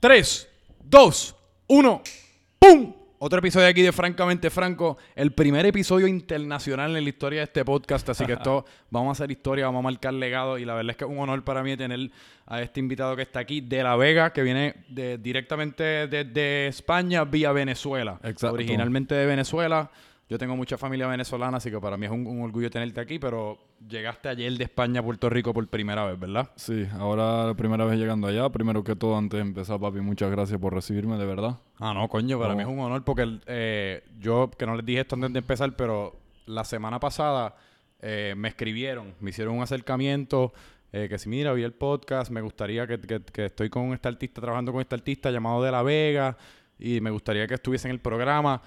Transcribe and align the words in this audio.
3, 0.00 0.48
2, 0.84 1.36
1, 1.66 2.02
¡pum! 2.58 2.94
Otro 3.18 3.38
episodio 3.38 3.66
aquí 3.66 3.82
de 3.82 3.92
Francamente 3.92 4.48
Franco, 4.48 4.96
el 5.14 5.32
primer 5.32 5.66
episodio 5.66 6.06
internacional 6.06 6.96
en 6.96 7.04
la 7.04 7.10
historia 7.10 7.40
de 7.40 7.44
este 7.44 7.66
podcast, 7.66 8.08
así 8.08 8.24
que 8.24 8.32
esto 8.32 8.64
vamos 8.90 9.10
a 9.10 9.12
hacer 9.12 9.30
historia, 9.30 9.66
vamos 9.66 9.80
a 9.80 9.82
marcar 9.82 10.14
legado 10.14 10.56
y 10.56 10.64
la 10.64 10.72
verdad 10.72 10.92
es 10.92 10.96
que 10.96 11.04
es 11.04 11.10
un 11.10 11.18
honor 11.18 11.44
para 11.44 11.62
mí 11.62 11.76
tener 11.76 12.10
a 12.46 12.62
este 12.62 12.80
invitado 12.80 13.14
que 13.14 13.20
está 13.20 13.40
aquí 13.40 13.60
de 13.60 13.82
La 13.82 13.94
Vega, 13.96 14.32
que 14.32 14.42
viene 14.42 14.76
de, 14.88 15.18
directamente 15.18 16.06
desde 16.06 16.68
España 16.68 17.24
vía 17.24 17.52
Venezuela, 17.52 18.18
Exacto. 18.22 18.54
originalmente 18.54 19.14
de 19.14 19.26
Venezuela. 19.26 19.90
Yo 20.30 20.38
tengo 20.38 20.54
mucha 20.56 20.78
familia 20.78 21.08
venezolana, 21.08 21.56
así 21.56 21.70
que 21.72 21.80
para 21.80 21.96
mí 21.96 22.06
es 22.06 22.12
un, 22.12 22.24
un 22.24 22.40
orgullo 22.42 22.70
tenerte 22.70 23.00
aquí, 23.00 23.18
pero 23.18 23.58
llegaste 23.88 24.28
ayer 24.28 24.52
de 24.52 24.62
España 24.64 25.00
a 25.00 25.02
Puerto 25.02 25.28
Rico 25.28 25.52
por 25.52 25.66
primera 25.66 26.04
vez, 26.04 26.18
¿verdad? 26.20 26.50
Sí, 26.54 26.86
ahora 26.98 27.46
la 27.48 27.54
primera 27.54 27.84
vez 27.84 27.98
llegando 27.98 28.28
allá. 28.28 28.48
Primero 28.48 28.84
que 28.84 28.94
todo, 28.94 29.18
antes 29.18 29.38
de 29.38 29.42
empezar, 29.42 29.80
papi, 29.80 30.00
muchas 30.00 30.30
gracias 30.30 30.60
por 30.60 30.72
recibirme, 30.72 31.18
de 31.18 31.26
verdad. 31.26 31.58
Ah, 31.80 31.92
no, 31.94 32.08
coño, 32.08 32.38
para 32.38 32.50
No. 32.52 32.56
mí 32.56 32.62
es 32.62 32.68
un 32.68 32.78
honor 32.78 33.02
porque 33.04 33.40
eh, 33.46 34.04
yo, 34.20 34.48
que 34.56 34.66
no 34.66 34.76
les 34.76 34.86
dije 34.86 35.00
esto 35.00 35.16
antes 35.16 35.32
de 35.32 35.40
empezar, 35.40 35.74
pero 35.74 36.16
la 36.46 36.62
semana 36.64 37.00
pasada 37.00 37.56
eh, 38.00 38.34
me 38.36 38.46
escribieron, 38.48 39.14
me 39.18 39.30
hicieron 39.30 39.56
un 39.56 39.62
acercamiento, 39.64 40.52
eh, 40.92 41.08
que 41.08 41.18
si 41.18 41.28
mira, 41.28 41.52
vi 41.54 41.64
el 41.64 41.72
podcast, 41.72 42.30
me 42.30 42.40
gustaría 42.40 42.86
que, 42.86 43.00
que- 43.00 43.20
que 43.20 43.46
estoy 43.46 43.68
con 43.68 43.92
este 43.94 44.06
artista, 44.06 44.40
trabajando 44.40 44.70
con 44.70 44.80
este 44.80 44.94
artista 44.94 45.30
llamado 45.32 45.60
De 45.62 45.72
La 45.72 45.82
Vega, 45.82 46.36
y 46.78 47.00
me 47.00 47.10
gustaría 47.10 47.46
que 47.46 47.54
estuviese 47.54 47.88
en 47.88 47.92
el 47.92 48.00
programa. 48.00 48.62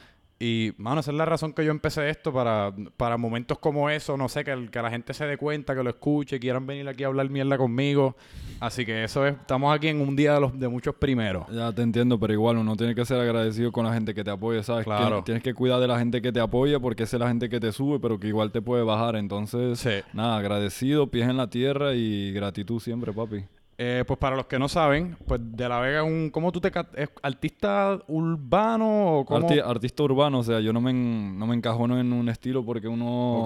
Y, 0.46 0.74
mano, 0.78 1.00
esa 1.00 1.12
es 1.12 1.18
la 1.18 1.24
razón 1.24 1.54
que 1.54 1.64
yo 1.64 1.72
empecé 1.72 2.10
esto, 2.10 2.34
para, 2.34 2.74
para 2.98 3.16
momentos 3.16 3.60
como 3.60 3.90
eso, 3.90 4.18
no 4.18 4.28
sé, 4.28 4.44
que, 4.44 4.52
el- 4.52 4.70
que 4.70 4.82
la 4.82 4.90
gente 4.90 5.14
se 5.14 5.26
dé 5.26 5.38
cuenta, 5.38 5.74
que 5.74 5.82
lo 5.84 5.90
escuche, 5.90 6.38
quieran 6.38 6.68
venir 6.68 6.86
aquí 6.90 7.06
a 7.06 7.08
hablar 7.08 7.30
mierda 7.30 7.58
conmigo. 7.58 8.18
Así 8.60 8.86
que 8.86 9.06
eso 9.06 9.26
es, 9.26 9.36
estamos 9.36 9.74
aquí 9.74 9.88
en 9.88 10.02
un 10.02 10.18
día 10.18 10.34
de, 10.34 10.42
los, 10.42 10.60
de 10.60 10.68
muchos 10.68 10.96
primeros. 10.96 11.48
Ya 11.50 11.72
te 11.72 11.82
entiendo, 11.82 12.20
pero 12.20 12.34
igual 12.34 12.58
uno 12.58 12.76
tiene 12.76 12.94
que 12.94 13.06
ser 13.06 13.22
agradecido 13.22 13.72
con 13.72 13.86
la 13.86 13.94
gente 13.94 14.14
que 14.14 14.24
te 14.24 14.32
apoya, 14.32 14.64
¿sabes? 14.64 14.84
Claro. 14.84 15.20
Tien- 15.20 15.24
Tienes 15.24 15.44
que 15.44 15.54
cuidar 15.54 15.80
de 15.80 15.88
la 15.88 15.98
gente 15.98 16.22
que 16.22 16.34
te 16.34 16.42
apoya 16.42 16.78
porque 16.80 17.04
esa 17.04 17.16
es 17.16 17.22
la 17.22 17.30
gente 17.30 17.48
que 17.48 17.62
te 17.62 17.72
sube, 17.72 18.00
pero 18.02 18.20
que 18.20 18.28
igual 18.28 18.52
te 18.52 18.62
puede 18.62 18.84
bajar. 18.84 19.16
Entonces, 19.16 19.80
Sí. 19.80 20.02
nada, 20.12 20.38
agradecido, 20.38 21.08
pies 21.08 21.30
en 21.30 21.38
la 21.38 21.50
tierra 21.50 21.94
y 21.96 22.34
gratitud 22.34 22.82
siempre, 22.82 23.14
papi. 23.14 23.46
Eh, 23.86 24.04
pues 24.08 24.18
para 24.18 24.36
los 24.38 24.46
que 24.46 24.58
no 24.58 24.70
saben, 24.70 25.18
pues 25.28 25.42
De 25.44 25.68
La 25.68 25.80
Vega 25.82 26.02
es 26.02 26.08
un... 26.08 26.30
¿Cómo 26.30 26.52
tú 26.54 26.62
te... 26.62 26.72
¿Es 26.96 27.10
artista 27.22 28.00
urbano 28.08 29.20
o 29.20 29.26
cómo? 29.26 29.48
Arti- 29.50 29.62
artista 29.64 30.04
urbano, 30.04 30.40
o 30.40 30.44
sea, 30.44 30.60
yo 30.62 30.72
no 30.72 30.80
me, 30.82 30.92
en- 30.92 31.38
no 31.38 31.46
me 31.48 31.56
encajono 31.56 32.00
en 32.00 32.14
un 32.14 32.30
estilo 32.30 32.64
porque 32.64 32.88
uno... 32.88 33.46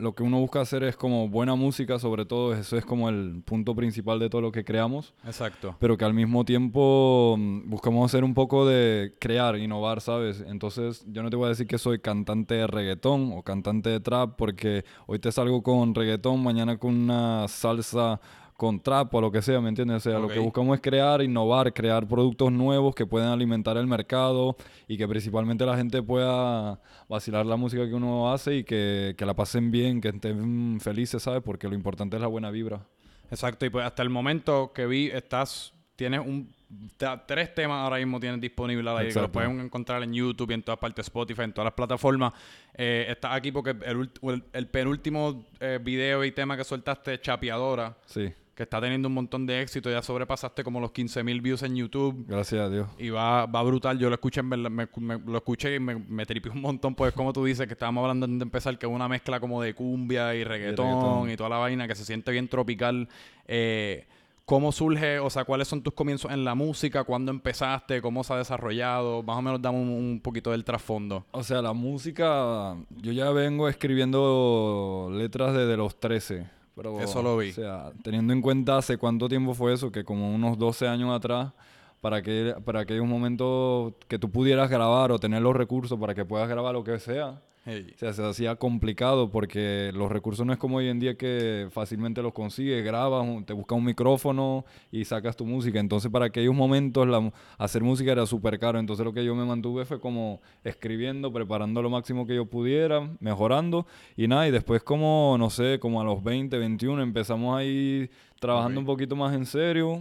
Lo 0.00 0.14
que 0.14 0.22
uno 0.22 0.38
busca 0.38 0.60
hacer 0.60 0.84
es 0.84 0.94
como 0.96 1.28
buena 1.28 1.56
música, 1.56 1.98
sobre 1.98 2.24
todo, 2.24 2.54
eso 2.54 2.76
es 2.76 2.84
como 2.84 3.08
el 3.08 3.42
punto 3.44 3.74
principal 3.74 4.20
de 4.20 4.30
todo 4.30 4.40
lo 4.42 4.52
que 4.52 4.64
creamos. 4.64 5.12
Exacto. 5.26 5.74
pero 5.80 5.96
que 5.98 6.04
al 6.04 6.14
mismo 6.14 6.44
tiempo 6.44 7.34
mm, 7.36 7.68
buscamos 7.68 8.08
hacer 8.08 8.22
un 8.22 8.32
poco 8.32 8.64
de 8.64 9.16
crear, 9.18 9.58
innovar, 9.58 10.00
¿sabes? 10.00 10.44
Entonces 10.46 11.04
yo 11.08 11.24
no 11.24 11.30
te 11.30 11.36
voy 11.36 11.46
a 11.46 11.48
decir 11.48 11.66
que 11.66 11.78
soy 11.78 11.98
cantante 11.98 12.54
de 12.54 12.68
reggaetón 12.68 13.32
o 13.34 13.42
cantante 13.42 13.90
de 13.90 13.98
trap 13.98 14.36
porque 14.36 14.84
hoy 15.08 15.18
te 15.18 15.32
salgo 15.32 15.64
con 15.64 15.92
reggaetón, 15.96 16.44
mañana 16.44 16.76
con 16.76 16.94
una 16.94 17.48
salsa 17.48 18.20
con 18.58 18.80
trap 18.80 19.14
o 19.14 19.20
lo 19.20 19.30
que 19.30 19.40
sea, 19.40 19.60
¿me 19.60 19.68
entiendes? 19.68 19.98
O 19.98 20.10
sea, 20.10 20.18
lo 20.18 20.26
que 20.26 20.40
buscamos 20.40 20.74
es 20.74 20.80
crear, 20.82 21.22
innovar, 21.22 21.72
crear 21.72 22.08
productos 22.08 22.50
nuevos 22.50 22.92
que 22.92 23.06
puedan 23.06 23.28
alimentar 23.30 23.76
el 23.76 23.86
mercado 23.86 24.56
y 24.88 24.98
que 24.98 25.06
principalmente 25.06 25.64
la 25.64 25.76
gente 25.76 26.02
pueda 26.02 26.80
vacilar 27.08 27.46
la 27.46 27.54
música 27.54 27.86
que 27.86 27.94
uno 27.94 28.32
hace 28.32 28.56
y 28.56 28.64
que, 28.64 29.14
que 29.16 29.24
la 29.24 29.34
pasen 29.34 29.70
bien, 29.70 30.00
que 30.00 30.08
estén 30.08 30.80
felices, 30.80 31.22
¿sabes? 31.22 31.40
Porque 31.44 31.68
lo 31.68 31.74
importante 31.76 32.16
es 32.16 32.20
la 32.20 32.26
buena 32.26 32.50
vibra. 32.50 32.84
Exacto. 33.30 33.64
Y 33.64 33.70
pues 33.70 33.86
hasta 33.86 34.02
el 34.02 34.10
momento 34.10 34.72
que 34.74 34.86
vi, 34.86 35.06
estás... 35.06 35.72
Tienes 35.94 36.20
un... 36.20 36.52
Tres 37.26 37.54
temas 37.54 37.78
ahora 37.82 37.96
mismo 37.96 38.20
tienes 38.20 38.40
disponibles 38.40 38.86
ahí, 38.94 39.08
que 39.12 39.20
lo 39.20 39.32
pueden 39.32 39.58
encontrar 39.60 40.02
en 40.02 40.12
YouTube 40.12 40.50
y 40.50 40.54
en 40.54 40.62
todas 40.62 40.78
partes, 40.78 41.06
Spotify, 41.06 41.42
en 41.42 41.52
todas 41.52 41.64
las 41.66 41.74
plataformas. 41.74 42.32
Eh, 42.74 43.06
estás 43.08 43.32
aquí 43.34 43.50
porque 43.50 43.70
el, 43.70 44.10
el- 44.22 44.44
el 44.52 44.66
penúltimo 44.68 45.44
eh, 45.60 45.78
video 45.82 46.24
y 46.24 46.32
tema 46.32 46.56
que 46.56 46.64
soltaste, 46.64 47.20
Chapeadora, 47.20 47.96
Sí, 48.04 48.30
que 48.58 48.64
está 48.64 48.80
teniendo 48.80 49.06
un 49.06 49.14
montón 49.14 49.46
de 49.46 49.62
éxito, 49.62 49.88
ya 49.88 50.02
sobrepasaste 50.02 50.64
como 50.64 50.80
los 50.80 50.90
15.000 50.90 51.40
views 51.40 51.62
en 51.62 51.76
YouTube. 51.76 52.24
gracias 52.26 52.60
a 52.60 52.68
Dios. 52.68 52.88
Y 52.98 53.08
va, 53.10 53.46
va 53.46 53.62
brutal. 53.62 54.00
Yo 54.00 54.08
lo 54.08 54.16
escuché, 54.16 54.42
verdad, 54.42 54.68
me, 54.68 54.88
me- 54.96 55.18
lo 55.24 55.36
escuché 55.38 55.76
y 55.76 55.78
me, 55.78 55.94
me 55.94 56.26
tripió 56.26 56.50
un 56.50 56.60
montón. 56.60 56.96
Pues, 56.96 57.12
como 57.12 57.32
tú 57.32 57.44
dices, 57.44 57.68
que 57.68 57.74
estábamos 57.74 58.02
hablando 58.02 58.24
antes 58.24 58.40
de 58.40 58.42
empezar, 58.42 58.76
que 58.76 58.86
es 58.86 58.92
una 58.92 59.06
mezcla 59.06 59.38
como 59.38 59.62
de 59.62 59.74
cumbia 59.74 60.34
y 60.34 60.42
reggaetón 60.42 60.86
y, 60.86 60.90
reggaetón. 60.92 61.36
toda 61.36 61.48
la 61.50 61.58
vaina 61.58 61.86
que 61.86 61.94
se 61.94 62.04
siente 62.04 62.32
bien 62.32 62.48
tropical. 62.48 63.08
Eh, 63.46 64.08
¿Cómo 64.44 64.72
surge? 64.72 65.18
O 65.20 65.30
sea, 65.30 65.44
¿cuáles 65.44 65.68
son 65.68 65.82
tus 65.82 65.92
comienzos 65.94 66.32
en 66.32 66.42
la 66.44 66.54
música? 66.56 67.04
¿Cuándo 67.04 67.30
empezaste? 67.30 68.02
¿Cómo 68.02 68.24
se 68.24 68.32
ha 68.32 68.36
desarrollado? 68.38 69.22
Más 69.22 69.36
o 69.36 69.42
menos 69.42 69.62
dame 69.62 69.78
un, 69.78 69.88
un 69.90 70.20
poquito 70.20 70.50
del 70.50 70.64
trasfondo. 70.64 71.26
O 71.30 71.44
sea, 71.44 71.62
la 71.62 71.74
música, 71.74 72.74
yo 72.96 73.12
ya 73.12 73.30
vengo 73.30 73.68
escribiendo 73.68 75.10
letras 75.12 75.54
desde 75.54 75.76
los 75.76 76.00
13. 76.00 76.57
Pero, 76.78 77.00
Eso 77.00 77.22
lo 77.22 77.36
vi. 77.36 77.50
O 77.50 77.54
sea, 77.54 77.90
teniendo 78.04 78.32
en 78.32 78.40
cuenta 78.40 78.78
hace 78.78 78.98
cuánto 78.98 79.28
tiempo 79.28 79.52
fue 79.52 79.74
eso, 79.74 79.90
que 79.90 80.04
como 80.04 80.32
unos 80.32 80.56
12 80.56 80.86
años 80.86 81.10
atrás, 81.12 81.52
para 82.00 82.22
que 82.22 82.54
para 82.64 82.80
aquellos 82.80 83.04
momentos 83.04 83.94
que 84.06 84.16
tú 84.16 84.30
pudieras 84.30 84.70
grabar 84.70 85.10
o 85.10 85.18
tener 85.18 85.42
los 85.42 85.56
recursos 85.56 85.98
para 85.98 86.14
que 86.14 86.24
puedas 86.24 86.48
grabar 86.48 86.74
lo 86.74 86.84
que 86.84 87.00
sea, 87.00 87.42
Hey. 87.70 87.92
o 87.94 87.98
sea, 87.98 88.14
se 88.14 88.24
hacía 88.24 88.56
complicado 88.56 89.30
porque 89.30 89.90
los 89.92 90.10
recursos 90.10 90.46
no 90.46 90.54
es 90.54 90.58
como 90.58 90.78
hoy 90.78 90.88
en 90.88 90.98
día 90.98 91.16
que 91.18 91.68
fácilmente 91.70 92.22
los 92.22 92.32
consigues, 92.32 92.82
grabas, 92.82 93.26
te 93.44 93.52
buscas 93.52 93.76
un 93.76 93.84
micrófono 93.84 94.64
y 94.90 95.04
sacas 95.04 95.36
tu 95.36 95.44
música. 95.44 95.78
Entonces, 95.78 96.10
para 96.10 96.24
aquellos 96.24 96.54
momentos, 96.54 97.06
la 97.06 97.30
hacer 97.58 97.82
música 97.82 98.12
era 98.12 98.24
súper 98.24 98.58
caro. 98.58 98.78
Entonces, 98.78 99.04
lo 99.04 99.12
que 99.12 99.22
yo 99.22 99.34
me 99.34 99.44
mantuve 99.44 99.84
fue 99.84 100.00
como 100.00 100.40
escribiendo, 100.64 101.30
preparando 101.30 101.82
lo 101.82 101.90
máximo 101.90 102.26
que 102.26 102.34
yo 102.36 102.46
pudiera, 102.46 103.06
mejorando 103.20 103.86
y 104.16 104.28
nada. 104.28 104.48
Y 104.48 104.50
después, 104.50 104.82
como, 104.82 105.36
no 105.38 105.50
sé, 105.50 105.78
como 105.78 106.00
a 106.00 106.04
los 106.04 106.24
20, 106.24 106.56
21, 106.56 107.02
empezamos 107.02 107.54
ahí 107.58 108.08
trabajando 108.40 108.80
Ok. 108.80 108.82
un 108.82 108.86
poquito 108.86 109.14
más 109.14 109.34
en 109.34 109.44
serio. 109.44 110.00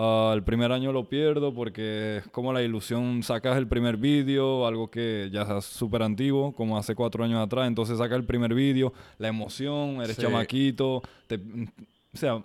Ah, 0.00 0.30
el 0.32 0.44
primer 0.44 0.70
año 0.70 0.92
lo 0.92 1.08
pierdo 1.08 1.52
porque 1.52 2.18
es 2.18 2.28
como 2.28 2.52
la 2.52 2.62
ilusión, 2.62 3.24
sacas 3.24 3.56
el 3.58 3.66
primer 3.66 3.96
vídeo, 3.96 4.64
algo 4.64 4.88
que 4.92 5.28
ya 5.32 5.42
es 5.42 5.64
súper 5.64 6.04
antiguo, 6.04 6.52
como 6.52 6.78
hace 6.78 6.94
cuatro 6.94 7.24
años 7.24 7.44
atrás, 7.44 7.66
entonces 7.66 7.98
sacas 7.98 8.16
el 8.16 8.24
primer 8.24 8.54
vídeo, 8.54 8.92
la 9.18 9.26
emoción, 9.26 9.96
eres 10.00 10.14
Sí. 10.14 10.22
chamaquito, 10.22 11.02
te- 11.26 11.36
o 12.14 12.16
sea, 12.16 12.44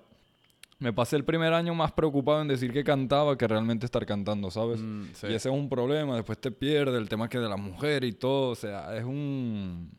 me 0.80 0.92
pasé 0.94 1.16
el 1.16 1.24
primer 1.26 1.54
año 1.54 1.76
más 1.76 1.92
preocupado 1.92 2.42
en 2.42 2.48
decir 2.48 2.74
que 2.74 2.84
cantaba 2.84 3.38
que 3.38 3.48
realmente 3.48 3.86
estar 3.86 4.04
cantando, 4.08 4.50
¿sabes? 4.50 4.80
Mm, 4.82 5.04
sí. 5.14 5.28
Y 5.28 5.34
ese 5.36 5.50
es 5.50 5.56
un 5.56 5.70
problema, 5.70 6.16
después 6.16 6.40
te 6.40 6.50
pierdes 6.50 6.96
el 7.00 7.08
tema 7.08 7.30
que 7.30 7.38
de 7.38 7.48
la 7.48 7.56
mujer 7.58 8.04
y 8.04 8.14
todo, 8.14 8.50
o 8.50 8.56
sea, 8.56 8.98
es 8.98 9.04
un 9.04 9.92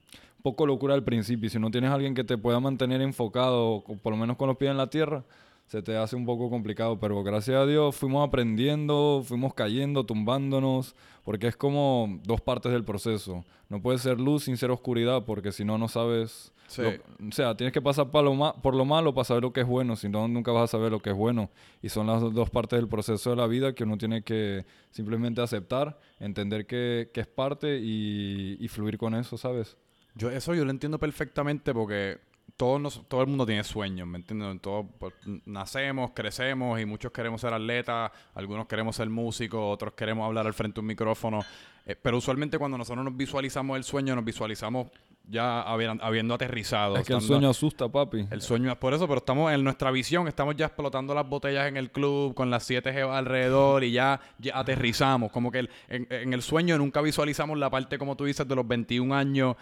poco 0.42 0.66
locura 0.66 0.94
al 0.94 1.04
principio, 1.04 1.48
si 1.48 1.60
no 1.60 1.70
tienes 1.70 1.90
a 1.90 1.94
alguien 1.94 2.14
que 2.16 2.24
te 2.24 2.36
pueda 2.36 2.58
mantener 2.58 3.00
enfocado, 3.00 3.84
por 4.02 4.12
lo 4.12 4.16
menos 4.16 4.36
con 4.36 4.48
los 4.48 4.56
pies 4.56 4.72
en 4.72 4.76
la 4.76 4.90
tierra, 4.90 5.22
se 5.66 5.82
te 5.82 5.96
hace 5.96 6.14
un 6.16 6.26
poco 6.26 6.50
complicado, 6.50 6.98
pero 7.00 7.22
gracias 7.24 7.56
a 7.56 7.66
Dios 7.66 7.96
fuimos 7.96 8.26
aprendiendo, 8.26 9.22
fuimos 9.24 9.54
cayendo, 9.54 10.04
tumbándonos, 10.04 10.94
porque 11.24 11.48
es 11.48 11.56
como 11.56 12.20
dos 12.24 12.40
partes 12.40 12.70
del 12.72 12.84
proceso. 12.84 13.44
No 13.68 13.80
puede 13.80 13.98
ser 13.98 14.20
luz 14.20 14.44
sin 14.44 14.56
ser 14.56 14.70
oscuridad, 14.70 15.24
porque 15.24 15.52
si 15.52 15.64
no, 15.64 15.78
no 15.78 15.88
sabes... 15.88 16.52
Sí. 16.66 16.80
lo- 16.82 17.28
o 17.28 17.32
sea, 17.32 17.54
tienes 17.56 17.72
que 17.74 17.82
pasar 17.82 18.10
pa 18.10 18.22
lo 18.22 18.34
ma- 18.34 18.54
por 18.54 18.74
lo 18.74 18.84
malo 18.86 19.12
para 19.12 19.24
saber 19.24 19.42
lo 19.42 19.52
que 19.52 19.60
es 19.62 19.66
bueno, 19.66 19.96
si 19.96 20.08
no, 20.08 20.28
nunca 20.28 20.50
vas 20.52 20.64
a 20.64 20.66
saber 20.78 20.90
lo 20.92 21.00
que 21.00 21.10
es 21.10 21.16
bueno. 21.16 21.50
Y 21.82 21.88
son 21.90 22.06
las 22.06 22.20
dos 22.32 22.48
partes 22.50 22.78
del 22.78 22.88
proceso 22.88 23.30
de 23.30 23.36
la 23.36 23.46
vida 23.46 23.74
que 23.74 23.84
uno 23.84 23.98
tiene 23.98 24.22
que 24.22 24.64
simplemente 24.90 25.40
aceptar, 25.42 25.98
entender 26.20 26.66
que, 26.66 27.10
que 27.12 27.20
es 27.20 27.26
parte 27.26 27.80
y, 27.82 28.56
y 28.60 28.68
fluir 28.68 28.96
con 28.96 29.14
eso, 29.14 29.36
¿sabes? 29.36 29.76
Yo 30.14 30.30
eso 30.30 30.54
yo 30.54 30.64
lo 30.64 30.70
entiendo 30.70 30.98
perfectamente 30.98 31.74
porque 31.74 32.18
todos 32.56 32.80
nos- 32.80 33.08
todo 33.08 33.22
el 33.22 33.26
mundo 33.26 33.44
tiene 33.46 33.64
sueños, 33.64 34.06
¿me 34.06 34.18
entiendes? 34.18 34.60
Todos 34.62 34.86
pues, 34.98 35.12
nacemos, 35.44 36.12
crecemos 36.14 36.80
y 36.80 36.84
muchos 36.86 37.10
queremos 37.12 37.40
ser 37.40 37.52
atletas, 37.52 38.12
algunos 38.34 38.66
queremos 38.66 38.94
ser 38.96 39.08
músicos, 39.10 39.60
otros 39.62 39.94
queremos 39.94 40.24
hablar 40.26 40.46
al 40.46 40.54
frente 40.54 40.76
de 40.76 40.80
un 40.80 40.86
micrófono. 40.86 41.40
Eh, 41.86 41.96
pero 42.00 42.16
usualmente 42.16 42.56
cuando 42.58 42.78
nosotros 42.78 43.04
nos 43.04 43.16
visualizamos 43.16 43.76
el 43.76 43.84
sueño, 43.84 44.14
nos 44.14 44.24
visualizamos 44.24 44.86
ya 45.26 45.62
habi- 45.66 45.98
habiendo 46.02 46.34
aterrizado. 46.34 46.96
Es 46.96 47.06
que 47.06 47.14
el 47.14 47.20
sueño 47.22 47.48
asusta, 47.50 47.88
papi. 47.88 48.26
el 48.30 48.42
sueño 48.42 48.70
es 48.70 48.76
por 48.76 48.92
eso, 48.94 49.06
pero 49.08 49.18
estamos 49.18 49.50
en 49.52 49.64
nuestra 49.64 49.90
visión, 49.90 50.28
estamos 50.28 50.54
ya 50.54 50.66
explotando 50.66 51.14
las 51.14 51.26
botellas 51.28 51.66
en 51.66 51.76
el 51.78 51.90
club 51.90 52.34
con 52.34 52.50
las 52.50 52.62
siete 52.64 52.92
jevas 52.92 53.16
alrededor 53.18 53.84
y 53.84 53.92
ya, 53.92 54.20
ya 54.38 54.58
aterrizamos. 54.58 55.32
Como 55.32 55.50
que 55.50 55.60
el- 55.60 55.70
en, 55.88 56.06
en 56.10 56.32
el 56.34 56.42
sueño 56.42 56.76
nunca 56.78 57.00
visualizamos 57.00 57.58
la 57.58 57.68
parte, 57.70 57.98
como 57.98 58.16
tú 58.16 58.24
dices, 58.26 58.46
de 58.46 58.54
los 58.54 58.66
21 58.68 59.12
años, 59.14 59.56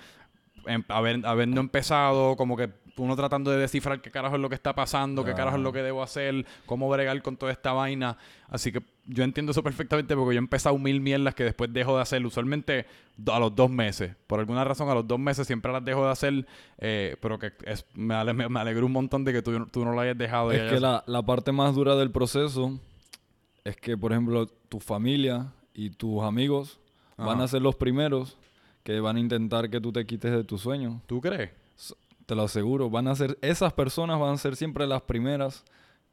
em- 0.66 0.84
haber- 0.88 1.24
habiendo 1.26 1.60
empezado, 1.60 2.36
como 2.36 2.56
que 2.56 2.70
uno 2.98 3.16
tratando 3.16 3.50
de 3.50 3.56
descifrar 3.56 4.02
qué 4.02 4.10
carajo 4.10 4.36
es 4.36 4.42
lo 4.42 4.50
que 4.50 4.54
está 4.54 4.74
pasando, 4.74 5.24
qué 5.24 5.32
carajo 5.32 5.56
es 5.56 5.62
lo 5.62 5.72
que 5.72 5.82
debo 5.82 6.02
hacer, 6.02 6.44
cómo 6.66 6.90
bregar 6.90 7.20
con 7.22 7.38
toda 7.38 7.50
esta 7.50 7.72
vaina. 7.72 8.18
Así 8.48 8.70
que 8.70 8.82
yo 9.06 9.24
entiendo 9.24 9.52
eso 9.52 9.62
perfectamente 9.62 10.14
porque 10.14 10.34
yo 10.34 10.38
he 10.38 10.44
empezado 10.44 10.76
mil 10.76 11.00
mierdas 11.00 11.34
que 11.34 11.42
después 11.44 11.72
dejo 11.72 11.96
de 11.96 12.02
hacer, 12.02 12.24
usualmente 12.26 12.84
a 13.32 13.38
los 13.38 13.54
dos 13.56 13.70
meses. 13.70 14.14
Por 14.26 14.40
alguna 14.40 14.62
razón, 14.62 14.90
a 14.90 14.94
los 14.94 15.08
dos 15.08 15.18
meses 15.18 15.46
siempre 15.46 15.72
las 15.72 15.82
dejo 15.82 16.04
de 16.04 16.10
hacer, 16.12 16.46
eh, 16.78 17.16
pero 17.22 17.38
que 17.38 17.52
es, 17.64 17.86
me, 17.94 18.14
ale- 18.14 18.34
me, 18.34 18.46
me 18.50 18.60
alegró 18.60 18.84
un 18.84 18.92
montón 18.92 19.24
de 19.24 19.32
que 19.32 19.40
tú, 19.40 19.64
tú 19.66 19.84
no 19.86 19.92
lo 19.92 20.00
hayas 20.00 20.18
dejado. 20.18 20.52
Es 20.52 20.58
que 20.60 20.68
hayas- 20.68 20.80
la, 20.82 21.02
la 21.06 21.22
parte 21.22 21.50
más 21.50 21.74
dura 21.74 21.96
del 21.96 22.10
proceso 22.10 22.78
es 23.64 23.76
que, 23.78 23.96
por 23.96 24.12
ejemplo, 24.12 24.46
tu 24.68 24.80
familia 24.80 25.46
y 25.72 25.88
tus 25.90 26.22
amigos 26.22 26.78
van 27.16 27.36
Ajá. 27.36 27.44
a 27.44 27.48
ser 27.48 27.62
los 27.62 27.74
primeros 27.76 28.36
que 28.82 29.00
van 29.00 29.16
a 29.16 29.20
intentar 29.20 29.70
que 29.70 29.80
tú 29.80 29.92
te 29.92 30.04
quites 30.06 30.32
de 30.32 30.44
tu 30.44 30.58
sueño. 30.58 31.00
¿Tú 31.06 31.20
crees? 31.20 31.50
Te 32.26 32.34
lo 32.34 32.42
aseguro. 32.42 32.88
Van 32.90 33.08
a 33.08 33.14
ser, 33.14 33.38
esas 33.42 33.72
personas 33.72 34.18
van 34.18 34.34
a 34.34 34.38
ser 34.38 34.56
siempre 34.56 34.86
las 34.86 35.02
primeras 35.02 35.64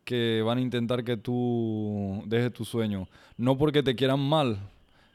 que 0.04 0.42
van 0.46 0.58
a 0.58 0.62
intentar 0.62 1.04
que 1.04 1.18
tú 1.18 2.24
dejes 2.26 2.52
tu 2.54 2.66
sueño. 2.66 3.08
No 3.38 3.58
porque 3.58 3.84
te 3.84 3.96
quieran 3.96 4.20
mal, 4.20 4.58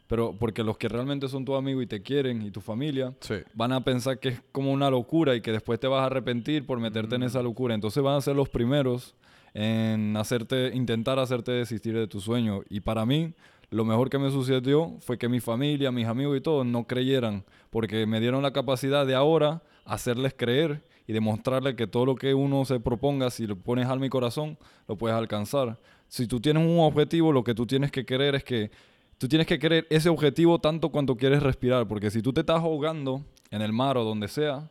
pero 0.07 0.35
porque 0.39 0.63
los 0.63 0.77
que 0.79 0.89
realmente 0.89 1.29
son 1.29 1.45
tus 1.45 1.57
amigos 1.57 1.83
y 1.85 1.87
te 1.87 2.03
quieren 2.03 2.43
y 2.43 2.51
tu 2.51 2.61
familia 2.61 3.13
Sí. 3.21 3.37
van 3.55 3.73
a 3.73 3.83
pensar 3.83 4.19
que 4.19 4.29
es 4.31 4.43
como 4.53 4.73
una 4.73 4.91
locura 4.91 5.35
y 5.35 5.41
que 5.41 5.51
después 5.53 5.81
te 5.81 5.87
vas 5.89 6.03
a 6.03 6.07
arrepentir 6.07 6.65
por 6.67 6.79
meterte 6.79 7.17
en 7.17 7.25
esa 7.25 7.43
locura. 7.43 7.75
Entonces 7.75 8.03
van 8.03 8.17
a 8.17 8.21
ser 8.21 8.37
los 8.37 8.49
primeros 8.49 9.15
en 9.53 10.17
hacerte, 10.17 10.73
intentar 10.75 11.19
hacerte 11.19 11.53
desistir 11.53 11.95
de 11.95 12.07
tu 12.07 12.21
sueño. 12.21 12.63
Y 12.69 12.81
para 12.81 13.07
mí, 13.07 13.33
lo 13.75 13.85
mejor 13.85 14.11
que 14.11 14.19
me 14.19 14.31
sucedió 14.31 14.97
fue 15.01 15.19
que 15.19 15.29
mi 15.29 15.41
familia, 15.41 15.91
mis 15.91 16.07
amigos 16.07 16.37
y 16.37 16.41
todos 16.41 16.65
no 16.65 16.87
creyeran, 16.87 17.45
porque 17.71 18.07
me 18.07 18.21
dieron 18.21 18.43
la 18.43 18.53
capacidad 18.53 19.07
de 19.07 19.15
ahora 19.15 19.63
hacerles 19.85 20.35
creer 20.35 20.83
y 21.07 21.13
demostrarles 21.13 21.75
que 21.75 21.87
todo 21.87 22.07
lo 22.07 22.15
que 22.15 22.35
uno 22.35 22.65
se 22.65 22.81
proponga, 22.81 23.31
si 23.31 23.47
lo 23.47 23.57
pones 23.57 23.87
alma 23.87 24.07
y 24.07 24.11
corazón, 24.11 24.59
lo 24.89 24.97
puedes 24.97 25.17
alcanzar. 25.17 25.79
Si 26.09 26.27
tú 26.27 26.41
tienes 26.41 26.65
un 26.65 26.79
objetivo, 26.81 27.33
lo 27.33 27.45
que 27.45 27.55
tú 27.55 27.67
tienes 27.67 27.91
que 27.91 28.07
querer 28.07 28.35
es 28.35 28.45
que 28.45 28.71
Tú 29.19 29.29
tienes 29.29 29.47
que 29.47 29.59
querer 29.59 29.87
ese 29.91 30.09
objetivo 30.09 30.59
tanto 30.59 30.91
cuanto 30.91 31.17
quieres 31.17 31.43
respirar, 31.43 31.87
porque 31.87 32.11
si 32.11 32.21
tú 32.21 32.33
te 32.33 32.41
estás 32.41 32.61
ahogando 32.61 33.25
en 33.51 33.63
el 33.63 33.73
mar 33.73 33.97
o 33.97 34.05
donde 34.05 34.29
sea, 34.29 34.69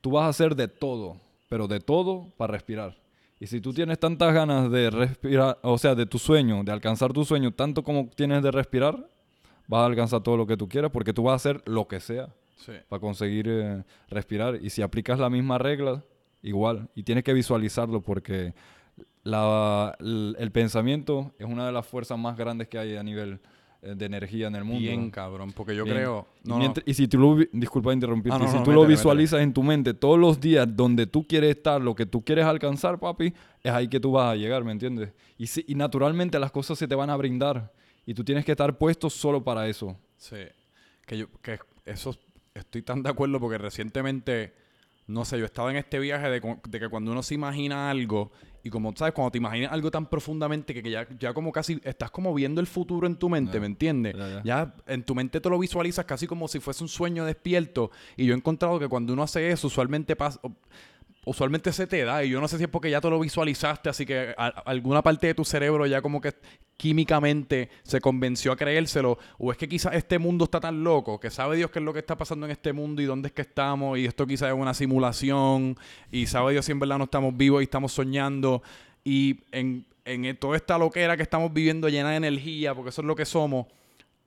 tú 0.00 0.12
vas 0.12 0.24
a 0.24 0.28
hacer 0.28 0.54
de 0.54 0.68
todo, 0.68 1.16
pero 1.48 1.66
de 1.66 1.80
todo 1.80 2.28
para 2.36 2.52
respirar. 2.52 2.96
Y 3.40 3.46
si 3.46 3.60
tú 3.60 3.72
tienes 3.72 3.98
tantas 3.98 4.34
ganas 4.34 4.70
de 4.70 4.90
respirar, 4.90 5.58
o 5.62 5.78
sea, 5.78 5.94
de 5.94 6.06
tu 6.06 6.18
sueño, 6.18 6.64
de 6.64 6.72
alcanzar 6.72 7.12
tu 7.12 7.24
sueño, 7.24 7.52
tanto 7.52 7.82
como 7.84 8.08
tienes 8.14 8.42
de 8.42 8.50
respirar, 8.50 9.08
vas 9.68 9.82
a 9.82 9.86
alcanzar 9.86 10.22
todo 10.22 10.36
lo 10.36 10.46
que 10.46 10.56
tú 10.56 10.68
quieras, 10.68 10.90
porque 10.90 11.12
tú 11.12 11.22
vas 11.24 11.32
a 11.32 11.36
hacer 11.36 11.62
lo 11.66 11.86
que 11.86 12.00
sea 12.00 12.28
Sí. 12.56 12.72
para 12.88 12.98
conseguir 13.00 13.46
eh, 13.48 13.84
respirar. 14.08 14.56
Y 14.60 14.70
si 14.70 14.82
aplicas 14.82 15.18
la 15.20 15.30
misma 15.30 15.58
regla, 15.58 16.02
igual. 16.42 16.88
Y 16.96 17.04
tienes 17.04 17.22
que 17.22 17.32
visualizarlo 17.32 18.00
porque 18.00 18.54
la- 19.22 19.94
el, 20.00 20.34
el 20.38 20.50
pensamiento 20.50 21.32
es 21.38 21.46
una 21.46 21.66
de 21.66 21.72
las 21.72 21.86
fuerzas 21.86 22.18
más 22.18 22.36
grandes 22.36 22.66
que 22.68 22.78
hay 22.78 22.96
a 22.96 23.02
nivel 23.02 23.40
de 23.80 24.04
energía 24.06 24.48
en 24.48 24.56
el 24.56 24.64
mundo. 24.64 24.80
Bien, 24.80 25.10
cabrón, 25.10 25.52
porque 25.52 25.74
yo 25.76 25.84
Bien. 25.84 25.96
creo... 25.96 26.26
Y, 26.44 26.48
No, 26.48 26.74
y 26.84 26.94
si 26.94 27.06
tú 27.06 27.18
lo, 27.18 27.36
disculpa 27.52 27.92
interrumpirte, 27.92 28.36
Ah, 28.36 28.38
no, 28.44 28.50
si 28.50 28.62
tú 28.64 28.72
lo 28.72 28.84
visualizas 28.86 29.40
en 29.40 29.52
tu 29.52 29.62
mente 29.62 29.94
todos 29.94 30.18
los 30.18 30.40
días 30.40 30.66
donde 30.74 31.06
tú 31.06 31.24
quieres 31.26 31.50
estar, 31.56 31.80
lo 31.80 31.94
que 31.94 32.04
tú 32.06 32.24
quieres 32.24 32.44
alcanzar, 32.44 32.98
papi, 32.98 33.32
es 33.62 33.72
ahí 33.72 33.86
que 33.88 34.00
tú 34.00 34.12
vas 34.12 34.32
a 34.32 34.36
llegar, 34.36 34.64
¿me 34.64 34.72
entiendes? 34.72 35.12
Y, 35.36 35.46
si- 35.46 35.64
y 35.68 35.74
naturalmente 35.76 36.38
las 36.40 36.50
cosas 36.50 36.76
se 36.78 36.88
te 36.88 36.94
van 36.96 37.08
a 37.10 37.16
brindar 37.16 37.72
y 38.04 38.14
tú 38.14 38.24
tienes 38.24 38.44
que 38.44 38.52
estar 38.52 38.76
puesto 38.78 39.08
solo 39.10 39.44
para 39.44 39.68
eso. 39.68 39.96
Sí. 40.16 40.36
Que 41.06 41.18
yo, 41.18 41.26
que 41.40 41.58
eso 41.84 42.16
estoy 42.54 42.82
tan 42.82 43.02
de 43.04 43.10
acuerdo 43.10 43.38
porque 43.38 43.58
recientemente, 43.58 44.54
no 45.06 45.24
sé, 45.24 45.38
yo 45.38 45.44
estaba 45.44 45.70
en 45.70 45.76
este 45.76 45.98
viaje 46.00 46.28
de, 46.28 46.40
de 46.68 46.80
que 46.80 46.88
cuando 46.88 47.12
uno 47.12 47.22
se 47.22 47.34
imagina 47.34 47.90
algo, 47.90 48.32
y 48.68 48.70
como 48.70 48.94
sabes, 48.94 49.14
cuando 49.14 49.30
te 49.30 49.38
imaginas 49.38 49.72
algo 49.72 49.90
tan 49.90 50.06
profundamente 50.06 50.74
que, 50.74 50.82
que 50.82 50.90
ya, 50.90 51.08
ya 51.18 51.32
como 51.32 51.50
casi 51.50 51.80
estás 51.82 52.10
como 52.10 52.34
viendo 52.34 52.60
el 52.60 52.66
futuro 52.66 53.06
en 53.06 53.16
tu 53.16 53.30
mente. 53.30 53.58
¿me 53.58 53.66
entiendes? 53.66 54.14
Ya 54.44 54.74
en 54.86 55.02
tu 55.04 55.14
mente 55.14 55.40
te 55.40 55.48
lo 55.48 55.58
visualizas 55.58 56.04
casi 56.04 56.26
como 56.26 56.48
si 56.48 56.60
fuese 56.60 56.84
un 56.84 56.88
sueño 56.88 57.24
despierto. 57.24 57.90
Y 58.16 58.26
yo 58.26 58.34
he 58.34 58.36
encontrado 58.36 58.78
que 58.78 58.86
cuando 58.86 59.14
uno 59.14 59.22
hace 59.22 59.50
eso, 59.50 59.68
usualmente 59.68 60.16
pasa. 60.16 60.38
Usualmente 61.28 61.74
se 61.74 61.86
te 61.86 62.02
da, 62.04 62.24
y 62.24 62.30
yo 62.30 62.40
no 62.40 62.48
sé 62.48 62.56
si 62.56 62.64
es 62.64 62.70
porque 62.70 62.90
ya 62.90 63.02
te 63.02 63.10
lo 63.10 63.20
visualizaste, 63.20 63.90
así 63.90 64.06
que 64.06 64.34
alguna 64.64 65.02
parte 65.02 65.26
de 65.26 65.34
tu 65.34 65.44
cerebro 65.44 65.84
ya 65.84 66.00
como 66.00 66.22
que 66.22 66.32
químicamente 66.78 67.68
se 67.82 68.00
convenció 68.00 68.50
a 68.50 68.56
creérselo, 68.56 69.18
o 69.36 69.52
es 69.52 69.58
que 69.58 69.68
quizás 69.68 69.92
este 69.92 70.18
mundo 70.18 70.44
está 70.44 70.58
tan 70.58 70.82
loco, 70.82 71.20
que 71.20 71.28
sabe 71.28 71.58
Dios 71.58 71.70
qué 71.70 71.80
es 71.80 71.84
lo 71.84 71.92
que 71.92 71.98
está 71.98 72.16
pasando 72.16 72.46
en 72.46 72.52
este 72.52 72.72
mundo 72.72 73.02
y 73.02 73.04
dónde 73.04 73.28
es 73.28 73.34
que 73.34 73.42
estamos, 73.42 73.98
y 73.98 74.06
esto 74.06 74.26
quizás 74.26 74.48
es 74.48 74.54
una 74.54 74.72
simulación, 74.72 75.76
y 76.10 76.26
sabe 76.28 76.52
Dios 76.52 76.64
si 76.64 76.72
en 76.72 76.80
verdad 76.80 76.96
no 76.96 77.04
estamos 77.04 77.36
vivos 77.36 77.60
y 77.60 77.64
estamos 77.64 77.92
soñando, 77.92 78.62
y 79.04 79.40
en, 79.52 79.84
en 80.06 80.34
toda 80.38 80.56
esta 80.56 80.78
loquera 80.78 81.14
que 81.18 81.24
estamos 81.24 81.52
viviendo 81.52 81.90
llena 81.90 82.12
de 82.12 82.16
energía, 82.16 82.74
porque 82.74 82.88
eso 82.88 83.02
es 83.02 83.06
lo 83.06 83.14
que 83.14 83.26
somos, 83.26 83.66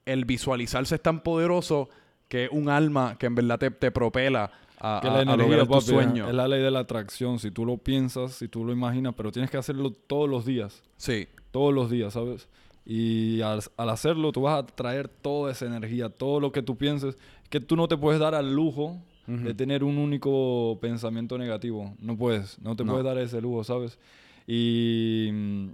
el 0.05 0.25
visualizarse 0.25 0.93
es 0.93 1.01
tan 1.01 1.21
poderoso 1.21 1.89
que 2.27 2.47
un 2.51 2.69
alma 2.69 3.15
que 3.17 3.25
en 3.25 3.33
verdad 3.33 3.57
te, 3.57 3.71
te 3.71 3.89
propela 3.89 4.51
a, 4.83 4.99
Que 5.01 5.07
a- 5.07 5.11
la 5.11 5.19
a 5.19 5.21
energía, 5.21 5.57
lograr 5.57 5.67
tu 5.67 5.81
sueño. 5.81 6.27
es 6.27 6.33
la 6.33 6.47
ley 6.47 6.61
de 6.61 6.71
la 6.71 6.79
atracción. 6.79 7.37
Si 7.39 7.51
tú 7.51 7.65
lo 7.65 7.77
piensas, 7.77 8.33
si 8.33 8.47
tú 8.47 8.65
lo 8.65 8.73
imaginas, 8.73 9.13
pero 9.15 9.31
tienes 9.31 9.51
que 9.51 9.57
hacerlo 9.57 9.91
todos 9.91 10.27
los 10.29 10.45
días. 10.45 10.83
Sí, 10.97 11.27
Todos 11.51 11.73
los 11.73 11.91
días, 11.91 12.13
¿sabes? 12.13 12.47
Y 12.85 13.41
al, 13.41 13.61
al 13.77 13.89
hacerlo, 13.89 14.31
tú 14.31 14.41
vas 14.43 14.63
a 14.63 14.65
traer 14.65 15.07
toda 15.07 15.51
esa 15.51 15.65
energía, 15.65 16.09
todo 16.09 16.39
lo 16.39 16.51
que 16.51 16.61
tú 16.63 16.77
pienses. 16.77 17.17
Que 17.49 17.59
tú 17.59 17.75
no 17.75 17.87
te 17.87 17.97
puedes 17.97 18.19
dar 18.19 18.33
al 18.35 18.53
lujo 18.53 18.97
de 19.27 19.53
tener 19.53 19.83
un 19.83 19.97
único 19.97 20.77
pensamiento 20.81 21.37
negativo. 21.37 21.93
No 21.99 22.17
puedes, 22.17 22.59
no 22.59 22.75
te 22.75 22.83
No. 22.83 22.91
puedes 22.93 23.05
dar 23.05 23.17
ese 23.17 23.39
lujo, 23.39 23.63
¿sabes? 23.63 23.97
Y 24.47 25.29
mm, 25.31 25.67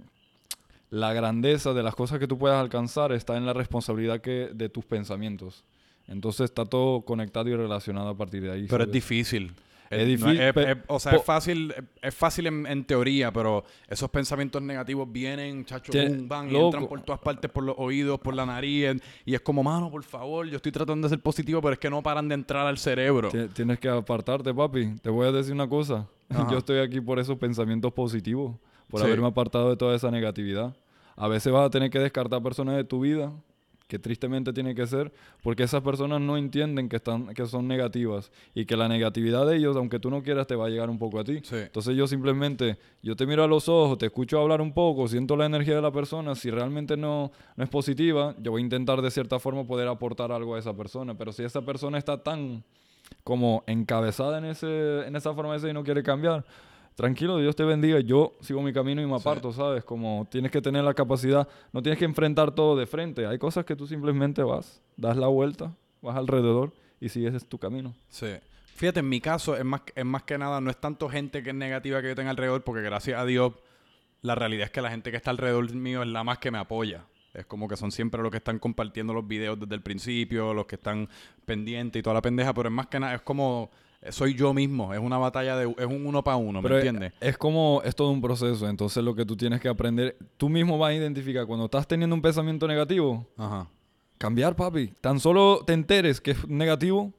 la 0.90 1.12
grandeza 1.12 1.72
de 1.72 1.82
las 1.82 1.94
cosas 1.94 2.18
que 2.18 2.26
tú 2.28 2.38
puedas 2.38 2.60
alcanzar 2.60 3.12
está 3.12 3.36
en 3.36 3.46
la 3.46 3.52
responsabilidad 3.52 4.20
que, 4.20 4.50
de 4.54 4.68
tus 4.68 4.84
pensamientos. 4.84 5.64
Entonces 6.08 6.44
está 6.46 6.64
todo 6.64 7.02
conectado 7.02 7.48
y 7.48 7.54
relacionado 7.56 8.08
a 8.08 8.16
partir 8.16 8.42
de 8.42 8.50
ahí. 8.52 8.66
pero 8.68 8.84
es 8.84 8.90
difícil. 8.92 9.54
Es 9.90 10.00
no 10.00 10.04
difícil, 10.04 10.40
es- 10.40 10.52
pe- 10.52 10.72
es- 10.72 10.78
o 10.86 10.98
sea, 11.00 11.12
es 11.12 11.24
fácil, 11.24 11.74
es, 12.02 12.14
fácil 12.14 12.46
en, 12.46 12.66
en 12.66 12.84
teoría, 12.84 13.32
pero 13.32 13.64
esos 13.88 14.10
pensamientos 14.10 14.60
negativos 14.60 15.10
vienen, 15.10 15.64
chacho, 15.64 15.90
boom, 15.94 16.28
bang, 16.28 16.52
y 16.52 16.56
entran 16.56 16.86
por 16.86 17.00
todas 17.00 17.20
partes, 17.22 17.50
por 17.50 17.64
los 17.64 17.74
oídos, 17.78 18.20
por 18.20 18.34
la 18.34 18.44
nariz, 18.44 19.00
y 19.24 19.34
es 19.34 19.40
como, 19.40 19.62
mano, 19.62 19.90
por 19.90 20.02
favor, 20.04 20.46
yo 20.46 20.56
estoy 20.56 20.72
tratando 20.72 21.06
de 21.08 21.14
ser 21.14 21.22
positivo, 21.22 21.62
pero 21.62 21.72
es 21.72 21.78
que 21.78 21.88
no 21.88 22.02
paran 22.02 22.28
de 22.28 22.34
entrar 22.34 22.66
al 22.66 22.76
cerebro. 22.76 23.30
Tie- 23.30 23.48
Tienes 23.54 23.78
que 23.78 23.88
apartarte, 23.88 24.52
papi. 24.52 24.94
Te 25.00 25.08
voy 25.08 25.26
a 25.26 25.32
decir 25.32 25.54
una 25.54 25.66
cosa. 25.68 26.06
Ajá. 26.28 26.48
Yo 26.50 26.58
estoy 26.58 26.80
aquí 26.80 27.00
por 27.00 27.18
esos 27.18 27.38
pensamientos 27.38 27.90
positivos, 27.94 28.56
por 28.90 29.00
Sí. 29.00 29.06
haberme 29.06 29.28
apartado 29.28 29.70
de 29.70 29.76
toda 29.78 29.96
esa 29.96 30.10
negatividad. 30.10 30.76
A 31.16 31.28
veces 31.28 31.50
vas 31.50 31.66
a 31.66 31.70
tener 31.70 31.88
que 31.90 31.98
descartar 31.98 32.42
personas 32.42 32.76
de 32.76 32.84
tu 32.84 33.00
vida, 33.00 33.32
que 33.88 33.98
tristemente 33.98 34.52
tiene 34.52 34.74
que 34.74 34.86
ser, 34.86 35.10
porque 35.42 35.62
esas 35.62 35.82
personas 35.82 36.20
no 36.20 36.36
entienden 36.36 36.90
que, 36.90 36.96
están, 36.96 37.28
que 37.34 37.46
son 37.46 37.66
negativas 37.66 38.30
y 38.54 38.66
que 38.66 38.76
la 38.76 38.86
negatividad 38.86 39.46
de 39.46 39.56
ellos, 39.56 39.76
aunque 39.76 39.98
tú 39.98 40.10
no 40.10 40.22
quieras, 40.22 40.46
te 40.46 40.54
va 40.54 40.66
a 40.66 40.68
llegar 40.68 40.90
un 40.90 40.98
poco 40.98 41.18
a 41.18 41.24
ti. 41.24 41.40
Sí. 41.42 41.56
Entonces 41.56 41.96
yo 41.96 42.06
simplemente, 42.06 42.78
yo 43.02 43.16
te 43.16 43.26
miro 43.26 43.42
a 43.42 43.48
los 43.48 43.68
ojos, 43.68 43.96
te 43.96 44.06
escucho 44.06 44.38
hablar 44.38 44.60
un 44.60 44.74
poco, 44.74 45.08
siento 45.08 45.36
la 45.36 45.46
energía 45.46 45.74
de 45.74 45.82
la 45.82 45.90
persona, 45.90 46.34
si 46.34 46.50
realmente 46.50 46.98
no, 46.98 47.32
no 47.56 47.64
es 47.64 47.70
positiva, 47.70 48.36
yo 48.38 48.50
voy 48.50 48.60
a 48.60 48.64
intentar 48.64 49.00
de 49.00 49.10
cierta 49.10 49.38
forma 49.38 49.64
poder 49.64 49.88
aportar 49.88 50.32
algo 50.32 50.54
a 50.54 50.58
esa 50.58 50.76
persona, 50.76 51.16
pero 51.16 51.32
si 51.32 51.42
esa 51.42 51.62
persona 51.62 51.96
está 51.96 52.22
tan 52.22 52.62
como 53.24 53.64
encabezada 53.66 54.36
en, 54.36 54.44
ese, 54.44 55.06
en 55.06 55.16
esa 55.16 55.32
forma 55.32 55.54
de 55.54 55.60
ser 55.60 55.70
y 55.70 55.72
no 55.72 55.82
quiere 55.82 56.02
cambiar, 56.02 56.44
tranquilo, 56.98 57.38
Dios 57.38 57.54
te 57.54 57.62
bendiga, 57.62 58.00
yo 58.00 58.36
sigo 58.40 58.60
mi 58.60 58.72
camino 58.72 59.00
y 59.00 59.06
me 59.06 59.14
aparto, 59.14 59.52
¿sabes? 59.52 59.84
Como 59.84 60.26
tienes 60.28 60.50
que 60.50 60.60
tener 60.60 60.82
la 60.82 60.94
capacidad, 60.94 61.46
no 61.72 61.80
tienes 61.80 61.96
que 61.96 62.04
enfrentar 62.04 62.52
todo 62.52 62.76
de 62.76 62.88
frente, 62.88 63.24
hay 63.24 63.38
cosas 63.38 63.64
que 63.64 63.76
tú 63.76 63.86
simplemente 63.86 64.42
vas, 64.42 64.82
das 64.96 65.16
la 65.16 65.28
vuelta, 65.28 65.72
vas 66.02 66.16
alrededor 66.16 66.72
y 67.00 67.08
sigues 67.08 67.46
tu 67.46 67.56
camino. 67.56 67.94
Sí. 68.08 68.26
Fíjate, 68.74 68.98
en 68.98 69.08
mi 69.08 69.20
caso 69.20 69.56
es 69.56 69.64
más, 69.64 69.82
es 69.94 70.04
más 70.04 70.24
que 70.24 70.38
nada, 70.38 70.60
no 70.60 70.70
es 70.70 70.76
tanto 70.76 71.08
gente 71.08 71.44
que 71.44 71.50
es 71.50 71.54
negativa 71.54 72.02
que 72.02 72.08
yo 72.08 72.16
tenga 72.16 72.30
alrededor, 72.30 72.64
porque 72.64 72.82
gracias 72.82 73.16
a 73.16 73.24
Dios, 73.24 73.52
la 74.20 74.34
realidad 74.34 74.64
es 74.64 74.72
que 74.72 74.82
la 74.82 74.90
gente 74.90 75.12
que 75.12 75.18
está 75.18 75.30
alrededor 75.30 75.72
mío 75.72 76.02
es 76.02 76.08
la 76.08 76.24
más 76.24 76.38
que 76.38 76.50
me 76.50 76.58
apoya. 76.58 77.04
Es 77.32 77.46
como 77.46 77.68
que 77.68 77.76
son 77.76 77.92
siempre 77.92 78.20
los 78.22 78.32
que 78.32 78.38
están 78.38 78.58
compartiendo 78.58 79.14
los 79.14 79.28
videos 79.28 79.60
desde 79.60 79.76
el 79.76 79.82
principio, 79.82 80.52
los 80.52 80.66
que 80.66 80.74
están 80.74 81.08
pendientes 81.44 82.00
y 82.00 82.02
toda 82.02 82.14
la 82.14 82.22
pendeja, 82.22 82.52
pero 82.52 82.70
es 82.70 82.74
más 82.74 82.88
que 82.88 82.98
nada, 82.98 83.14
es 83.14 83.22
como, 83.22 83.70
soy 84.10 84.34
yo 84.34 84.54
mismo, 84.54 84.94
es 84.94 85.00
una 85.00 85.18
batalla 85.18 85.56
de, 85.56 85.64
es 85.78 85.86
un 85.86 86.06
uno 86.06 86.22
para 86.22 86.36
uno, 86.36 86.62
¿me 86.62 86.68
Pero 86.68 86.78
es- 86.78 86.84
entiendes? 86.84 87.12
Es, 87.20 87.36
como, 87.36 87.82
es 87.84 87.94
todo 87.96 88.10
un 88.10 88.20
proceso, 88.20 88.68
entonces 88.68 89.02
lo 89.02 89.14
que 89.14 89.24
tú 89.26 89.36
tienes 89.36 89.60
que 89.60 89.68
aprender, 89.68 90.16
tú 90.36 90.48
mismo 90.48 90.78
vas 90.78 90.90
a 90.90 90.94
identificar 90.94 91.46
cuando 91.46 91.64
estás 91.66 91.86
teniendo 91.86 92.14
un 92.14 92.22
pensamiento 92.22 92.66
negativo, 92.68 93.26
Ajá. 93.36 93.68
cambiar, 94.16 94.54
papi. 94.56 94.88
Tan 95.00 95.18
solo 95.20 95.62
te 95.66 95.72
enteres 95.72 96.20
que 96.20 96.30
es 96.32 96.48
negativo, 96.48 97.12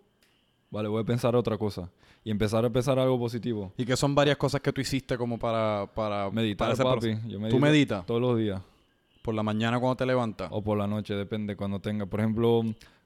vale, 0.72 0.88
voy 0.88 1.02
a 1.02 1.06
pensar 1.06 1.36
otra 1.36 1.58
cosa. 1.58 1.90
Y 2.22 2.32
empezar 2.32 2.66
a 2.66 2.70
pensar 2.70 3.00
algo 3.00 3.18
positivo. 3.18 3.72
Y 3.78 3.86
que 3.86 3.96
son 3.96 4.14
varias 4.14 4.36
cosas 4.36 4.60
que 4.60 4.74
tú 4.74 4.82
hiciste 4.82 5.18
como 5.18 5.40
para, 5.40 5.88
para 5.96 6.30
Meditar, 6.32 6.76
para 6.76 6.96
papi. 6.96 7.16
Yo 7.28 7.38
¿Tú 7.38 7.40
medito 7.40 7.60
meditas? 7.60 8.06
Todos 8.06 8.20
los 8.22 8.38
días. 8.38 8.62
Por 9.22 9.34
la 9.36 9.42
mañana 9.42 9.80
cuando 9.80 9.96
te 9.96 10.06
levantas. 10.06 10.50
O 10.52 10.62
por 10.62 10.78
la 10.78 10.86
noche, 10.86 11.14
depende 11.16 11.56
cuando 11.56 11.80
tenga. 11.80 12.06
Por 12.06 12.20
ejemplo, 12.20 12.64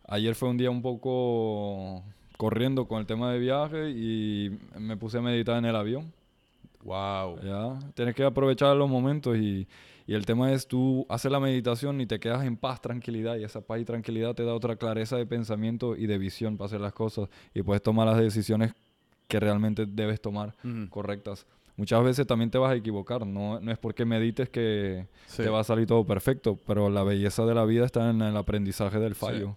ayer 0.07 0.33
fue 0.33 0.49
un 0.49 0.57
día 0.57 0.71
un 0.71 0.81
poco 0.81 2.03
corriendo 2.37 2.85
con 2.87 2.99
el 2.99 3.05
tema 3.05 3.31
de 3.31 3.39
viaje 3.39 3.89
y 3.91 4.57
me 4.77 4.97
puse 4.97 5.17
a 5.17 5.21
meditar 5.21 5.57
en 5.57 5.65
el 5.65 5.75
avión. 5.75 6.11
Wow. 6.83 7.39
Ya, 7.43 7.79
tienes 7.93 8.13
que 8.15 8.23
aprovechar 8.23 8.75
los 8.75 8.89
momentos 8.89 9.37
y, 9.37 9.67
y 10.05 10.13
el 10.13 10.25
tema 10.25 10.51
es 10.51 10.67
tú 10.67 11.05
haces 11.07 11.31
la 11.31 11.39
meditación 11.39 12.01
y 12.01 12.05
te 12.05 12.19
quedas 12.19 12.43
en 12.43 12.57
paz, 12.57 12.81
tranquilidad 12.81 13.37
y 13.37 13.43
esa 13.45 13.61
paz 13.61 13.79
y 13.79 13.85
tranquilidad 13.85 14.35
te 14.35 14.43
da 14.43 14.53
otra 14.53 14.75
clareza 14.75 15.15
de 15.15 15.25
pensamiento 15.25 15.95
y 15.95 16.07
de 16.07 16.17
visión 16.17 16.57
para 16.57 16.65
hacer 16.65 16.81
las 16.81 16.91
cosas 16.93 17.29
y 17.53 17.61
puedes 17.61 17.81
tomar 17.81 18.07
las 18.07 18.17
decisiones 18.17 18.73
que 19.29 19.39
realmente 19.39 19.85
debes 19.87 20.19
tomar 20.21 20.53
correctas. 20.89 21.45
muchas 21.77 22.03
veces 22.03 22.27
también 22.27 22.51
te 22.51 22.57
vas 22.57 22.71
a 22.71 22.75
equivocar. 22.75 23.25
No, 23.25 23.59
no 23.61 23.71
es 23.71 23.77
porque 23.77 24.03
medites 24.05 24.49
que 24.49 25.07
Sí. 25.27 25.41
te 25.41 25.49
va 25.49 25.61
a 25.61 25.63
salir 25.63 25.87
todo 25.87 26.03
perfecto, 26.05 26.59
pero 26.67 26.89
la 26.89 27.03
belleza 27.03 27.45
de 27.45 27.55
la 27.55 27.63
vida 27.65 27.85
está 27.85 28.09
en 28.09 28.21
el 28.21 28.35
aprendizaje 28.37 28.99
del 28.99 29.15
fallo. 29.15 29.55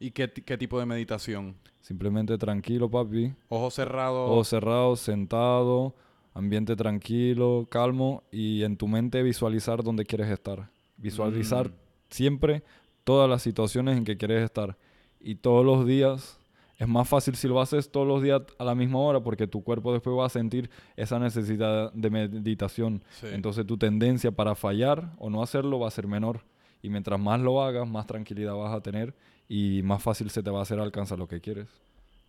¿Y 0.00 0.10
qué, 0.10 0.30
qué 0.30 0.58
tipo 0.58 0.78
de 0.78 0.86
meditación? 0.86 1.56
Simplemente 1.80 2.36
tranquilo, 2.38 2.90
papi. 2.90 3.32
Ojos 3.48 3.74
cerrados. 3.74 4.30
Ojos 4.30 4.48
cerrados, 4.48 5.00
sentado, 5.00 5.94
ambiente 6.34 6.76
tranquilo, 6.76 7.66
calmo 7.70 8.22
y 8.32 8.62
en 8.64 8.76
tu 8.76 8.88
mente 8.88 9.22
visualizar 9.22 9.82
dónde 9.82 10.04
quieres 10.04 10.28
estar. 10.30 10.68
Visualizar 10.96 11.68
Mm. 11.68 11.72
siempre 12.10 12.62
todas 13.04 13.28
las 13.28 13.42
situaciones 13.42 13.96
en 13.98 14.04
que 14.04 14.16
quieres 14.16 14.42
estar. 14.42 14.76
Y 15.20 15.36
todos 15.36 15.64
los 15.64 15.86
días, 15.86 16.38
es 16.78 16.88
más 16.88 17.08
fácil 17.08 17.34
si 17.36 17.48
lo 17.48 17.60
haces 17.60 17.90
todos 17.90 18.06
los 18.06 18.22
días 18.22 18.42
a 18.58 18.64
la 18.64 18.74
misma 18.74 18.98
hora 18.98 19.20
porque 19.20 19.46
tu 19.46 19.62
cuerpo 19.62 19.92
después 19.92 20.16
va 20.16 20.26
a 20.26 20.30
sentir 20.30 20.70
esa 20.96 21.18
necesidad 21.18 21.92
de 21.92 22.10
meditación. 22.10 23.02
Sí. 23.20 23.26
Entonces 23.32 23.66
tu 23.66 23.76
tendencia 23.78 24.32
para 24.32 24.54
fallar 24.54 25.12
o 25.18 25.30
no 25.30 25.42
hacerlo 25.42 25.78
va 25.78 25.88
a 25.88 25.90
ser 25.90 26.06
menor. 26.06 26.40
Y 26.82 26.88
mientras 26.90 27.18
más 27.20 27.40
lo 27.40 27.62
hagas, 27.62 27.88
más 27.88 28.06
tranquilidad 28.06 28.54
vas 28.54 28.74
a 28.74 28.80
tener 28.82 29.14
y 29.48 29.82
más 29.82 30.02
fácil 30.02 30.30
se 30.30 30.42
te 30.42 30.50
va 30.50 30.60
a 30.60 30.62
hacer 30.62 30.78
alcanzar 30.80 31.18
lo 31.18 31.26
que 31.28 31.40
quieres. 31.40 31.66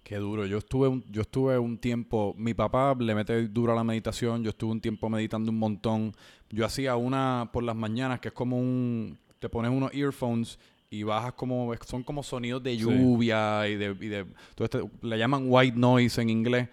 Qué 0.04 0.18
duro. 0.18 0.46
Yo 0.46 0.60
estuve, 0.60 0.88
un, 0.88 1.04
yo 1.12 1.22
estuve 1.22 1.58
un 1.58 1.78
tiempo, 1.80 2.36
mi 2.38 2.54
papá 2.54 2.96
le 3.00 3.16
mete 3.16 3.48
duro 3.48 3.72
a 3.74 3.76
la 3.76 3.84
meditación, 3.84 4.44
yo 4.44 4.52
estuve 4.52 4.72
un 4.72 4.82
tiempo 4.82 5.10
meditando 5.10 5.52
un 5.52 5.58
montón. 5.58 6.14
Yo 6.52 6.64
hacía 6.66 6.96
una 6.96 7.50
por 7.52 7.64
las 7.64 7.76
mañanas 7.76 8.20
que 8.20 8.28
es 8.28 8.34
como 8.34 8.60
un, 8.60 9.18
te 9.40 9.50
pones 9.50 9.72
unos 9.72 9.92
earphones 9.96 10.60
y 10.92 11.02
bajas 11.02 11.34
como, 11.34 11.74
son 11.88 12.04
como 12.04 12.22
sonidos 12.22 12.62
de 12.62 12.74
Sí. 12.76 12.82
lluvia 12.82 13.68
y 13.68 13.76
de, 13.78 13.86
y 14.00 14.08
de 14.08 14.26
todo 14.54 14.66
este- 14.66 14.84
le 15.02 15.18
llaman 15.18 15.46
white 15.48 15.76
noise 15.78 16.22
en 16.22 16.30
inglés. 16.30 16.70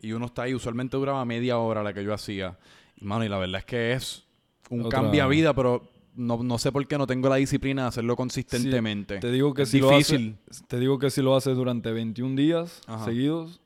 Y 0.00 0.12
uno 0.12 0.24
está 0.26 0.42
ahí, 0.44 0.54
usualmente 0.54 0.96
duraba 0.96 1.22
media 1.26 1.58
hora 1.58 1.82
la 1.82 1.92
que 1.92 2.02
yo 2.02 2.14
hacía. 2.14 2.56
Y 2.96 3.04
mano, 3.04 3.22
y 3.24 3.28
la 3.28 3.36
verdad 3.36 3.58
es 3.58 3.64
que 3.66 3.92
es 3.92 4.24
un 4.70 4.86
Otra- 4.86 5.00
cambio 5.02 5.22
a 5.24 5.26
vida, 5.28 5.52
pero 5.52 5.82
no, 6.14 6.42
no 6.42 6.58
sé 6.58 6.72
por 6.72 6.86
qué 6.86 6.98
no 6.98 7.06
tengo 7.06 7.28
la 7.28 7.36
disciplina 7.36 7.82
de 7.82 7.88
hacerlo 7.88 8.16
consistentemente. 8.16 9.18
Te 9.18 9.30
digo 9.30 9.54
que 9.54 9.62
Es 9.62 9.68
si 9.70 9.80
difícil. 9.80 10.26
lo 10.26 10.50
haces, 10.50 10.64
te 10.68 10.78
digo 10.78 10.98
que 10.98 11.10
si 11.10 11.22
lo 11.22 11.34
haces 11.36 11.56
durante 11.56 11.92
21 11.92 12.36
días 12.36 12.80
Ajá. 12.86 13.04
seguidos, 13.04 13.60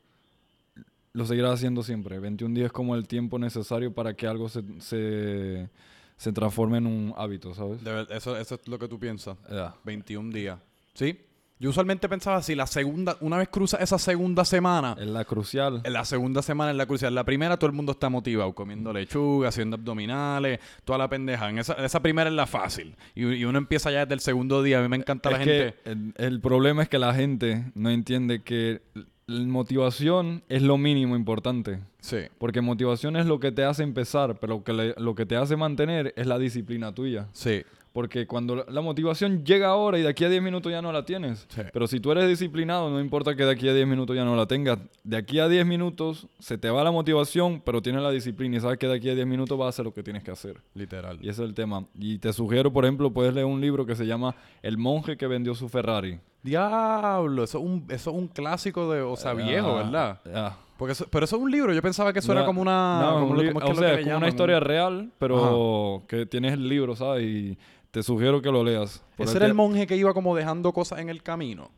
lo 1.13 1.27
seguirás 1.27 1.55
haciendo 1.55 1.83
siempre. 1.83 2.19
21 2.19 2.55
días 2.55 2.67
es 2.67 2.73
como 2.73 2.95
el 2.95 3.07
tiempo 3.07 3.39
necesario 3.39 3.93
para 3.95 4.15
que 4.15 4.27
algo 4.27 4.49
se, 4.49 4.63
se, 4.81 5.69
se 6.17 6.33
transforme 6.33 6.79
en 6.79 6.87
un 6.87 7.15
hábito, 7.17 7.55
¿sabes? 7.55 7.83
De 7.85 8.07
eso, 8.11 8.37
eso 8.37 8.55
es 8.57 8.69
lo 8.69 8.79
que 8.79 8.89
tú 8.89 8.99
piensas. 8.99 9.37
Ya. 9.51 9.75
21 9.85 10.33
días. 10.33 10.59
¿Sí? 10.95 11.19
Yo 11.61 11.71
usualmente 11.71 12.09
pensaba 12.09 12.43
si 12.43 12.55
la 12.57 12.67
segunda, 12.67 13.17
una 13.21 13.37
vez 13.39 13.49
cruza 13.49 13.77
esa 13.79 13.97
segunda 13.99 14.45
semana, 14.45 14.97
Es 14.99 15.07
la 15.07 15.25
crucial. 15.25 15.81
en 15.85 15.93
la 15.93 16.05
segunda 16.05 16.43
semana 16.43 16.73
es 16.73 16.77
la 16.77 16.85
crucial. 16.87 17.15
La 17.15 17.25
primera 17.25 17.57
todo 17.57 17.69
el 17.71 17.77
mundo 17.77 17.93
está 17.93 18.09
motivado, 18.09 18.53
comiendo 18.55 18.93
lechuga, 18.93 19.49
haciendo 19.49 19.77
abdominales, 19.77 20.59
toda 20.85 20.99
la 20.99 21.09
pendeja. 21.09 21.49
En 21.49 21.59
esa, 21.59 21.75
esa 21.75 22.03
primera 22.03 22.29
es 22.29 22.35
la 22.37 22.47
fácil. 22.47 22.97
Y, 23.15 23.25
y 23.35 23.45
uno 23.45 23.57
empieza 23.59 23.91
ya 23.93 24.01
desde 24.01 24.15
el 24.15 24.21
segundo 24.21 24.63
día. 24.63 24.81
A 24.81 24.83
mí 24.83 24.89
me 24.89 24.97
encanta 24.97 25.31
la 25.31 25.39
gente. 25.39 25.75
el, 25.85 26.13
el 26.17 26.41
problema 26.41 26.83
es 26.83 26.89
que 26.89 26.99
la 26.99 27.15
gente 27.15 27.65
no 27.75 27.89
entiende 27.89 28.43
que 28.43 28.83
la 29.27 29.47
motivación 29.47 30.43
es 30.49 30.61
lo 30.63 30.77
mínimo 30.77 31.17
importante. 31.17 31.79
Sí. 32.01 32.19
Porque 32.39 32.61
motivación 32.61 33.17
es 33.17 33.27
lo 33.27 33.41
que 33.41 33.53
te 33.53 33.65
hace 33.65 33.83
empezar, 33.83 34.39
pero 34.41 34.57
lo 34.57 34.65
que, 34.65 34.73
le- 34.73 34.95
lo 34.99 35.15
que 35.15 35.25
te 35.25 35.37
hace 35.37 35.57
mantener 35.57 36.13
es 36.17 36.27
la 36.27 36.39
disciplina 36.39 36.93
tuya. 36.93 37.29
Sí. 37.33 37.63
Porque 37.95 38.27
cuando 38.27 38.57
la, 38.69 38.81
motivación 38.81 39.45
llega 39.45 39.69
ahora 39.69 39.97
y 40.01 40.03
de 40.03 40.09
aquí 40.09 40.25
a 40.25 40.29
10 40.29 40.43
minutos 40.43 40.73
ya 40.73 40.83
no 40.83 40.91
la 40.91 41.05
tienes. 41.05 41.47
Sí. 41.49 41.61
Pero 41.73 41.87
si 41.87 42.01
tú 42.01 42.11
eres 42.11 42.29
disciplinado, 42.29 42.91
no 42.91 42.99
importa 43.01 43.37
que 43.37 43.45
de 43.45 43.53
aquí 43.53 43.69
a 43.69 43.73
10 43.73 43.87
minutos 43.87 44.17
ya 44.17 44.25
no 44.25 44.35
la 44.35 44.47
tengas. 44.47 44.81
De 45.05 45.17
aquí 45.17 45.39
a 45.39 45.47
10 45.49 45.65
minutos 45.65 46.27
se 46.41 46.59
te 46.59 46.69
va 46.71 46.83
la 46.83 46.91
motivación, 46.91 47.63
pero 47.65 47.81
tienes 47.83 48.03
la 48.03 48.11
disciplina 48.11 48.57
y 48.57 48.61
sabes 48.61 48.79
que 48.79 48.89
de 48.89 48.95
aquí 48.97 49.09
a 49.11 49.15
10 49.15 49.29
minutos 49.29 49.57
vas 49.57 49.67
a 49.67 49.69
hacer 49.69 49.85
lo 49.85 49.95
que 49.95 50.03
tienes 50.03 50.25
que 50.25 50.33
hacer. 50.33 50.61
Literal. 50.75 51.19
Y 51.23 51.29
ese 51.29 51.43
es 51.45 51.49
el 51.49 51.55
tema. 51.55 51.85
Y 51.97 52.19
te 52.19 52.33
sugiero, 52.33 52.73
por 52.73 52.85
ejemplo, 52.85 53.13
puedes 53.13 53.33
leer 53.33 53.47
un 53.47 53.61
libro 53.61 53.87
que 53.87 53.95
se 53.95 54.05
llama 54.07 54.35
El 54.61 54.77
monje 54.77 55.17
que 55.17 55.29
vendió 55.29 55.55
su 55.55 55.69
Ferrari. 55.69 56.19
Diablo, 56.43 57.45
eso 57.45 57.59
es 57.59 57.65
un, 57.65 57.85
eso 57.89 58.11
es 58.11 58.17
un 58.17 58.27
clásico 58.29 58.91
de, 58.93 59.03
o 59.03 59.17
sea, 59.17 59.35
viejo, 59.35 59.69
Ah, 59.79 59.83
¿verdad? 59.85 60.21
ya. 60.27 60.57
Porque 60.77 60.93
eso- 60.93 61.07
pero 61.09 61.25
eso 61.25 61.37
es 61.37 61.43
un 61.43 61.51
libro. 61.51 61.73
Yo 61.73 61.81
pensaba 61.81 62.13
que 62.13 62.19
eso 62.19 62.33
era 62.33 62.45
como 62.45 62.61
una. 62.61 63.01
no, 63.01 63.13
como 63.21 63.27
un 63.29 63.37
lo- 63.37 63.43
li- 63.45 63.53
¿cómo 63.53 63.61
es 63.65 63.71
o 63.71 63.75
que 63.75 63.79
sea, 63.79 63.95
es 63.95 64.05
como 64.05 64.17
una 64.17 64.29
historia 64.29 64.59
real, 64.59 65.13
pero 65.19 66.03
que 66.09 66.27
tienes 66.27 66.53
el 66.55 66.69
libro, 66.69 66.97
¿sabes? 66.97 67.23
Y 67.25 67.59
te 67.95 68.03
sugiero 68.03 68.43
que 68.43 68.51
lo 68.51 68.65
leas. 68.65 69.05
Por 69.17 69.25
Ese 69.25 69.37
el 69.37 69.43
era 69.45 69.47
el 69.47 69.55
monje 69.55 69.87
que 69.87 69.97
iba 69.97 70.13
como 70.13 70.35
dejando 70.35 70.73
cosas 70.73 70.99
en 70.99 71.09
el 71.09 71.23
camino. 71.23 71.71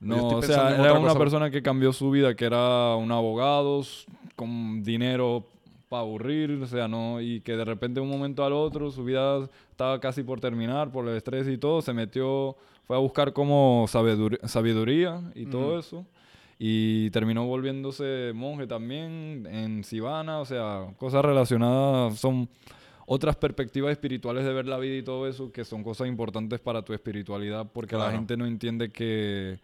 No, 0.00 0.28
o 0.28 0.42
sea, 0.42 0.70
era 0.74 0.94
una 0.94 1.08
cosa. 1.08 1.18
persona 1.18 1.50
que 1.50 1.62
cambió 1.62 1.92
su 1.92 2.10
vida, 2.10 2.34
que 2.34 2.46
era 2.46 2.96
un 2.96 3.12
abogado 3.12 3.82
con 4.36 4.82
dinero 4.82 5.44
para 5.90 6.00
aburrir, 6.00 6.52
o 6.62 6.66
sea, 6.66 6.88
no, 6.88 7.20
y 7.20 7.42
que 7.42 7.56
de 7.56 7.66
repente 7.66 8.00
de 8.00 8.06
un 8.06 8.10
momento 8.10 8.42
al 8.42 8.54
otro 8.54 8.90
su 8.90 9.04
vida 9.04 9.46
estaba 9.70 10.00
casi 10.00 10.22
por 10.22 10.40
terminar 10.40 10.90
por 10.90 11.06
el 11.06 11.14
estrés 11.14 11.46
y 11.46 11.58
todo, 11.58 11.82
se 11.82 11.92
metió, 11.92 12.56
fue 12.86 12.96
a 12.96 13.00
buscar 13.00 13.34
como 13.34 13.84
sabidur- 13.86 14.40
sabiduría 14.46 15.20
y 15.34 15.44
todo 15.44 15.78
eso, 15.78 16.06
y 16.58 17.10
terminó 17.10 17.44
volviéndose 17.44 18.32
monje 18.34 18.66
también 18.66 19.46
en 19.50 19.84
Sivana, 19.84 20.38
o 20.40 20.46
sea, 20.46 20.86
cosas 20.96 21.22
relacionadas, 21.22 22.18
son 22.18 22.48
otras 23.12 23.34
perspectivas 23.34 23.90
espirituales 23.90 24.44
de 24.44 24.52
ver 24.52 24.66
la 24.66 24.78
vida 24.78 24.94
y 24.94 25.02
todo 25.02 25.26
eso, 25.26 25.50
que 25.50 25.64
son 25.64 25.82
cosas 25.82 26.06
importantes 26.06 26.60
para 26.60 26.82
tu 26.82 26.92
espiritualidad, 26.92 27.66
porque 27.72 27.96
la 27.96 28.12
gente 28.12 28.36
no 28.36 28.46
entiende 28.46 28.92
que 28.92 29.58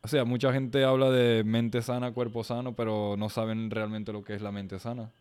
o 0.00 0.08
sea, 0.08 0.24
mucha 0.24 0.54
gente 0.54 0.84
habla 0.84 1.10
de 1.10 1.44
mente 1.44 1.82
sana, 1.82 2.12
cuerpo 2.12 2.44
sano, 2.44 2.74
pero 2.74 3.14
no 3.18 3.28
saben 3.28 3.70
realmente 3.70 4.10
lo 4.10 4.24
que 4.24 4.34
es 4.34 4.40
la 4.40 4.52
mente 4.52 4.78
sana. 4.78 5.12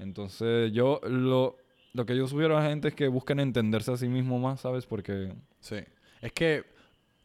Entonces, 0.00 0.72
yo 0.72 1.00
lo, 1.04 1.56
lo 1.92 2.04
que 2.04 2.16
yo 2.16 2.26
sugiero 2.26 2.58
a 2.58 2.62
la 2.62 2.68
gente 2.68 2.88
es 2.88 2.94
que 2.96 3.06
busquen 3.06 3.38
entenderse 3.38 3.92
a 3.92 3.96
sí 3.96 4.08
mismo 4.08 4.40
más, 4.40 4.62
¿sabes? 4.62 4.84
Porque 4.84 5.32
Sí. 5.60 5.76
Es 6.20 6.32
que 6.32 6.64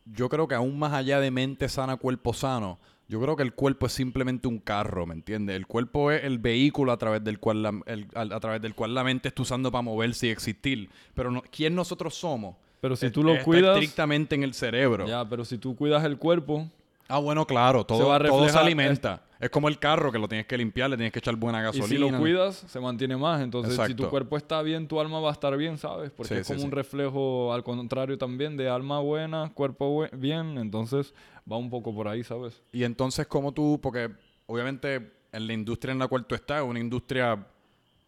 yo 0.05 0.29
creo 0.29 0.47
que 0.47 0.53
aún 0.53 0.77
más 0.77 0.93
allá 0.93 1.19
de 1.19 1.31
mente 1.31 1.67
sana, 1.67 1.97
cuerpo 1.97 2.31
sano, 2.35 2.77
yo 3.13 3.21
creo 3.21 3.35
que 3.35 3.43
el 3.43 3.53
cuerpo 3.53 3.85
es 3.85 3.93
simplemente 3.93 4.47
un 4.47 4.57
carro, 4.57 5.05
¿me 5.05 5.13
entiendes? 5.13 5.55
El 5.55 5.67
cuerpo 5.67 6.09
es 6.09 6.23
el 6.23 6.39
vehículo 6.39 6.91
a 6.91 6.97
través 6.97 7.23
del 7.23 7.37
cual 7.39 7.61
la, 7.61 7.71
el- 7.85 8.07
a, 8.15 8.21
a 8.21 8.39
través 8.39 8.59
del 8.59 8.73
cual 8.73 8.95
la 8.95 9.03
mente 9.03 9.27
está 9.27 9.43
usando 9.43 9.71
para 9.71 9.83
moverse 9.83 10.25
y 10.25 10.29
existir. 10.31 10.89
Pero 11.13 11.29
no, 11.29 11.43
¿quién 11.51 11.75
nosotros 11.75 12.15
somos? 12.15 12.55
Pero 12.81 12.95
si 12.95 13.05
Es- 13.05 13.11
tú 13.11 13.23
lo 13.23 13.39
cuidas- 13.43 13.77
estrictamente 13.77 14.33
en 14.33 14.41
el 14.41 14.55
cerebro. 14.55 15.05
ya, 15.07 15.23
pero 15.29 15.45
si 15.45 15.59
tú 15.59 15.75
cuidas 15.75 16.03
el 16.05 16.17
cuerpo, 16.17 16.67
Ah, 17.07 17.19
bueno, 17.19 17.45
claro, 17.45 17.85
todo, 17.85 17.97
Se 17.97 18.03
va 18.03 18.15
a 18.15 18.19
todo 18.19 18.27
se 18.39 18.43
reflejar- 18.45 18.61
alimenta. 18.65 19.23
Es 19.39 19.49
como 19.49 19.67
el 19.67 19.77
carro 19.77 20.09
que 20.09 20.17
lo 20.17 20.27
tienes 20.29 20.47
que 20.47 20.57
limpiar, 20.57 20.89
le 20.89 20.95
tienes 20.95 21.11
que 21.11 21.19
echar 21.19 21.35
buena 21.35 21.59
y 21.59 21.63
gasolina. 21.63 21.87
si 21.87 21.97
lo 21.97 22.17
cuidas, 22.17 22.55
se 22.65 22.79
mantiene 22.79 23.17
más. 23.17 23.41
Entonces, 23.41 23.77
si 23.87 23.93
tu 23.93 24.07
cuerpo 24.09 24.37
está 24.37 24.61
bien, 24.61 24.87
tu 24.87 25.01
alma 25.01 25.19
va 25.19 25.29
a 25.29 25.33
estar 25.33 25.55
bien, 25.57 25.77
¿sabes? 25.77 26.11
Porque 26.11 26.35
Sí, 26.35 26.39
es 26.39 26.47
sí, 26.47 26.53
como 26.53 26.63
un 26.63 26.69
sí. 26.71 26.75
reflejo 26.75 27.51
al 27.53 27.61
contrario 27.61 28.17
también 28.17 28.55
de 28.55 28.69
alma 28.69 29.01
buena, 29.01 29.51
cuerpo 29.53 30.05
bien. 30.13 30.57
Entonces, 30.57 31.13
va 31.51 31.57
un 31.57 31.69
poco 31.69 31.93
por 31.93 32.07
ahí, 32.07 32.23
¿sabes? 32.23 32.63
Y 32.71 32.85
entonces, 32.85 33.27
como 33.27 33.51
tú, 33.51 33.79
porque 33.83 34.11
obviamente 34.45 35.11
en 35.33 35.45
la 35.47 35.51
industria 35.53 35.91
en 35.91 35.99
la 35.99 36.07
cual 36.07 36.25
tú 36.25 36.35
estás, 36.35 36.63
una 36.63 36.79
industria, 36.79 37.45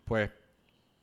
pues, 0.05 0.31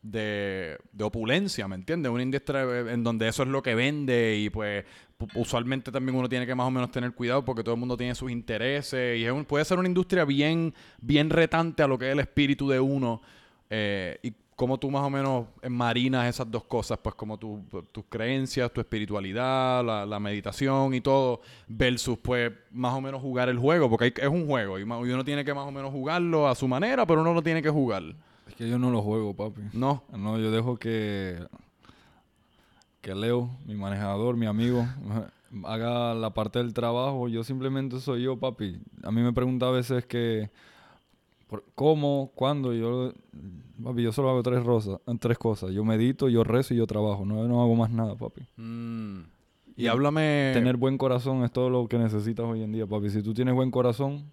de, 0.02 0.78
de 0.92 1.04
opulencia, 1.04 1.68
¿me 1.68 1.76
entiendes? 1.76 2.10
Una 2.10 2.22
industria 2.22 2.62
en 2.90 3.04
donde 3.04 3.28
eso 3.28 3.42
es 3.44 3.48
lo 3.48 3.62
que 3.62 3.74
vende 3.74 4.36
y 4.36 4.50
pues 4.50 4.84
pu- 5.18 5.30
usualmente 5.36 5.92
también 5.92 6.16
uno 6.18 6.28
tiene 6.28 6.44
que 6.46 6.54
más 6.54 6.66
o 6.66 6.70
menos 6.72 6.90
tener 6.90 7.12
cuidado 7.12 7.44
porque 7.44 7.62
todo 7.62 7.74
el 7.74 7.80
mundo 7.80 7.96
tiene 7.96 8.14
sus 8.14 8.30
intereses 8.30 9.18
y 9.18 9.24
es 9.24 9.32
un- 9.32 9.44
puede 9.44 9.64
ser 9.64 9.78
una 9.78 9.88
industria 9.88 10.24
bien, 10.24 10.74
bien 11.00 11.30
retante 11.30 11.82
a 11.82 11.86
lo 11.86 11.98
que 11.98 12.06
es 12.08 12.12
el 12.12 12.20
espíritu 12.20 12.68
de 12.68 12.80
uno 12.80 13.22
eh, 13.70 14.18
y 14.22 14.32
como 14.56 14.78
tú 14.78 14.90
más 14.90 15.02
o 15.02 15.10
menos 15.10 15.46
marinas 15.68 16.28
esas 16.28 16.48
dos 16.50 16.64
cosas, 16.64 16.98
pues 17.02 17.14
como 17.14 17.38
tu- 17.38 17.64
tus 17.90 18.04
creencias, 18.08 18.72
tu 18.72 18.80
espiritualidad, 18.80 19.84
la, 20.06 20.20
meditación 20.20 20.94
y 20.94 21.00
todo, 21.00 21.40
versus 21.68 22.18
pues 22.18 22.52
más 22.70 22.92
o 22.94 23.00
menos 23.00 23.20
jugar 23.20 23.48
el 23.48 23.58
juego, 23.58 23.88
porque 23.88 24.04
hay- 24.06 24.14
es 24.16 24.28
un 24.28 24.46
juego 24.46 24.78
y 24.78 24.82
uno 24.82 25.24
tiene 25.24 25.44
que 25.44 25.54
más 25.54 25.66
o 25.66 25.72
menos 25.72 25.90
jugarlo 25.90 26.48
a 26.48 26.54
su 26.54 26.68
manera, 26.68 27.06
pero 27.06 27.22
uno 27.22 27.32
lo 27.34 27.42
tiene 27.42 27.62
que 27.62 27.70
jugar. 27.70 28.02
Es 28.48 28.54
que 28.54 28.68
yo 28.68 28.78
no 28.78 28.90
lo 28.90 29.02
juego, 29.02 29.34
papi. 29.34 29.60
No, 29.72 30.02
No, 30.16 30.38
yo 30.38 30.50
dejo 30.50 30.76
que, 30.76 31.38
que 33.00 33.14
Leo, 33.14 33.50
mi 33.66 33.74
manejador, 33.74 34.36
mi 34.36 34.46
amigo, 34.46 34.86
haga 35.64 36.14
la 36.14 36.30
parte 36.30 36.58
del 36.58 36.72
trabajo. 36.74 37.28
Yo 37.28 37.44
simplemente 37.44 38.00
soy 38.00 38.22
yo, 38.22 38.36
papi. 38.36 38.78
A 39.02 39.10
mí 39.10 39.20
me 39.22 39.32
pregunta 39.32 39.68
a 39.68 39.70
veces 39.70 40.04
que 40.06 40.50
cómo, 41.74 42.30
cuándo. 42.34 42.74
y 42.74 42.80
Yo, 42.80 43.12
papi, 43.82 44.02
yo 44.02 44.12
solo 44.12 44.30
hago 44.30 44.42
tres, 44.42 44.62
rosas, 44.64 44.98
tres 45.20 45.38
cosas. 45.38 45.70
Yo 45.72 45.84
medito, 45.84 46.28
yo 46.28 46.44
rezo 46.44 46.74
y 46.74 46.78
yo 46.78 46.86
trabajo. 46.86 47.24
No, 47.24 47.46
no 47.48 47.62
hago 47.62 47.74
más 47.74 47.90
nada, 47.90 48.14
papi. 48.14 48.42
Mm. 48.56 49.20
Y 49.76 49.86
háblame. 49.86 50.50
Tener 50.54 50.76
buen 50.76 50.98
corazón 50.98 51.44
es 51.44 51.52
todo 51.52 51.70
lo 51.70 51.88
que 51.88 51.98
necesitas 51.98 52.44
hoy 52.44 52.62
en 52.62 52.72
día, 52.72 52.86
papi. 52.86 53.10
Si 53.10 53.22
tú 53.22 53.32
tienes 53.34 53.54
buen 53.54 53.70
corazón, 53.70 54.24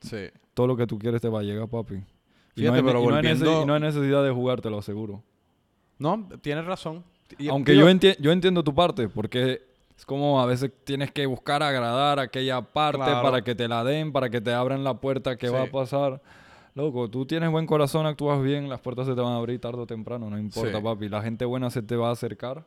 Sí. 0.00 0.28
todo 0.54 0.66
lo 0.66 0.76
que 0.76 0.86
tú 0.86 0.98
quieres 0.98 1.20
te 1.20 1.28
va 1.28 1.40
a 1.40 1.42
llegar, 1.42 1.68
papi. 1.68 2.02
Fíjate, 2.60 2.82
no 2.82 2.88
hay, 2.88 2.94
pero 2.94 3.04
y 3.04 3.06
no 3.08 3.14
hay 3.16 3.22
nece- 3.22 3.38
volviendo- 3.38 3.62
y 3.62 3.66
no 3.66 3.74
hay 3.74 3.80
necesidad 3.80 4.24
de 4.24 4.30
jugar, 4.30 4.60
te 4.60 4.70
lo 4.70 4.78
aseguro. 4.78 5.22
No, 5.98 6.28
tienes 6.40 6.64
razón. 6.64 7.04
Y- 7.38 7.48
Aunque 7.48 7.76
yo, 7.76 7.88
enti- 7.88 8.16
yo 8.20 8.32
entiendo 8.32 8.62
tu 8.64 8.74
parte, 8.74 9.08
porque 9.08 9.62
es 9.96 10.06
como 10.06 10.40
a 10.40 10.46
veces 10.46 10.70
tienes 10.84 11.10
que 11.12 11.26
buscar 11.26 11.62
agradar 11.62 12.18
a 12.18 12.22
aquella 12.22 12.60
parte 12.62 12.98
Claro. 13.04 13.22
para 13.22 13.42
que 13.44 13.54
te 13.54 13.68
la 13.68 13.84
den, 13.84 14.12
para 14.12 14.30
que 14.30 14.40
te 14.40 14.52
abran 14.52 14.82
la 14.82 14.94
puerta 14.94 15.36
que 15.36 15.48
va 15.50 15.62
a 15.62 15.66
pasar. 15.66 16.22
Loco, 16.74 17.10
tú 17.10 17.26
tienes 17.26 17.50
buen 17.50 17.66
corazón, 17.66 18.06
actúas 18.06 18.42
bien, 18.42 18.68
las 18.68 18.80
puertas 18.80 19.06
se 19.06 19.14
te 19.14 19.20
van 19.20 19.32
a 19.32 19.36
abrir 19.36 19.60
tarde 19.60 19.78
o 19.80 19.86
temprano, 19.86 20.30
no 20.30 20.38
importa, 20.38 20.78
Sí. 20.78 20.82
papi. 20.82 21.08
La 21.08 21.20
gente 21.20 21.44
buena 21.44 21.68
se 21.68 21.82
te 21.82 21.96
va 21.96 22.08
a 22.08 22.12
acercar 22.12 22.64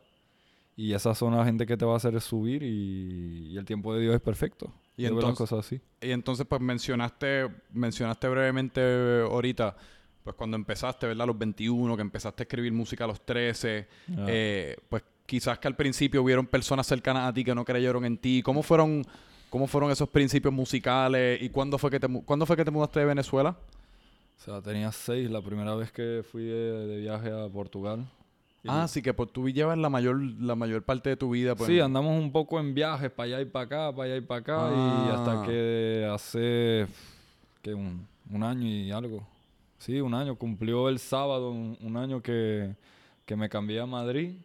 y 0.76 0.94
esas 0.94 1.18
son 1.18 1.36
la 1.36 1.44
gente 1.46 1.66
que 1.66 1.78
te 1.78 1.86
va 1.86 1.94
a 1.94 1.98
hacer 1.98 2.20
subir 2.22 2.64
y, 2.64 3.48
y 3.54 3.58
el 3.58 3.66
tiempo 3.66 3.94
de 3.96 4.02
Dios 4.02 4.14
es 4.16 4.22
perfecto. 4.22 4.72
Y 4.98 5.04
las 5.04 5.12
entonces- 5.12 5.38
cosas 5.38 5.66
así. 5.66 5.82
Y 6.02 6.12
entonces, 6.12 6.46
pues 6.48 6.62
mencionaste, 6.62 7.50
mencionaste 7.74 8.28
brevemente 8.28 9.22
ahorita, 9.24 9.76
pues 10.24 10.36
cuando 10.36 10.56
empezaste, 10.56 11.08
¿verdad? 11.08 11.24
A 11.24 11.28
los 11.28 11.38
21, 11.38 11.96
que 11.96 12.02
empezaste 12.02 12.44
a 12.44 12.46
escribir 12.46 12.72
música 12.74 13.04
a 13.04 13.08
los 13.08 13.22
13, 13.26 13.88
Ah. 14.18 14.26
eh, 14.28 14.78
pues 14.90 15.04
quizás 15.26 15.58
que 15.60 15.68
al 15.68 15.76
principio 15.76 16.22
hubieron 16.22 16.46
personas 16.46 16.86
cercanas 16.86 17.28
a 17.30 17.34
ti 17.34 17.44
que 17.44 17.56
no 17.56 17.66
creyeron 17.66 18.06
en 18.06 18.18
ti. 18.18 18.42
¿Cómo 18.44 18.62
fueron, 18.62 19.04
cómo 19.50 19.68
fueron 19.68 19.90
esos 19.92 20.10
principios 20.10 20.54
musicales 20.54 21.42
y 21.42 21.50
cuándo 21.50 21.78
fue 21.78 21.90
que 21.90 22.00
te, 22.00 22.08
¿cuándo 22.26 22.46
fue 22.46 22.56
que 22.56 22.66
te 22.66 22.72
mudaste 22.72 23.00
de 23.00 23.06
Venezuela? 23.06 23.58
O 24.38 24.42
sea, 24.46 24.62
tenía 24.62 24.92
seis 24.92 25.30
la 25.32 25.42
primera 25.42 25.74
vez 25.76 25.92
que 25.92 26.24
fui 26.30 26.44
de, 26.44 26.88
de 26.88 26.98
viaje 27.00 27.32
a 27.32 27.48
Portugal. 27.50 28.06
Ah, 28.68 28.88
sí, 28.88 29.02
que 29.02 29.14
pues 29.14 29.32
tú 29.34 29.50
llevas 29.50 29.78
la 29.78 29.90
mayor, 29.90 30.20
la 30.40 30.56
mayor 30.56 30.84
parte 30.84 31.10
de 31.10 31.18
tu 31.18 31.30
vida. 31.32 31.54
Pues, 31.56 31.68
Sí, 31.68 31.80
andamos 31.80 32.18
un 32.18 32.32
poco 32.32 32.60
en 32.60 32.74
viajes 32.74 33.12
para 33.12 33.26
allá 33.28 33.42
y 33.42 33.46
para 33.46 33.66
acá, 33.66 33.92
para 33.96 34.04
allá 34.06 34.16
y 34.18 34.22
para 34.22 34.40
acá. 34.40 34.70
Y 34.72 34.76
Ah. 34.78 35.16
hasta 35.16 35.46
que 35.46 36.10
hace 36.12 36.88
que 37.62 37.74
un, 37.74 38.08
un 38.32 38.44
año 38.44 38.66
y 38.68 38.92
algo. 38.92 39.28
Sí, 39.80 40.00
un 40.00 40.14
año. 40.14 40.36
Cumplió 40.36 40.88
el 40.88 41.00
sábado 41.00 41.52
un, 41.52 41.78
un 41.82 41.98
año 41.98 42.22
que, 42.22 42.74
que 43.26 43.36
me 43.36 43.50
cambié 43.50 43.80
a 43.82 43.86
Madrid. 43.86 44.36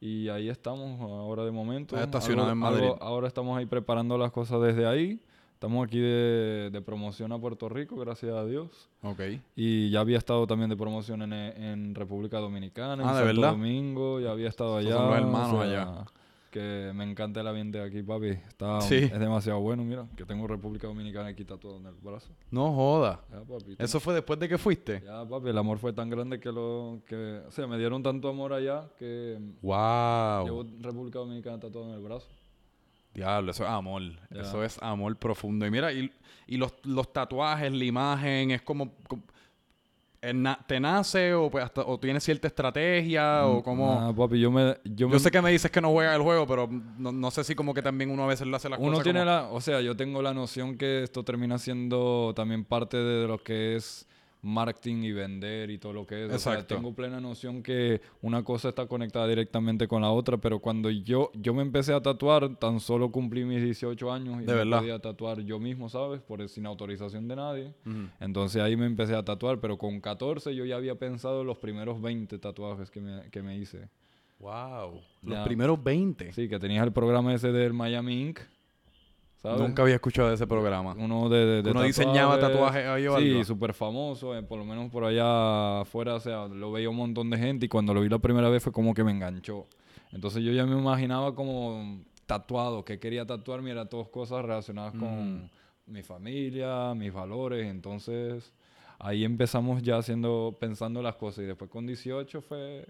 Y 0.00 0.28
ahí 0.28 0.48
estamos 0.48 1.00
ahora 1.00 1.44
de 1.44 1.50
momento. 1.50 1.98
Estacionado 2.00 2.50
en 2.52 2.58
Madrid. 2.58 2.84
algo- 2.84 2.98
ahora 3.02 3.26
estamos 3.28 3.58
ahí 3.58 3.66
preparando 3.66 4.16
las 4.16 4.30
cosas 4.30 4.60
desde 4.62 4.86
ahí. 4.86 5.20
Estamos 5.60 5.86
aquí 5.86 5.98
de, 5.98 6.70
de 6.72 6.80
promoción 6.80 7.32
a 7.32 7.38
Puerto 7.38 7.68
Rico, 7.68 7.94
gracias 7.96 8.32
a 8.32 8.46
Dios. 8.46 8.88
Ok. 9.02 9.20
Y 9.54 9.90
ya 9.90 10.00
había 10.00 10.16
estado 10.16 10.46
también 10.46 10.70
de 10.70 10.76
promoción 10.78 11.20
en, 11.20 11.34
en 11.34 11.94
República 11.94 12.38
Dominicana, 12.38 12.92
Ah, 12.92 12.94
en 12.94 12.98
¿de 13.00 13.04
Santo 13.04 13.24
verdad? 13.26 13.50
Domingo, 13.50 14.20
ya 14.20 14.30
había 14.30 14.48
estado 14.48 14.78
allá. 14.78 14.94
son 14.94 15.04
los 15.04 15.12
o 15.12 15.16
hermanos 15.18 15.50
sea, 15.50 15.60
allá. 15.60 16.04
Que 16.50 16.92
me 16.94 17.04
encanta 17.04 17.42
el 17.42 17.46
ambiente 17.48 17.76
de 17.76 17.84
aquí, 17.84 18.02
papi. 18.02 18.28
Está, 18.28 18.80
Sí. 18.80 18.94
Es 19.12 19.20
demasiado 19.20 19.60
bueno, 19.60 19.84
mira, 19.84 20.06
que 20.16 20.24
tengo 20.24 20.46
República 20.46 20.86
Dominicana 20.86 21.28
aquí 21.28 21.44
tatuado 21.44 21.76
en 21.76 21.84
el 21.88 21.94
brazo. 21.96 22.32
No 22.50 22.72
joda. 22.72 23.20
Ya, 23.30 23.40
papi. 23.42 23.76
¿Eso 23.78 24.00
fue 24.00 24.14
después 24.14 24.38
de 24.40 24.48
que 24.48 24.56
fuiste? 24.56 25.02
Ya, 25.04 25.28
papi, 25.28 25.50
el 25.50 25.58
amor 25.58 25.76
fue 25.76 25.92
tan 25.92 26.08
grande 26.08 26.40
que 26.40 26.50
lo... 26.50 27.02
Que, 27.06 27.42
o 27.46 27.50
sea, 27.50 27.66
me 27.66 27.76
dieron 27.76 28.02
tanto 28.02 28.30
amor 28.30 28.54
allá 28.54 28.88
que 28.98 29.38
Wow. 29.60 30.44
llevo 30.46 30.64
República 30.80 31.18
Dominicana 31.18 31.60
tatuado 31.60 31.86
en 31.90 31.96
el 31.96 32.00
brazo. 32.00 32.28
Diablo, 33.14 33.50
eso 33.50 33.64
es 33.64 33.70
amor. 33.70 34.02
Eso 34.30 34.62
es 34.64 34.78
amor 34.82 35.16
profundo. 35.16 35.66
Y 35.66 35.70
mira, 35.70 35.92
y, 35.92 36.10
y 36.46 36.56
los, 36.56 36.72
los 36.84 37.12
tatuajes, 37.12 37.72
la 37.72 37.84
imagen, 37.84 38.50
es 38.52 38.62
como... 38.62 38.92
como- 39.08 39.22
¿Te 40.66 40.78
nace 40.78 41.32
o, 41.32 41.50
pues, 41.50 41.64
hasta- 41.64 41.80
o 41.80 41.98
tienes 41.98 42.22
cierta 42.22 42.46
estrategia 42.46 43.46
o 43.46 43.62
como... 43.62 43.98
Ah, 43.98 44.14
papi, 44.14 44.38
yo 44.38 44.50
me... 44.50 44.76
Yo, 44.84 45.08
me, 45.08 45.18
sé 45.18 45.30
que 45.30 45.40
me 45.40 45.50
dices 45.50 45.70
que 45.70 45.80
no 45.80 45.90
juegas 45.92 46.14
el 46.14 46.20
juego, 46.20 46.46
pero 46.46 46.68
no, 46.98 47.10
no 47.10 47.30
sé 47.30 47.42
si 47.42 47.54
como 47.54 47.72
que 47.72 47.80
también 47.80 48.10
uno 48.10 48.24
a 48.24 48.26
veces 48.26 48.46
le 48.46 48.54
hace 48.54 48.68
las 48.68 48.78
Uno 48.78 48.90
cosas 48.90 49.04
tiene 49.04 49.20
como- 49.20 49.30
la, 49.30 49.48
o 49.48 49.60
sea, 49.62 49.80
yo 49.80 49.96
tengo 49.96 50.20
la 50.20 50.34
noción 50.34 50.76
que 50.76 51.02
esto 51.04 51.24
termina 51.24 51.56
siendo 51.58 52.34
también 52.36 52.66
parte 52.66 52.98
de 52.98 53.26
lo 53.26 53.38
que 53.42 53.76
es 53.76 54.06
marketing 54.42 55.02
y 55.02 55.12
vender 55.12 55.70
y 55.70 55.78
todo 55.78 55.92
lo 55.92 56.06
que 56.06 56.24
es. 56.26 56.32
O 56.32 56.38
sea, 56.38 56.52
Exacto. 56.54 56.74
tengo 56.76 56.94
plena 56.94 57.20
noción 57.20 57.62
que 57.62 58.00
una 58.22 58.42
cosa 58.42 58.70
está 58.70 58.86
conectada 58.86 59.26
directamente 59.28 59.86
con 59.86 60.02
la 60.02 60.10
otra, 60.10 60.38
pero 60.38 60.60
cuando 60.60 60.90
yo, 60.90 61.30
yo 61.34 61.52
me 61.54 61.62
empecé 61.62 61.92
a 61.92 62.00
tatuar, 62.00 62.56
tan 62.56 62.80
solo 62.80 63.10
cumplí 63.12 63.44
mis 63.44 63.62
18 63.62 64.12
años 64.12 64.36
y 64.42 64.46
De 64.46 64.52
me 64.52 64.58
verdad. 64.58 64.78
podía 64.78 64.98
tatuar 64.98 65.40
yo 65.40 65.58
mismo, 65.58 65.88
¿sabes? 65.88 66.20
Por 66.22 66.48
sin 66.48 66.66
autorización 66.66 67.28
de 67.28 67.36
nadie. 67.36 67.74
Entonces 68.20 68.62
ahí 68.62 68.76
me 68.76 68.86
empecé 68.86 69.14
a 69.14 69.24
tatuar, 69.24 69.60
pero 69.60 69.76
con 69.76 70.00
14 70.00 70.54
yo 70.54 70.64
ya 70.64 70.76
había 70.76 70.94
pensado 70.94 71.44
los 71.44 71.58
primeros 71.58 72.00
20 72.00 72.38
tatuajes 72.38 72.90
que 72.90 73.00
me, 73.00 73.30
que 73.30 73.42
me 73.42 73.56
hice. 73.58 73.88
Wow. 74.38 75.00
Los 75.22 75.34
Ya. 75.38 75.44
primeros 75.44 75.82
20. 75.84 76.32
Sí, 76.32 76.48
que 76.48 76.58
tenías 76.58 76.82
el 76.86 76.92
programa 76.92 77.34
ese 77.34 77.52
del 77.52 77.74
Miami 77.74 78.22
Inc. 78.22 78.40
¿sabes? 79.42 79.60
Nunca 79.60 79.82
había 79.82 79.94
escuchado 79.96 80.28
de 80.28 80.34
ese 80.34 80.46
programa. 80.46 80.94
Uno 80.98 81.28
de, 81.28 81.38
de- 81.46 81.62
de 81.62 81.70
Uno 81.70 81.82
diseñaba 81.82 82.38
tatuajes 82.38 82.86
ahí 82.86 83.06
o 83.06 83.18
Sí, 83.18 83.44
súper 83.44 83.72
famoso, 83.74 84.36
eh, 84.36 84.42
por 84.42 84.58
lo 84.58 84.64
menos 84.64 84.90
por 84.90 85.04
allá 85.04 85.80
afuera, 85.80 86.14
o 86.14 86.20
sea, 86.20 86.46
lo 86.46 86.72
veía 86.72 86.90
un 86.90 86.96
montón 86.96 87.30
de 87.30 87.38
gente 87.38 87.66
y 87.66 87.68
cuando 87.68 87.94
lo 87.94 88.00
vi 88.00 88.08
la 88.08 88.18
primera 88.18 88.48
vez 88.48 88.62
fue 88.62 88.72
como 88.72 88.92
que 88.94 89.02
me 89.04 89.12
enganchó. 89.12 89.66
Entonces 90.12 90.42
yo 90.42 90.52
ya 90.52 90.66
me 90.66 90.76
imaginaba 90.78 91.34
como 91.34 92.00
tatuado, 92.26 92.84
que 92.84 92.98
quería 92.98 93.26
tatuarme, 93.26 93.70
era 93.70 93.86
todas 93.86 94.08
cosas 94.08 94.42
relacionadas 94.42 94.92
con 94.94 95.44
Mm. 95.44 95.50
mi 95.86 96.02
familia, 96.02 96.94
mis 96.94 97.12
valores, 97.12 97.66
entonces 97.66 98.52
ahí 98.98 99.24
empezamos 99.24 99.82
ya 99.82 99.96
haciendo, 99.96 100.56
pensando 100.60 101.00
las 101.02 101.16
cosas 101.16 101.44
y 101.44 101.46
después 101.46 101.70
con 101.70 101.86
18 101.86 102.40
fue... 102.42 102.86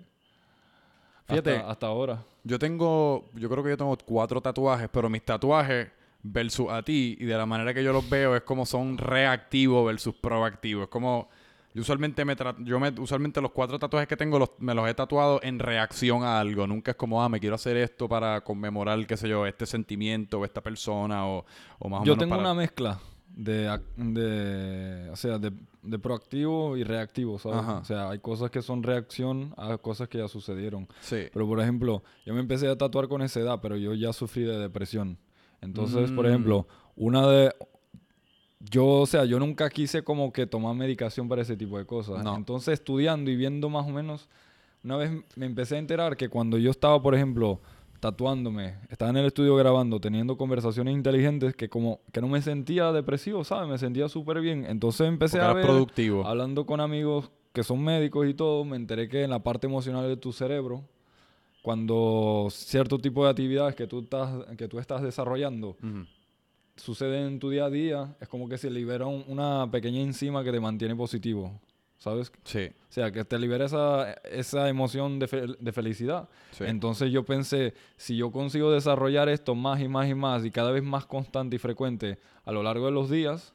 Fíjate. 1.26 1.56
hasta, 1.58 1.70
hasta 1.70 1.86
ahora. 1.86 2.22
Yo 2.42 2.58
tengo, 2.58 3.30
yo 3.34 3.48
creo 3.48 3.62
que 3.62 3.70
yo 3.70 3.76
tengo 3.76 3.96
cuatro 4.04 4.40
tatuajes, 4.40 4.88
pero 4.92 5.08
mis 5.08 5.24
tatuajes 5.24 5.88
versus 6.22 6.68
a 6.70 6.82
ti 6.82 7.16
y 7.18 7.24
de 7.24 7.36
la 7.36 7.46
manera 7.46 7.72
que 7.74 7.82
yo 7.82 7.92
los 7.92 8.08
veo 8.08 8.36
es 8.36 8.42
como 8.42 8.66
son 8.66 8.98
reactivos 8.98 9.86
versus 9.86 10.14
proactivos. 10.14 10.84
Es 10.84 10.88
como, 10.90 11.28
yo 11.74 11.82
usualmente 11.82 12.24
me 12.24 12.36
yo 12.64 12.78
me, 12.80 12.90
usualmente 12.98 13.40
los 13.40 13.52
cuatro 13.52 13.78
tatuajes 13.78 14.08
que 14.08 14.16
tengo 14.16 14.38
los, 14.38 14.50
me 14.58 14.74
los 14.74 14.88
he 14.88 14.94
tatuado 14.94 15.40
en 15.42 15.58
reacción 15.58 16.22
a 16.24 16.40
algo. 16.40 16.66
Nunca 16.66 16.90
es 16.90 16.96
como, 16.96 17.22
ah, 17.22 17.28
me 17.28 17.40
quiero 17.40 17.54
hacer 17.54 17.76
esto 17.76 18.08
para 18.08 18.42
conmemorar, 18.42 19.06
qué 19.06 19.16
sé 19.16 19.28
yo, 19.28 19.46
este 19.46 19.66
sentimiento 19.66 20.40
o 20.40 20.44
esta 20.44 20.60
persona 20.62 21.26
o, 21.26 21.44
o 21.78 21.88
más 21.88 22.02
o 22.02 22.04
Yo 22.04 22.12
menos 22.14 22.18
tengo 22.18 22.30
para- 22.36 22.42
una 22.50 22.54
mezcla 22.54 23.00
de, 23.32 23.78
de 23.96 25.08
o 25.10 25.16
sea, 25.16 25.38
de, 25.38 25.52
de 25.82 25.98
proactivo 25.98 26.76
y 26.76 26.82
reactivo, 26.84 27.38
¿sabes? 27.38 27.58
Ajá. 27.60 27.78
O 27.78 27.84
sea, 27.84 28.10
hay 28.10 28.18
cosas 28.18 28.50
que 28.50 28.60
son 28.60 28.82
reacción 28.82 29.54
a 29.56 29.78
cosas 29.78 30.08
que 30.08 30.18
ya 30.18 30.28
sucedieron. 30.28 30.88
Sí. 31.00 31.28
Pero, 31.32 31.46
por 31.46 31.60
ejemplo, 31.60 32.02
yo 32.26 32.34
me 32.34 32.40
empecé 32.40 32.68
a 32.68 32.76
tatuar 32.76 33.08
con 33.08 33.22
esa 33.22 33.40
edad, 33.40 33.60
pero 33.62 33.76
yo 33.76 33.94
ya 33.94 34.12
sufrí 34.12 34.42
de 34.42 34.58
depresión. 34.58 35.16
Entonces, 35.60 36.10
por 36.12 36.24
Mm. 36.24 36.28
ejemplo, 36.28 36.66
una 36.96 37.26
de... 37.28 37.54
Yo, 38.60 38.86
o 38.86 39.06
sea, 39.06 39.24
yo 39.24 39.38
nunca 39.38 39.70
quise 39.70 40.02
como 40.02 40.32
que 40.32 40.46
tomar 40.46 40.74
medicación 40.76 41.28
para 41.28 41.42
ese 41.42 41.56
tipo 41.56 41.78
de 41.78 41.86
cosas. 41.86 42.22
No. 42.22 42.36
Entonces, 42.36 42.74
estudiando 42.74 43.30
y 43.30 43.36
viendo 43.36 43.70
más 43.70 43.86
o 43.86 43.90
menos, 43.90 44.28
una 44.84 44.96
vez 44.98 45.10
me 45.34 45.46
empecé 45.46 45.76
a 45.76 45.78
enterar 45.78 46.16
que 46.16 46.28
cuando 46.28 46.58
yo 46.58 46.70
estaba, 46.70 47.00
por 47.02 47.14
ejemplo, 47.14 47.60
tatuándome, 48.00 48.74
estaba 48.90 49.10
en 49.10 49.16
el 49.18 49.26
estudio 49.26 49.56
grabando, 49.56 49.98
teniendo 50.00 50.36
conversaciones 50.36 50.94
inteligentes, 50.94 51.54
que 51.54 51.68
como 51.70 52.00
que 52.12 52.20
no 52.20 52.28
me 52.28 52.42
sentía 52.42 52.92
depresivo, 52.92 53.44
¿sabes? 53.44 53.68
Me 53.68 53.78
sentía 53.78 54.08
súper 54.10 54.40
bien. 54.40 54.66
Entonces 54.66 55.08
empecé 55.08 55.38
Porque 55.38 55.50
a 55.50 55.54
ver, 55.54 55.64
productivo. 55.66 56.26
hablando 56.26 56.66
con 56.66 56.80
amigos 56.80 57.30
que 57.54 57.62
son 57.64 57.82
médicos 57.82 58.26
y 58.28 58.34
todo, 58.34 58.64
me 58.64 58.76
enteré 58.76 59.08
que 59.08 59.22
en 59.24 59.30
la 59.30 59.42
parte 59.42 59.66
emocional 59.66 60.06
de 60.06 60.16
tu 60.18 60.32
cerebro, 60.32 60.84
cuando 61.62 62.48
cierto 62.50 62.98
tipo 62.98 63.24
de 63.24 63.30
actividades 63.30 63.74
que 63.74 63.86
tú 63.86 64.00
estás, 64.00 64.44
que 64.56 64.68
tú 64.68 64.78
estás 64.78 65.02
desarrollando 65.02 65.70
Ujú. 65.82 66.06
suceden 66.76 67.26
en 67.26 67.38
tu 67.38 67.50
día 67.50 67.66
a 67.66 67.70
día, 67.70 68.16
es 68.20 68.28
como 68.28 68.48
que 68.48 68.56
se 68.58 68.70
libera 68.70 69.06
un- 69.06 69.24
una 69.28 69.68
pequeña 69.70 70.00
enzima 70.00 70.42
que 70.42 70.50
te 70.52 70.60
mantiene 70.60 70.96
positivo, 70.96 71.60
¿sabes? 71.98 72.32
Sí. 72.44 72.70
O 72.88 72.92
sea, 72.92 73.12
que 73.12 73.24
te 73.24 73.38
libera 73.38 73.66
esa, 73.66 74.12
esa 74.24 74.68
emoción 74.70 75.18
de, 75.18 75.28
fel- 75.28 75.58
de 75.58 75.72
felicidad. 75.72 76.28
Sí. 76.52 76.64
Entonces 76.66 77.12
yo 77.12 77.24
pensé, 77.24 77.74
si 77.98 78.16
yo 78.16 78.32
consigo 78.32 78.70
desarrollar 78.72 79.28
esto 79.28 79.54
más 79.54 79.80
y 79.80 79.88
más 79.88 80.08
y 80.08 80.14
más 80.14 80.44
y 80.46 80.50
cada 80.50 80.70
vez 80.70 80.82
más 80.82 81.04
constante 81.04 81.56
y 81.56 81.58
frecuente 81.58 82.18
a 82.44 82.52
lo 82.52 82.62
largo 82.62 82.86
de 82.86 82.92
los 82.92 83.10
días, 83.10 83.52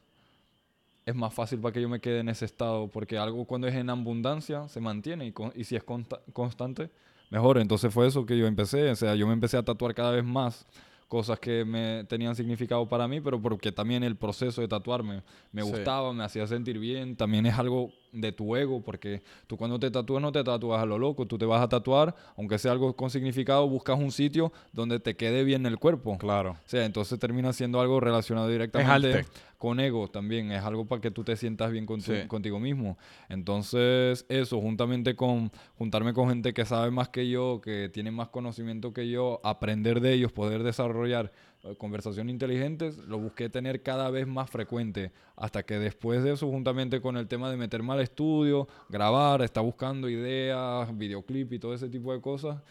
es 1.04 1.14
más 1.14 1.34
fácil 1.34 1.58
para 1.60 1.72
que 1.72 1.80
yo 1.82 1.88
me 1.88 2.00
quede 2.00 2.20
en 2.20 2.28
ese 2.28 2.44
estado, 2.44 2.88
porque 2.88 3.18
algo 3.18 3.44
cuando 3.44 3.66
es 3.68 3.74
en 3.74 3.90
abundancia 3.90 4.68
se 4.68 4.80
mantiene 4.80 5.26
y, 5.26 5.32
con- 5.32 5.52
y 5.56 5.64
si 5.64 5.74
es 5.76 5.84
consta- 5.84 6.20
constante, 6.32 6.90
mejor. 7.30 7.58
Entonces 7.58 7.92
fue 7.92 8.06
eso 8.06 8.24
que 8.26 8.36
yo 8.38 8.46
empecé, 8.46 8.90
o 8.90 8.96
sea, 8.96 9.14
yo 9.14 9.26
me 9.26 9.32
empecé 9.32 9.56
a 9.56 9.62
tatuar 9.62 9.94
cada 9.94 10.10
vez 10.12 10.24
más 10.24 10.66
cosas 11.08 11.38
que 11.38 11.64
me 11.64 12.02
tenían 12.04 12.34
significado 12.34 12.88
para 12.88 13.06
mí, 13.06 13.20
pero 13.20 13.40
porque 13.40 13.70
también 13.70 14.02
el 14.02 14.16
proceso 14.16 14.60
de 14.60 14.66
tatuarme 14.68 15.22
me 15.52 15.62
Sí. 15.62 15.70
gustaba, 15.70 16.12
me 16.12 16.24
hacía 16.24 16.46
sentir 16.48 16.78
bien, 16.80 17.14
también 17.16 17.46
es 17.46 17.56
algo 17.56 17.90
de 18.20 18.32
tu 18.32 18.56
ego, 18.56 18.82
porque 18.82 19.22
tú 19.46 19.56
cuando 19.56 19.78
te 19.78 19.90
tatúas 19.90 20.22
no 20.22 20.32
te 20.32 20.42
tatúas 20.42 20.82
a 20.82 20.86
lo 20.86 20.98
loco, 20.98 21.26
tú 21.26 21.38
te 21.38 21.44
vas 21.44 21.62
a 21.62 21.68
tatuar, 21.68 22.14
aunque 22.36 22.58
sea 22.58 22.72
algo 22.72 22.94
con 22.96 23.10
significado, 23.10 23.68
buscas 23.68 23.98
un 23.98 24.10
sitio 24.12 24.52
donde 24.72 24.98
te 25.00 25.16
quede 25.16 25.44
bien 25.44 25.66
el 25.66 25.78
cuerpo. 25.78 26.16
Claro. 26.18 26.52
O 26.52 26.56
sea, 26.68 26.84
entonces 26.84 27.18
termina 27.18 27.52
siendo 27.52 27.80
algo 27.80 28.00
relacionado 28.00 28.48
directamente 28.48 29.24
con 29.58 29.80
ego 29.80 30.08
también. 30.08 30.52
Es 30.52 30.62
algo 30.62 30.84
para 30.86 31.00
que 31.00 31.10
tú 31.10 31.24
te 31.24 31.36
sientas 31.36 31.70
bien 31.72 31.86
con 31.86 32.00
tu- 32.02 32.12
Sí. 32.12 32.26
contigo 32.26 32.58
mismo. 32.60 32.98
Entonces, 33.28 34.26
eso, 34.28 34.60
juntamente 34.60 35.14
con 35.14 35.50
juntarme 35.78 36.12
con 36.12 36.28
gente 36.28 36.52
que 36.52 36.64
sabe 36.64 36.90
más 36.90 37.08
que 37.10 37.28
yo, 37.28 37.60
que 37.62 37.88
tiene 37.88 38.10
más 38.10 38.28
conocimiento 38.28 38.92
que 38.92 39.08
yo, 39.08 39.40
aprender 39.44 40.00
de 40.00 40.14
ellos, 40.14 40.32
poder 40.32 40.62
desarrollar 40.62 41.32
eh, 41.66 41.76
conversaciones 41.76 42.32
inteligentes, 42.32 42.98
lo 42.98 43.18
busqué 43.18 43.48
tener 43.48 43.82
cada 43.82 44.10
vez 44.10 44.26
más 44.26 44.50
frecuente. 44.50 45.12
Hasta 45.36 45.64
que 45.64 45.78
después 45.78 46.22
de 46.22 46.32
eso, 46.32 46.48
juntamente 46.48 47.00
con 47.00 47.16
el 47.16 47.28
tema 47.28 47.50
de 47.50 47.56
meterme 47.56 47.92
al 47.92 48.00
estudio, 48.00 48.68
grabar, 48.88 49.42
estar 49.42 49.62
buscando 49.62 50.08
ideas, 50.08 50.96
videoclip 50.96 51.52
y 51.52 51.58
todo 51.58 51.74
ese 51.74 51.88
tipo 51.88 52.12
de 52.12 52.20
cosas, 52.20 52.62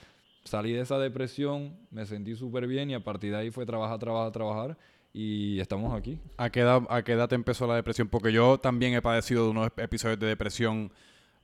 salí 0.43 0.73
de 0.73 0.81
esa 0.81 0.97
depresión, 0.99 1.75
me 1.91 2.05
sentí 2.05 2.35
súper 2.35 2.67
bien 2.67 2.89
y 2.89 2.93
a 2.93 3.03
partir 3.03 3.31
de 3.31 3.37
ahí 3.37 3.51
fue 3.51 3.65
trabajar, 3.65 3.99
trabajar, 3.99 4.31
trabajar. 4.31 4.77
y 5.13 5.59
estamos 5.59 5.93
aquí. 5.97 6.19
¿A 6.37 6.49
qué, 6.49 6.59
edad, 6.61 6.81
¿A 6.89 7.01
qué 7.03 7.13
edad 7.13 7.29
te 7.29 7.35
empezó 7.35 7.67
la 7.67 7.75
depresión? 7.75 8.09
Porque 8.09 8.33
yo 8.33 8.57
también 8.57 8.93
he 8.93 9.01
padecido 9.01 9.45
de 9.45 9.49
unos 9.51 9.71
episodios 9.77 10.19
de 10.19 10.27
depresión 10.27 10.91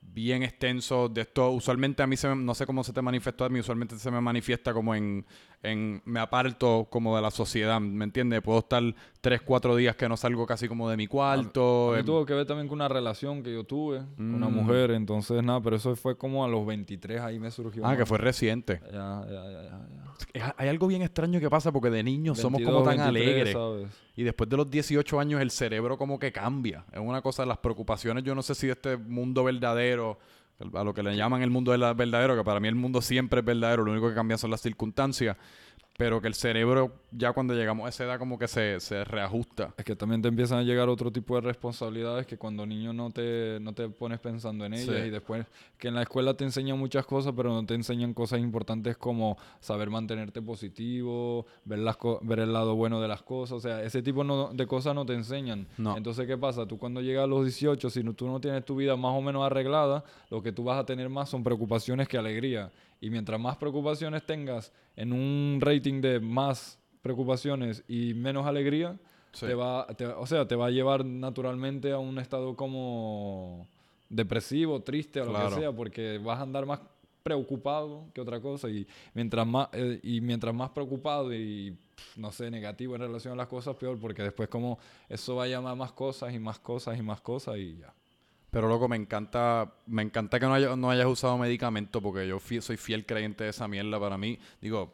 bien 0.02 0.44
extensos 0.44 1.14
de 1.14 1.22
esto. 1.22 1.52
Usualmente 1.52 2.04
a 2.04 2.08
mí, 2.08 2.16
no 2.38 2.56
sé 2.56 2.66
cómo 2.66 2.84
se 2.84 2.94
te 2.94 3.02
manifestó 3.02 3.46
a 3.46 3.50
mí, 3.50 3.60
usualmente 3.60 3.98
se 3.98 4.12
me 4.12 4.20
manifiesta 4.20 4.74
como 4.74 4.96
en, 4.96 5.26
en 5.64 6.02
me 6.06 6.20
aparto 6.20 6.88
como 6.90 7.16
de 7.16 7.22
la 7.22 7.30
sociedad, 7.30 7.80
¿me 7.80 8.04
entiendes? 8.04 8.42
Puedo 8.42 8.60
estar 8.60 8.82
tres, 9.22 9.42
cuatro 9.42 9.76
días 9.76 9.96
que 9.96 10.10
no 10.10 10.18
salgo 10.18 10.46
casi 10.48 10.68
como 10.68 10.90
de 10.90 10.98
mi 10.98 11.06
cuarto. 11.08 11.90
A 11.90 11.94
mí 11.94 12.00
em, 12.00 12.06
tuvo 12.06 12.26
que 12.26 12.34
ver 12.34 12.48
también 12.48 12.68
con 12.68 12.78
una 12.78 12.88
relación 12.88 13.44
que 13.44 13.54
yo 13.54 13.64
tuve 13.64 14.02
con 14.18 14.34
una 14.36 14.50
Mm. 14.50 14.54
mujer, 14.56 14.92
entonces 14.92 15.44
nada, 15.44 15.62
pero 15.62 15.76
eso 15.76 15.96
fue 15.96 16.18
como 16.18 16.44
a 16.44 16.48
los 16.48 16.66
23, 16.66 17.22
ahí 17.22 17.38
me 17.40 17.52
surgió. 17.52 17.86
ah, 17.86 17.96
que 17.96 18.06
fue 18.06 18.18
reciente. 18.18 18.82
Ya, 18.92 19.24
ya, 19.30 19.52
ya, 19.52 19.62
ya, 20.34 20.56
Hay 20.58 20.68
algo 20.70 20.88
bien 20.88 21.02
extraño 21.04 21.40
que 21.40 21.50
pasa 21.50 21.72
porque 21.72 21.90
de 21.90 22.04
niños 22.04 22.40
somos 22.40 22.62
como 22.62 22.84
22, 22.84 22.96
tan 23.06 23.14
23, 23.14 23.28
alegres. 23.32 23.54
¿sabes? 23.54 23.88
Y 24.16 24.24
después 24.24 24.50
de 24.50 24.58
los 24.58 24.70
18 24.70 25.20
años 25.20 25.42
el 25.42 25.52
cerebro 25.52 25.98
como 25.98 26.18
que 26.20 26.32
cambia. 26.32 26.86
Es 26.92 27.00
una 27.00 27.22
cosa, 27.22 27.46
las 27.46 27.58
preocupaciones, 27.60 28.24
yo 28.24 28.34
no 28.36 28.42
sé 28.42 28.56
si 28.56 28.68
de 28.68 28.74
este 28.74 28.98
mundo 28.98 29.44
verdadero, 29.44 30.18
a 30.74 30.84
lo 30.84 30.94
que 30.94 31.04
le 31.04 31.16
llaman 31.16 31.42
el 31.42 31.50
mundo 31.50 31.72
verdadero, 31.72 32.36
que 32.36 32.44
para 32.44 32.60
mí 32.60 32.68
el 32.68 32.76
mundo 32.76 33.02
siempre 33.02 33.40
es 33.40 33.46
verdadero, 33.46 33.84
lo 33.84 33.92
único 33.92 34.10
que 34.10 34.16
cambia 34.16 34.38
son 34.38 34.52
las 34.52 34.62
circunstancias, 34.62 35.38
pero 36.02 36.20
que 36.22 36.28
el 36.28 36.34
cerebro 36.34 36.92
ya 37.12 37.32
cuando 37.34 37.54
llegamos 37.54 37.86
a 37.86 37.90
esa 37.90 38.06
edad 38.06 38.18
como 38.18 38.40
que 38.40 38.48
se, 38.48 38.80
se 38.80 39.04
reajusta. 39.04 39.74
Es 39.78 39.86
que 39.86 39.96
también 39.96 40.22
te 40.22 40.30
empiezan 40.30 40.60
a 40.60 40.64
llegar 40.64 40.90
otro 40.90 41.12
tipo 41.12 41.36
de 41.36 41.42
responsabilidades 41.42 42.26
que 42.26 42.38
cuando 42.38 42.66
niño 42.66 42.92
no 42.94 43.12
te, 43.12 43.60
no 43.62 43.74
te 43.74 43.88
pones 43.90 44.20
pensando 44.20 44.66
en 44.66 44.74
ellas 44.74 44.96
Sí. 45.02 45.08
y 45.08 45.10
después 45.12 45.46
que 45.78 45.90
en 45.90 45.96
la 45.96 46.02
escuela 46.04 46.34
te 46.34 46.44
enseñan 46.44 46.80
muchas 46.80 47.06
cosas 47.06 47.34
pero 47.36 47.50
no 47.54 47.66
te 47.66 47.76
enseñan 47.76 48.14
cosas 48.14 48.40
importantes 48.40 48.98
como 48.98 49.38
saber 49.60 49.90
mantenerte 49.90 50.42
positivo, 50.42 51.46
ver, 51.66 51.80
las 51.80 51.98
co- 51.98 52.20
ver 52.24 52.40
el 52.40 52.54
lado 52.54 52.76
bueno 52.76 53.00
de 53.02 53.08
las 53.08 53.22
cosas, 53.22 53.58
o 53.58 53.60
sea, 53.60 53.84
ese 53.84 54.02
tipo 54.02 54.24
no- 54.24 54.52
de 54.54 54.66
cosas 54.68 54.96
no 54.96 55.06
te 55.06 55.14
enseñan. 55.14 55.68
No. 55.78 55.96
Entonces, 55.98 56.26
¿qué 56.28 56.38
pasa? 56.38 56.66
Tú 56.66 56.78
cuando 56.78 57.02
llegas 57.02 57.26
a 57.26 57.28
los 57.28 57.44
18, 57.44 57.90
si 57.90 58.04
no- 58.04 58.14
tú 58.14 58.28
no 58.28 58.40
tienes 58.40 58.66
tu 58.66 58.76
vida 58.76 58.96
más 58.96 59.14
o 59.16 59.22
menos 59.22 59.44
arreglada, 59.46 60.04
lo 60.30 60.42
que 60.42 60.52
tú 60.52 60.64
vas 60.64 60.80
a 60.80 60.86
tener 60.86 61.10
más 61.10 61.30
son 61.30 61.44
preocupaciones 61.44 62.08
que 62.08 62.18
alegría. 62.18 62.72
Y 63.02 63.10
mientras 63.10 63.40
más 63.40 63.58
preocupaciones 63.58 64.26
tengas 64.26 64.72
en 64.96 65.12
un 65.12 65.58
rating 65.60 66.00
de 66.02 66.20
más 66.20 66.80
preocupaciones 67.02 67.84
y 67.88 68.14
menos 68.14 68.46
alegría, 68.46 68.98
Sí. 69.34 69.46
te 69.48 69.56
va, 69.56 69.88
te- 69.98 70.06
o 70.06 70.26
sea, 70.28 70.48
te 70.48 70.56
va 70.56 70.68
a 70.68 70.70
llevar 70.72 71.04
naturalmente 71.06 71.92
a 71.92 71.98
un 71.98 72.20
estado 72.20 72.56
como 72.56 73.68
depresivo, 74.10 74.82
triste, 74.82 75.22
o 75.22 75.26
lo 75.26 75.32
Claro. 75.32 75.50
que 75.56 75.62
sea, 75.62 75.72
porque 75.72 76.18
vas 76.20 76.40
a 76.40 76.44
andar 76.44 76.66
más 76.66 76.80
preocupado 77.24 78.06
que 78.14 78.22
otra 78.22 78.42
cosa 78.42 78.68
y 78.70 78.86
mientras 79.14 79.46
más 79.48 79.70
eh, 79.74 80.00
y 80.04 80.22
mientras 80.22 80.54
más 80.56 80.72
preocupado 80.72 81.32
y 81.34 81.72
pf, 81.96 82.20
no 82.20 82.32
sé 82.32 82.50
negativo 82.50 82.96
en 82.96 83.02
relación 83.02 83.34
a 83.34 83.38
las 83.38 83.48
cosas 83.48 83.76
peor 83.76 84.00
porque 84.00 84.24
después 84.24 84.50
como 84.50 84.80
eso 85.08 85.36
va 85.36 85.44
a 85.44 85.48
llamar 85.48 85.76
más 85.78 85.92
cosas 85.92 86.34
y 86.34 86.40
más 86.40 86.58
cosas 86.58 86.98
y 86.98 87.04
más 87.04 87.22
cosas 87.22 87.58
y 87.58 87.78
ya 87.78 87.94
Pero 88.52 88.68
loco, 88.68 88.88
me 88.90 88.98
encanta, 88.98 89.72
me 89.88 90.02
encanta 90.02 90.40
que 90.40 90.46
no, 90.46 90.54
haya- 90.54 90.76
no 90.76 90.90
hayas 90.92 91.08
usado 91.08 91.38
medicamento 91.38 92.02
porque 92.02 92.28
yo 92.28 92.38
fie- 92.40 92.62
soy 92.62 92.78
fiel 92.78 93.06
creyente 93.06 93.46
de 93.46 93.50
esa 93.52 93.68
mierda 93.68 94.00
para 94.00 94.18
mí. 94.18 94.38
Digo, 94.62 94.94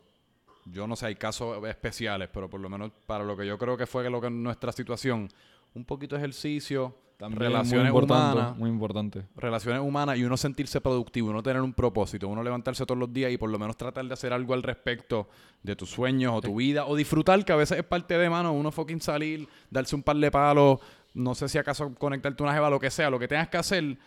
yo 0.66 0.86
no 0.88 0.96
sé, 0.96 1.08
hay 1.08 1.16
casos 1.16 1.66
especiales, 1.68 2.30
pero 2.32 2.50
por 2.50 2.60
lo 2.60 2.70
menos 2.70 2.92
para 3.06 3.24
lo 3.24 3.36
que 3.36 3.46
yo 3.48 3.58
creo 3.58 3.76
que 3.78 3.88
fue 3.88 4.10
lo 4.10 4.22
que 4.22 4.30
nuestra 4.30 4.72
situación, 4.72 5.28
un 5.74 5.86
poquito 5.86 6.16
de 6.16 6.22
ejercicio, 6.22 6.94
también 7.18 7.40
relaciones 7.52 7.92
muy 7.92 8.02
humanas, 8.36 8.58
muy 8.58 8.70
importante. 8.70 9.24
Relaciones 9.36 9.82
humanas 9.82 10.18
y 10.20 10.24
uno 10.24 10.38
sentirse 10.38 10.80
productivo, 10.80 11.32
uno 11.32 11.42
tener 11.42 11.64
un 11.64 11.74
propósito, 11.74 12.28
uno 12.28 12.44
levantarse 12.44 12.86
todos 12.86 13.00
los 13.00 13.12
días 13.12 13.32
y 13.32 13.38
por 13.40 13.50
lo 13.50 13.58
menos 13.58 13.76
tratar 13.76 14.06
de 14.06 14.14
hacer 14.14 14.34
algo 14.34 14.54
al 14.54 14.62
respecto 14.62 15.28
de 15.64 15.76
tus 15.76 15.90
sueños 15.90 16.34
o 16.36 16.42
tu 16.42 16.56
vida 16.58 16.86
o 16.86 16.96
disfrutar, 16.96 17.44
que 17.44 17.54
a 17.54 17.56
veces 17.56 17.80
es 17.80 17.84
parte 17.84 18.16
de 18.20 18.30
mano, 18.30 18.54
uno 18.54 18.72
fucking 18.72 19.02
salir, 19.02 19.48
darse 19.72 19.96
un 19.96 20.04
par 20.04 20.18
de 20.18 20.30
palos, 20.30 20.80
no 21.18 21.36
sé 21.36 21.50
si 21.50 21.58
acaso 21.58 21.94
conectarte 21.96 22.42
una 22.44 22.54
jeva, 22.54 22.70
lo 22.70 22.80
que 22.80 22.90
sea, 22.92 23.10
lo 23.10 23.20
que 23.20 23.28
tengas 23.28 23.50
que 23.50 23.58
hacer, 23.58 23.98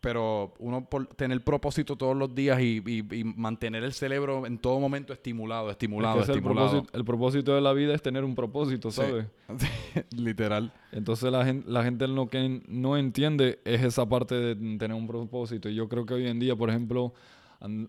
pero 0.00 0.54
uno 0.58 0.84
por 0.88 1.06
tener 1.06 1.42
propósito 1.42 1.96
todos 1.96 2.16
los 2.16 2.32
días 2.34 2.60
y, 2.60 2.80
y- 2.86 3.14
y 3.20 3.24
mantener 3.24 3.82
el 3.82 3.92
cerebro 3.92 4.46
en 4.46 4.58
todo 4.58 4.78
momento 4.78 5.12
estimulado, 5.12 5.66
Es 5.68 5.72
estimulado, 5.72 6.18
que 6.18 6.24
el, 6.24 6.30
estimulado. 6.30 6.68
propósito, 6.70 6.98
el 6.98 7.04
propósito 7.04 7.54
de 7.54 7.60
la 7.60 7.72
vida 7.72 7.94
es 7.94 8.02
tener 8.02 8.22
un 8.24 8.34
propósito 8.34 8.90
Sí. 8.90 9.00
¿sabes? 9.00 9.26
Literal. 10.16 10.72
Entonces 10.92 11.32
la 11.32 11.44
gente, 11.44 11.68
la 11.68 11.82
gente 11.82 12.06
lo 12.06 12.28
que 12.28 12.62
no 12.68 12.96
entiende 12.96 13.58
es 13.64 13.82
esa 13.82 14.06
parte 14.08 14.34
de 14.36 14.54
tener 14.78 14.92
un 14.92 15.06
propósito. 15.08 15.68
Y 15.68 15.74
yo 15.74 15.88
creo 15.88 16.06
que 16.06 16.14
hoy 16.14 16.26
en 16.28 16.38
día, 16.38 16.54
por 16.54 16.70
ejemplo, 16.70 17.12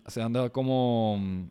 se 0.06 0.20
anda 0.22 0.50
como 0.50 1.18
mm, 1.20 1.48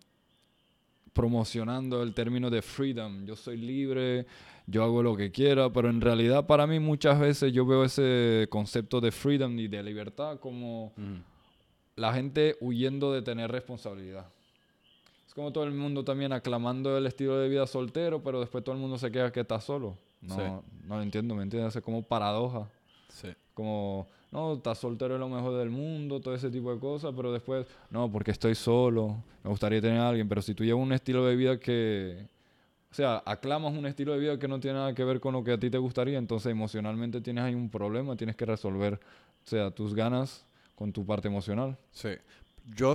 promocionando 1.14 2.04
el 2.04 2.14
término 2.14 2.50
de 2.50 2.62
freedom. 2.62 3.26
Yo 3.26 3.36
soy 3.36 3.58
libre, 3.58 4.26
yo 4.70 4.84
hago 4.84 5.02
lo 5.02 5.16
que 5.16 5.32
quiera, 5.32 5.72
pero 5.72 5.90
en 5.90 6.02
realidad 6.02 6.46
para 6.46 6.68
mí 6.68 6.80
muchas 6.80 7.20
veces 7.20 7.54
yo 7.54 7.66
veo 7.66 7.84
ese 7.86 8.48
concepto 8.50 9.00
de 9.02 9.12
freedom 9.12 9.58
y 9.60 9.68
de 9.68 9.82
libertad 9.82 10.40
como 10.40 10.92
la 11.96 12.14
gente 12.14 12.58
huyendo 12.60 13.12
de 13.14 13.22
tener 13.22 13.50
responsabilidad. 13.52 14.28
Es 15.26 15.34
como 15.34 15.52
todo 15.52 15.64
el 15.64 15.72
mundo 15.72 16.04
también 16.04 16.34
aclamando 16.34 16.98
el 16.98 17.06
estilo 17.08 17.38
de 17.38 17.50
vida 17.50 17.66
soltero, 17.66 18.22
pero 18.22 18.40
después 18.40 18.64
todo 18.64 18.76
el 18.76 18.82
mundo 18.82 18.98
se 18.98 19.10
queda 19.12 19.32
que 19.32 19.40
está 19.40 19.60
solo. 19.62 19.98
No, 20.22 20.36
Sí. 20.36 20.42
no 20.86 20.96
lo 20.98 21.02
entiendo, 21.02 21.34
¿me 21.36 21.44
entiendes? 21.44 21.76
Es 21.76 21.82
como 21.84 22.02
paradoja. 22.02 22.68
Sí. 23.10 23.30
Como, 23.54 24.08
no, 24.32 24.54
estás 24.56 24.78
soltero 24.80 25.14
es 25.16 25.20
lo 25.20 25.30
mejor 25.30 25.58
del 25.58 25.70
mundo, 25.70 26.20
todo 26.20 26.36
ese 26.36 26.50
tipo 26.52 26.74
de 26.74 26.80
cosas, 26.80 27.14
pero 27.16 27.32
después, 27.32 27.66
no, 27.90 28.12
porque 28.12 28.32
estoy 28.32 28.54
solo, 28.56 29.24
me 29.44 29.50
gustaría 29.50 29.80
tener 29.82 30.00
a 30.00 30.10
alguien, 30.10 30.28
pero 30.28 30.42
si 30.42 30.54
tú 30.54 30.64
llevas 30.64 30.84
un 30.84 30.92
estilo 30.94 31.26
de 31.26 31.36
vida 31.36 31.60
que, 31.60 32.28
o 32.92 32.96
sea, 32.96 33.22
aclamas 33.26 33.74
un 33.74 33.86
estilo 33.86 34.14
de 34.14 34.20
vida 34.20 34.40
que 34.40 34.48
no 34.48 34.60
tiene 34.60 34.78
nada 34.78 34.94
que 34.96 35.04
ver 35.04 35.20
con 35.20 35.34
lo 35.34 35.44
que 35.44 35.52
a 35.54 35.60
ti 35.60 35.70
te 35.70 35.78
gustaría, 35.78 36.18
entonces 36.18 36.52
emocionalmente 36.52 37.22
tienes 37.22 37.44
ahí 37.44 37.56
un 37.56 37.70
problema, 37.70 38.16
tienes 38.16 38.36
que 38.36 38.46
resolver, 38.46 38.96
o 38.96 39.48
sea, 39.50 39.72
tus 39.72 39.94
ganas 39.94 40.46
con 40.76 40.92
tu 40.94 41.06
parte 41.06 41.28
emocional. 41.28 41.78
Sí. 41.92 42.10
Yo, 42.76 42.94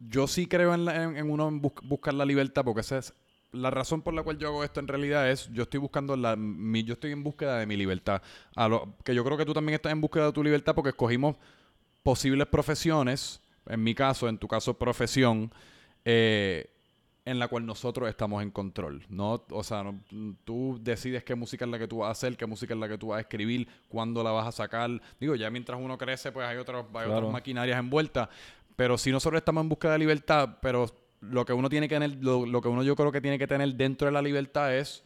yo 0.00 0.26
sí 0.26 0.46
creo 0.46 0.74
en, 0.74 0.84
la- 0.84 1.02
en- 1.04 1.16
en 1.16 1.30
uno 1.30 1.50
bus- 1.50 1.72
buscar 1.84 2.14
la 2.14 2.24
libertad, 2.24 2.64
porque 2.64 2.80
esa 2.80 2.98
es 2.98 3.14
la 3.52 3.70
razón 3.70 4.02
por 4.02 4.14
la 4.14 4.22
cual 4.22 4.38
yo 4.38 4.48
hago 4.48 4.64
esto 4.64 4.80
en 4.80 4.88
realidad 4.88 5.30
es 5.30 5.50
yo 5.52 5.64
estoy 5.64 5.78
buscando 5.78 6.16
la 6.16 6.36
mi, 6.36 6.84
yo 6.84 6.94
estoy 6.94 7.12
en 7.12 7.22
búsqueda 7.22 7.58
de 7.58 7.66
mi 7.66 7.76
libertad. 7.76 8.22
A 8.56 8.68
lo, 8.68 8.94
que 9.04 9.14
yo 9.14 9.24
creo 9.24 9.36
que 9.36 9.44
tú 9.44 9.52
también 9.52 9.74
estás 9.74 9.92
en 9.92 10.00
búsqueda 10.00 10.26
de 10.26 10.32
tu 10.32 10.42
libertad 10.42 10.74
porque 10.74 10.90
escogimos 10.90 11.36
posibles 12.02 12.48
profesiones, 12.48 13.40
en 13.66 13.82
mi 13.84 13.94
caso, 13.94 14.28
en 14.28 14.38
tu 14.38 14.48
caso 14.48 14.74
profesión, 14.78 15.52
eh, 16.04 16.70
en 17.24 17.38
la 17.38 17.46
cual 17.48 17.64
nosotros 17.66 18.08
estamos 18.08 18.42
en 18.42 18.50
control. 18.50 19.04
¿no? 19.08 19.44
O 19.50 19.62
sea, 19.62 19.82
no- 19.84 20.00
tú 20.44 20.78
decides 20.80 21.22
qué 21.24 21.34
música 21.34 21.64
es 21.64 21.70
la 21.70 21.78
que 21.78 21.86
tú 21.88 21.98
vas 21.98 22.08
a 22.08 22.12
hacer, 22.12 22.36
qué 22.36 22.46
música 22.46 22.74
es 22.74 22.80
la 22.80 22.88
que 22.88 22.98
tú 22.98 23.08
vas 23.08 23.18
a 23.18 23.20
escribir, 23.20 23.68
cuándo 23.88 24.22
la 24.24 24.30
vas 24.32 24.46
a 24.48 24.52
sacar. 24.52 24.90
Digo, 25.20 25.34
ya 25.36 25.48
mientras 25.50 25.80
uno 25.80 25.96
crece, 25.96 26.32
pues 26.32 26.46
hay, 26.46 26.56
otros, 26.56 26.84
hay 26.86 26.90
Claro. 27.04 27.16
otras 27.18 27.32
maquinarias 27.32 27.78
envueltas. 27.78 28.28
Pero 28.74 28.98
si 28.98 29.12
nosotros 29.12 29.38
estamos 29.40 29.62
en 29.62 29.68
búsqueda 29.68 29.92
de 29.92 29.98
libertad, 30.00 30.56
pero 30.60 30.86
lo 31.20 31.44
que 31.44 31.52
uno 31.52 31.68
tiene 31.68 31.88
que 31.88 31.94
tener, 31.94 32.16
lo, 32.20 32.44
lo 32.46 32.60
que 32.60 32.68
uno 32.68 32.82
yo 32.82 32.96
creo 32.96 33.12
que 33.12 33.20
tiene 33.20 33.38
que 33.38 33.46
tener 33.46 33.72
dentro 33.74 34.06
de 34.06 34.12
la 34.12 34.22
libertad 34.22 34.74
es 34.74 35.04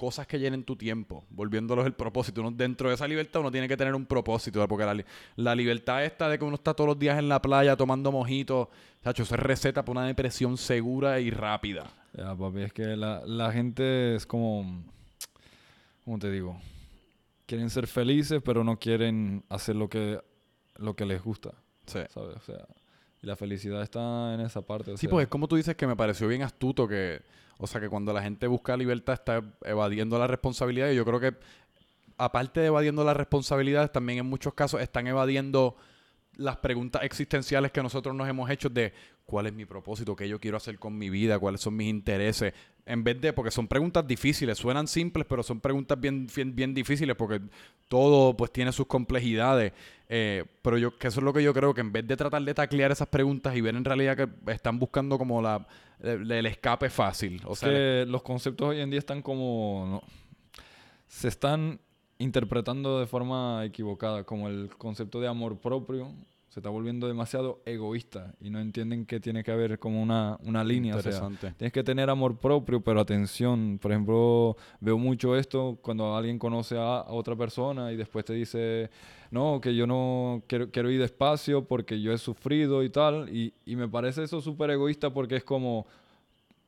cosas 0.00 0.26
que 0.26 0.38
llenen 0.38 0.64
tu 0.64 0.76
tiempo, 0.76 1.26
volviéndolos 1.28 1.84
el 1.84 1.92
propósito. 1.92 2.40
Uno, 2.40 2.50
dentro 2.52 2.88
de 2.88 2.94
esa 2.94 3.06
libertad 3.06 3.42
uno 3.42 3.50
tiene 3.50 3.68
que 3.68 3.76
tener 3.76 3.94
un 3.94 4.06
propósito, 4.06 4.66
porque 4.66 4.86
la, 4.86 5.04
la 5.36 5.54
libertad 5.54 6.02
esta 6.06 6.26
de 6.30 6.38
que 6.38 6.44
uno 6.46 6.54
está 6.54 6.72
todos 6.72 6.88
los 6.88 6.98
días 6.98 7.18
en 7.18 7.28
la 7.28 7.42
playa 7.42 7.76
tomando 7.76 8.10
mojitos, 8.10 8.68
chacho, 9.04 9.24
eso 9.24 9.34
es 9.34 9.40
receta 9.42 9.84
para 9.84 10.00
una 10.00 10.06
depresión 10.08 10.56
segura 10.56 11.20
y 11.20 11.28
rápida. 11.30 11.84
Ya, 12.16 12.34
papi, 12.34 12.62
es 12.62 12.72
que 12.72 12.96
la, 12.96 13.20
la 13.26 13.52
gente 13.52 14.14
es 14.14 14.24
como, 14.24 14.82
¿cómo 16.02 16.18
te 16.18 16.30
digo? 16.30 16.58
Quieren 17.44 17.68
ser 17.68 17.86
felices, 17.86 18.40
pero 18.42 18.64
no 18.64 18.78
quieren 18.78 19.44
hacer 19.50 19.76
lo 19.76 19.88
que, 19.90 20.18
lo 20.76 20.94
que 20.96 21.04
les 21.04 21.22
gusta, 21.22 21.50
Sí. 21.84 21.98
¿sabes? 22.08 22.36
O 22.36 22.40
sea, 22.40 22.64
y 23.22 23.26
la 23.26 23.36
felicidad 23.36 23.82
está 23.82 24.32
en 24.32 24.40
esa 24.40 24.62
parte. 24.62 24.92
o 24.92 24.96
Sí, 24.96 25.02
sea, 25.02 25.10
pues 25.10 25.24
es 25.24 25.28
como 25.28 25.46
tú 25.46 25.56
dices 25.56 25.76
que 25.76 25.86
me 25.86 25.94
pareció 25.94 26.26
bien 26.26 26.40
astuto 26.42 26.88
que, 26.88 27.20
o 27.60 27.66
sea, 27.66 27.80
que 27.80 27.88
cuando 27.88 28.12
la 28.12 28.22
gente 28.22 28.46
busca 28.46 28.76
libertad 28.76 29.14
está 29.14 29.42
evadiendo 29.64 30.18
la 30.18 30.26
responsabilidad. 30.26 30.90
Y 30.90 30.96
yo 30.96 31.04
creo 31.04 31.20
que 31.20 31.34
aparte 32.16 32.60
de 32.60 32.66
evadiendo 32.66 33.04
las 33.04 33.16
responsabilidades, 33.16 33.92
también 33.92 34.20
en 34.20 34.26
muchos 34.26 34.54
casos 34.54 34.80
están 34.80 35.06
evadiendo 35.06 35.76
las 36.36 36.56
preguntas 36.58 37.02
existenciales 37.02 37.72
que 37.72 37.82
nosotros 37.82 38.14
nos 38.14 38.28
hemos 38.28 38.48
hecho 38.50 38.68
de 38.68 38.92
cuál 39.24 39.46
es 39.46 39.52
mi 39.52 39.64
propósito, 39.64 40.16
qué 40.16 40.28
yo 40.28 40.40
quiero 40.40 40.56
hacer 40.56 40.78
con 40.78 40.98
mi 40.98 41.08
vida, 41.08 41.38
cuáles 41.38 41.60
son 41.60 41.76
mis 41.76 41.88
intereses, 41.88 42.52
en 42.86 43.04
vez 43.04 43.20
de, 43.20 43.32
porque 43.32 43.52
son 43.52 43.68
preguntas 43.68 44.04
difíciles, 44.06 44.58
suenan 44.58 44.88
simples, 44.88 45.26
pero 45.28 45.44
son 45.44 45.60
preguntas 45.60 46.00
bien, 46.00 46.26
bien, 46.34 46.54
bien 46.56 46.74
difíciles 46.74 47.14
porque 47.14 47.40
todo 47.86 48.36
pues 48.36 48.52
tiene 48.52 48.72
sus 48.72 48.86
complejidades, 48.86 49.72
eh, 50.08 50.44
pero 50.62 50.76
yo, 50.78 50.98
que 50.98 51.08
eso 51.08 51.20
es 51.20 51.24
lo 51.24 51.32
que 51.32 51.42
yo 51.42 51.54
creo, 51.54 51.72
que 51.72 51.80
en 51.82 51.92
vez 51.92 52.06
de 52.06 52.16
tratar 52.16 52.42
de 52.42 52.52
taclear 52.52 52.90
esas 52.90 53.08
preguntas 53.08 53.54
y 53.54 53.60
ver 53.60 53.76
en 53.76 53.84
realidad 53.84 54.16
que 54.16 54.52
están 54.52 54.80
buscando 54.80 55.18
como 55.18 55.40
la, 55.40 55.66
el, 56.02 56.30
el 56.30 56.46
escape 56.46 56.90
fácil, 56.90 57.40
o 57.44 57.54
sea, 57.54 57.68
que 57.68 58.04
los 58.08 58.22
conceptos 58.22 58.70
hoy 58.70 58.80
en 58.80 58.90
día 58.90 58.98
están 58.98 59.22
como, 59.22 59.86
no, 59.88 60.02
se 61.06 61.28
están 61.28 61.78
interpretando 62.20 63.00
de 63.00 63.06
forma 63.06 63.64
equivocada, 63.64 64.24
como 64.24 64.48
el 64.48 64.70
concepto 64.78 65.20
de 65.20 65.26
amor 65.26 65.58
propio 65.58 66.12
se 66.50 66.58
está 66.58 66.68
volviendo 66.68 67.06
demasiado 67.06 67.60
egoísta 67.64 68.34
y 68.40 68.50
no 68.50 68.58
entienden 68.58 69.06
que 69.06 69.20
tiene 69.20 69.44
que 69.44 69.52
haber 69.52 69.78
como 69.78 70.02
una, 70.02 70.36
una 70.42 70.64
línea. 70.64 70.96
O 70.96 71.00
sea, 71.00 71.12
Interesante. 71.12 71.54
tienes 71.56 71.72
que 71.72 71.84
tener 71.84 72.10
amor 72.10 72.38
propio, 72.38 72.80
pero 72.80 73.00
atención. 73.00 73.78
Por 73.80 73.92
ejemplo, 73.92 74.56
veo 74.80 74.98
mucho 74.98 75.36
esto 75.36 75.78
cuando 75.80 76.16
alguien 76.16 76.40
conoce 76.40 76.76
a, 76.76 76.98
a 76.98 77.12
otra 77.12 77.36
persona 77.36 77.92
y 77.92 77.96
después 77.96 78.24
te 78.24 78.32
dice, 78.32 78.90
no, 79.30 79.60
que 79.60 79.76
yo 79.76 79.86
no 79.86 80.42
quiero, 80.48 80.72
quiero 80.72 80.90
ir 80.90 81.00
despacio 81.00 81.64
porque 81.64 82.02
yo 82.02 82.12
he 82.12 82.18
sufrido 82.18 82.82
y 82.82 82.90
tal. 82.90 83.28
Y, 83.34 83.54
y 83.64 83.76
me 83.76 83.86
parece 83.86 84.24
eso 84.24 84.40
súper 84.40 84.70
egoísta 84.70 85.10
porque 85.10 85.36
es 85.36 85.44
como, 85.44 85.86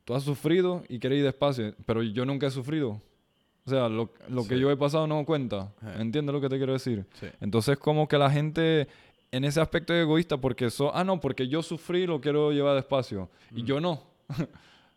tú 0.05 0.15
has 0.15 0.23
sufrido 0.23 0.85
y 0.88 1.01
quieres 1.01 1.19
ir 1.19 1.25
despacio, 1.25 1.75
pero 1.87 2.05
yo 2.05 2.25
nunca 2.25 2.47
he 2.47 2.51
sufrido. 2.53 3.01
O 3.64 3.70
sea, 3.70 3.88
lo, 3.88 4.11
lo 4.29 4.46
que 4.46 4.59
yo 4.59 4.70
he 4.70 4.77
pasado 4.77 5.07
no 5.07 5.25
cuenta. 5.25 5.72
Sí. 5.81 5.87
¿Entiendes 5.98 6.33
lo 6.33 6.40
que 6.40 6.48
te 6.48 6.57
quiero 6.57 6.72
decir? 6.72 7.07
Sí. 7.14 7.27
Entonces, 7.40 7.79
como 7.79 8.09
que 8.09 8.18
la 8.18 8.31
gente 8.31 8.88
en 9.31 9.44
ese 9.44 9.61
aspecto 9.61 9.94
es 9.94 10.03
egoísta 10.03 10.37
porque 10.37 10.70
so, 10.70 10.94
ah, 10.94 11.05
no, 11.05 11.20
porque 11.20 11.48
yo 11.48 11.62
sufrí, 11.62 12.07
lo 12.07 12.20
quiero 12.20 12.53
llevar 12.53 12.75
despacio. 12.75 13.29
Y 13.55 13.64
yo 13.64 13.81
no. 13.81 14.03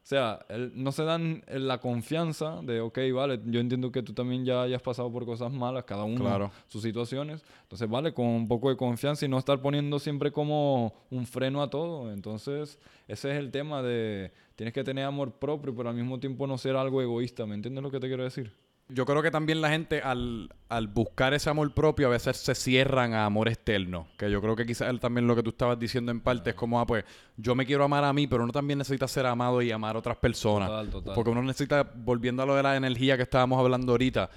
O 0.06 0.08
sea, 0.08 0.46
el- 0.50 0.72
no 0.76 0.92
se 0.92 1.04
dan 1.04 1.44
el- 1.48 1.68
la 1.68 1.80
confianza 1.80 2.62
de, 2.62 2.80
ok, 2.80 3.00
vale, 3.12 3.40
yo 3.46 3.60
entiendo 3.60 3.92
que 3.92 4.04
tú 4.04 4.14
también 4.14 4.46
ya 4.46 4.62
hayas 4.62 4.80
pasado 4.84 5.12
por 5.12 5.26
cosas 5.26 5.52
malas, 5.52 5.84
cada 5.86 6.04
uno 6.04 6.20
Claro. 6.20 6.52
sus 6.68 6.84
situaciones. 6.84 7.44
Entonces, 7.64 7.90
vale, 7.90 8.14
con 8.14 8.28
un 8.28 8.48
poco 8.48 8.70
de 8.70 8.78
confianza 8.78 9.26
y 9.26 9.30
no 9.30 9.40
estar 9.40 9.60
poniendo 9.64 9.98
siempre 9.98 10.32
como 10.32 10.94
un 11.10 11.26
freno 11.26 11.64
a 11.64 11.72
todo. 11.72 12.12
Entonces, 12.12 12.78
ese 13.08 13.32
es 13.32 13.38
el 13.40 13.50
tema 13.50 13.82
de, 13.82 14.32
tienes 14.56 14.76
que 14.76 14.84
tener 14.84 15.06
amor 15.06 15.32
propio, 15.40 15.76
pero 15.76 15.90
al 15.90 15.96
mismo 15.96 16.20
tiempo 16.20 16.46
no 16.46 16.60
ser 16.60 16.76
algo 16.76 17.02
egoísta. 17.02 17.48
¿Me 17.48 17.56
entiendes 17.56 17.82
lo 17.84 17.90
que 17.90 18.00
te 18.00 18.06
quiero 18.08 18.24
decir? 18.24 18.54
Yo 18.88 19.06
creo 19.06 19.24
que 19.24 19.32
también 19.32 19.62
la 19.62 19.70
gente 19.70 20.02
al, 20.02 20.54
al 20.70 20.88
buscar 20.88 21.34
ese 21.34 21.50
amor 21.50 21.74
propio 21.74 22.08
a 22.08 22.12
veces 22.12 22.38
se 22.38 22.54
cierran 22.54 23.14
a 23.14 23.26
amor 23.26 23.48
externo. 23.48 24.08
Que 24.18 24.30
yo 24.30 24.42
creo 24.42 24.56
que 24.56 24.66
quizás 24.66 24.90
él 24.90 25.00
también 25.00 25.26
lo 25.26 25.36
que 25.36 25.42
tú 25.42 25.50
estabas 25.50 25.80
diciendo 25.80 26.12
en 26.12 26.22
parte 26.22 26.52
es 26.52 26.56
como, 26.56 26.80
ah, 26.80 26.86
pues 26.86 27.04
yo 27.36 27.56
me 27.56 27.66
quiero 27.66 27.84
amar 27.84 28.04
a 28.04 28.14
mí, 28.14 28.28
pero 28.28 28.44
uno 28.44 28.54
también 28.54 28.78
necesita 28.78 29.08
ser 29.08 29.26
amado 29.26 29.62
y 29.62 29.72
amar 29.72 29.96
a 29.96 30.00
otras 30.00 30.18
personas. 30.18 30.70
Total, 30.70 30.90
total. 30.90 31.16
Porque 31.16 31.30
uno 31.32 31.42
necesita, 31.42 31.84
volviendo 31.84 32.44
a 32.44 32.46
lo 32.46 32.56
de 32.56 32.62
la 32.62 32.76
energía 32.76 33.18
que 33.18 33.24
estábamos 33.24 33.60
hablando 33.60 33.94
ahorita, 33.94 34.30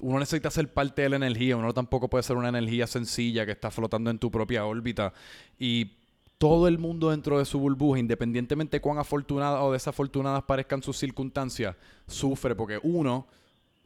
uno 0.00 0.18
necesita 0.18 0.50
ser 0.50 0.72
parte 0.72 1.02
de 1.02 1.10
la 1.10 1.16
energía. 1.16 1.56
Uno 1.56 1.72
tampoco 1.72 2.10
puede 2.10 2.24
ser 2.24 2.36
una 2.36 2.48
energía 2.48 2.86
sencilla 2.86 3.46
que 3.46 3.52
está 3.52 3.70
flotando 3.70 4.10
en 4.10 4.18
tu 4.18 4.30
propia 4.30 4.66
órbita. 4.66 5.12
Y 5.58 5.92
todo 6.38 6.68
el 6.68 6.78
mundo 6.78 7.10
dentro 7.10 7.38
de 7.38 7.44
su 7.44 7.58
burbuja, 7.58 7.98
independientemente 7.98 8.80
cuán 8.80 8.98
afortunadas 8.98 9.62
o 9.62 9.72
desafortunadas 9.72 10.42
parezcan 10.42 10.82
sus 10.82 10.96
circunstancias, 10.98 11.76
sufre 12.06 12.54
porque 12.54 12.78
uno, 12.82 13.26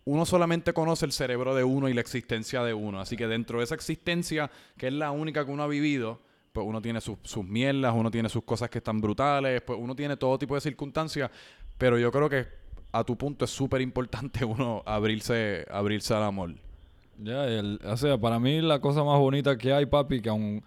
uno 0.09 0.25
solamente 0.25 0.73
conoce 0.73 1.05
el 1.05 1.13
cerebro 1.13 1.55
de 1.55 1.65
uno 1.65 1.87
y 1.87 1.93
la 1.93 2.01
existencia 2.01 2.63
de 2.63 2.73
uno. 2.73 2.99
Así 2.99 3.15
que 3.15 3.27
dentro 3.27 3.59
de 3.59 3.65
esa 3.65 3.75
existencia, 3.75 4.51
que 4.79 4.87
es 4.87 4.93
la 4.95 5.11
única 5.11 5.45
que 5.45 5.51
uno 5.51 5.63
ha 5.63 5.67
vivido, 5.67 6.23
pues 6.55 6.67
uno 6.67 6.81
tiene 6.81 7.03
sus, 7.03 7.19
sus 7.25 7.45
mierdas, 7.45 7.93
uno 7.95 8.11
tiene 8.11 8.31
sus 8.31 8.43
cosas 8.43 8.71
que 8.71 8.79
están 8.79 9.03
brutales, 9.03 9.61
pues 9.61 9.79
uno 9.79 9.95
tiene 9.95 10.17
todo 10.17 10.39
tipo 10.39 10.55
de 10.55 10.63
circunstancias, 10.63 11.31
pero 11.77 11.99
yo 11.99 12.11
creo 12.11 12.31
que 12.31 12.47
a 12.91 13.05
tu 13.05 13.19
punto 13.19 13.45
es 13.45 13.51
súper 13.51 13.83
importante 13.83 14.45
uno 14.47 14.83
abrirse, 14.87 15.67
abrirse 15.71 16.15
al 16.15 16.23
amor. 16.23 16.55
Ya, 17.19 17.45
o 17.85 17.97
sea, 17.99 18.17
para 18.17 18.39
mí 18.39 18.63
la 18.63 18.81
cosa 18.81 19.05
más 19.05 19.19
bonita 19.19 19.59
que 19.59 19.75
hay, 19.75 19.85
papi, 19.85 20.23
que 20.23 20.31
aún 20.31 20.65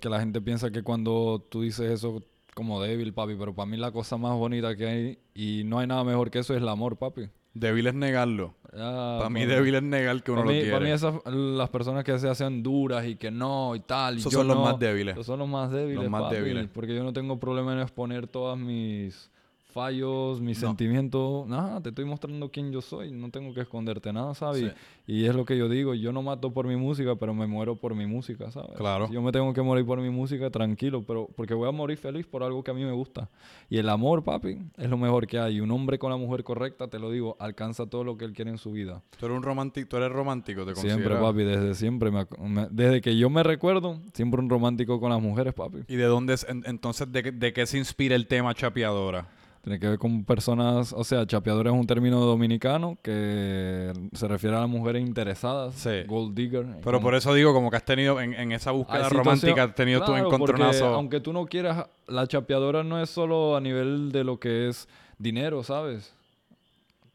que 0.00 0.08
la 0.08 0.20
gente 0.20 0.40
piensa 0.40 0.70
que 0.70 0.82
cuando 0.82 1.46
tú 1.50 1.60
dices 1.60 1.90
eso 1.90 2.22
como 2.54 2.80
débil, 2.80 3.12
papi, 3.12 3.34
pero 3.34 3.54
para 3.54 3.66
mí 3.66 3.76
la 3.76 3.92
cosa 3.92 4.16
más 4.16 4.32
bonita 4.32 4.74
que 4.74 4.86
hay 4.86 5.18
y 5.34 5.64
no 5.64 5.80
hay 5.80 5.86
nada 5.86 6.02
mejor 6.02 6.30
que 6.30 6.38
eso 6.38 6.54
es 6.54 6.62
el 6.62 6.68
amor, 6.68 6.96
papi. 6.96 7.28
Débil 7.54 7.86
es 7.86 7.94
negarlo. 7.94 8.54
Ya, 8.72 9.16
para 9.18 9.30
mí 9.30 9.46
débil 9.46 9.76
es 9.76 9.82
negar 9.84 10.20
que 10.24 10.32
uno 10.32 10.40
Para 10.40 10.50
lo 10.50 10.52
mí, 10.56 10.60
quiere. 10.62 10.72
para 10.72 10.84
mí 10.84 10.90
esas, 10.90 11.14
las 11.26 11.70
personas 11.70 12.02
que 12.02 12.18
se 12.18 12.28
hacen 12.28 12.62
duras 12.64 13.06
y 13.06 13.14
que 13.14 13.30
no 13.30 13.76
y 13.76 13.80
tal. 13.80 14.16
y 14.16 14.18
Esos 14.18 14.32
yo 14.32 14.40
son 14.40 14.48
los 14.48 14.58
más 14.58 14.78
débiles. 14.80 15.14
esos 15.14 15.26
son 15.26 15.38
los 15.38 15.48
más 15.48 15.70
débiles. 15.70 16.10
más 16.10 16.22
papi, 16.22 16.34
débiles. 16.34 16.68
Porque 16.74 16.92
yo 16.94 17.04
no 17.04 17.12
tengo 17.12 17.38
problema 17.38 17.72
en 17.72 17.78
exponer 17.80 18.26
todas 18.26 18.58
mis 18.58 19.30
fallos, 19.74 20.40
mis 20.40 20.62
No. 20.62 20.68
sentimientos. 20.68 21.46
Nada, 21.48 21.80
te 21.82 21.90
estoy 21.90 22.04
mostrando 22.06 22.48
quién 22.50 22.72
yo 22.72 22.80
soy. 22.80 23.10
No 23.10 23.28
tengo 23.30 23.52
que 23.52 23.60
esconderte 23.60 24.12
nada, 24.12 24.34
¿sabes? 24.34 24.60
Sí. 24.62 25.12
Y 25.12 25.24
es 25.26 25.34
lo 25.34 25.44
que 25.44 25.58
yo 25.58 25.68
digo. 25.68 25.92
Yo 25.94 26.12
no 26.12 26.22
mato 26.22 26.52
por 26.52 26.66
mi 26.66 26.76
música, 26.76 27.16
pero 27.16 27.34
me 27.34 27.46
muero 27.46 27.76
por 27.76 27.94
mi 27.94 28.06
música, 28.06 28.50
¿sabes? 28.50 28.70
Claro. 28.76 29.08
Si 29.08 29.12
yo 29.12 29.20
me 29.20 29.32
tengo 29.32 29.52
que 29.52 29.60
morir 29.60 29.84
por 29.84 30.00
mi 30.00 30.08
música, 30.08 30.48
tranquilo. 30.48 31.02
Pero 31.06 31.28
porque 31.36 31.52
voy 31.52 31.68
a 31.68 31.72
morir 31.72 31.98
feliz 31.98 32.24
por 32.26 32.42
algo 32.42 32.62
que 32.64 32.70
a 32.70 32.74
mí 32.74 32.84
me 32.84 32.92
gusta. 32.92 33.28
Y 33.68 33.76
el 33.78 33.88
amor, 33.88 34.22
papi, 34.24 34.58
es 34.78 34.88
lo 34.88 34.96
mejor 34.96 35.26
que 35.26 35.38
hay. 35.38 35.60
Un 35.60 35.70
hombre 35.72 35.98
con 35.98 36.10
la 36.10 36.16
mujer 36.16 36.44
correcta, 36.44 36.88
te 36.88 36.98
lo 36.98 37.10
digo, 37.10 37.36
alcanza 37.40 37.84
todo 37.86 38.04
lo 38.04 38.16
que 38.16 38.24
él 38.24 38.32
quiere 38.32 38.50
en 38.52 38.58
su 38.58 38.72
vida. 38.72 39.02
Tú 39.18 39.26
eres 39.26 39.36
un 39.36 39.42
romántico, 39.42 39.88
tú 39.88 39.96
eres 39.96 40.12
romántico, 40.12 40.64
te 40.64 40.74
Siempre, 40.76 41.16
papi, 41.16 41.42
desde 41.42 41.74
siempre. 41.74 42.10
me 42.10 42.24
me- 42.48 42.68
desde 42.70 43.00
que 43.00 43.16
yo 43.16 43.28
me 43.28 43.42
recuerdo, 43.42 43.98
siempre 44.12 44.40
un 44.40 44.48
romántico 44.48 45.00
con 45.00 45.10
las 45.10 45.20
mujeres, 45.20 45.52
papi. 45.54 45.78
¿Y 45.88 45.96
de 45.96 46.04
dónde 46.04 46.34
es, 46.34 46.46
en- 46.48 46.62
entonces 46.66 47.10
de, 47.10 47.32
de 47.32 47.52
qué 47.52 47.66
se 47.66 47.78
inspira 47.78 48.14
el 48.14 48.26
tema 48.28 48.54
chapeadora? 48.54 49.26
Tiene 49.64 49.80
que 49.80 49.88
ver 49.88 49.98
con 49.98 50.24
personas, 50.26 50.92
o 50.92 51.02
sea, 51.04 51.26
chapeador 51.26 51.68
es 51.68 51.72
un 51.72 51.86
término 51.86 52.20
dominicano 52.20 52.98
que 53.02 53.94
se 54.12 54.28
refiere 54.28 54.54
a 54.56 54.60
las 54.60 54.68
mujeres 54.68 55.00
interesadas. 55.00 55.74
Sí. 55.74 56.02
Gold 56.06 56.34
digger. 56.34 56.66
Pero 56.84 57.00
por 57.00 57.14
eso 57.14 57.32
digo, 57.32 57.54
como 57.54 57.70
que 57.70 57.78
has 57.78 57.84
tenido 57.84 58.20
en, 58.20 58.34
en 58.34 58.52
esa 58.52 58.72
búsqueda 58.72 59.08
romántica, 59.08 59.62
has 59.62 59.74
tenido 59.74 60.00
tu 60.00 60.12
Claro, 60.12 60.28
porque 60.28 60.36
encontronazo. 60.36 60.86
Aunque 60.88 61.18
tú 61.20 61.32
no 61.32 61.46
quieras, 61.46 61.86
la 62.06 62.26
chapeadora 62.26 62.84
no 62.84 63.02
es 63.02 63.08
solo 63.08 63.56
a 63.56 63.60
nivel 63.62 64.12
de 64.12 64.22
lo 64.22 64.38
que 64.38 64.68
es 64.68 64.86
dinero, 65.16 65.62
¿sabes? 65.62 66.12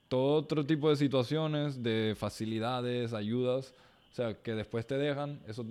Todo 0.08 0.38
otro 0.38 0.66
tipo 0.66 0.90
de 0.90 0.96
situaciones, 0.96 1.84
de 1.84 2.16
facilidades, 2.18 3.14
ayudas, 3.14 3.76
o 4.12 4.16
sea, 4.16 4.34
que 4.34 4.56
después 4.56 4.88
te 4.88 4.98
dejan, 4.98 5.40
eso 5.48 5.64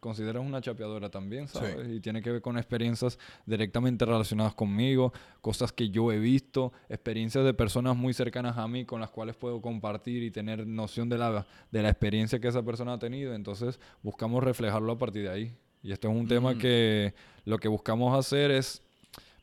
consideras 0.00 0.44
una 0.44 0.60
chapeadora 0.60 1.10
también, 1.10 1.48
Sí. 1.48 1.58
¿sabes? 1.58 1.88
Y 1.90 2.00
tiene 2.00 2.22
que 2.22 2.30
ver 2.30 2.42
con 2.42 2.56
experiencias 2.58 3.18
directamente 3.46 4.04
relacionadas 4.04 4.54
conmigo, 4.54 5.12
cosas 5.40 5.72
que 5.72 5.88
yo 5.90 6.12
he 6.12 6.18
visto, 6.18 6.72
experiencias 6.88 7.44
de 7.44 7.54
personas 7.54 7.96
muy 7.96 8.12
cercanas 8.12 8.56
a 8.58 8.68
mí 8.68 8.84
con 8.84 9.00
las 9.00 9.10
cuales 9.10 9.34
puedo 9.36 9.60
compartir 9.60 10.22
y 10.22 10.30
tener 10.30 10.66
noción 10.66 11.08
de 11.08 11.18
la, 11.18 11.46
de 11.72 11.82
la 11.82 11.88
experiencia 11.88 12.38
que 12.38 12.48
esa 12.48 12.62
persona 12.62 12.92
ha 12.94 12.98
tenido. 12.98 13.34
Entonces, 13.34 13.80
buscamos 14.02 14.42
reflejarlo 14.44 14.92
a 14.92 14.98
partir 14.98 15.22
de 15.24 15.30
ahí. 15.30 15.56
Y 15.82 15.92
esto 15.92 16.08
es 16.10 16.14
un 16.16 16.28
tema 16.28 16.54
Mm. 16.54 16.58
que 16.58 17.14
lo 17.44 17.58
que 17.58 17.68
buscamos 17.68 18.16
hacer 18.18 18.50
es 18.50 18.82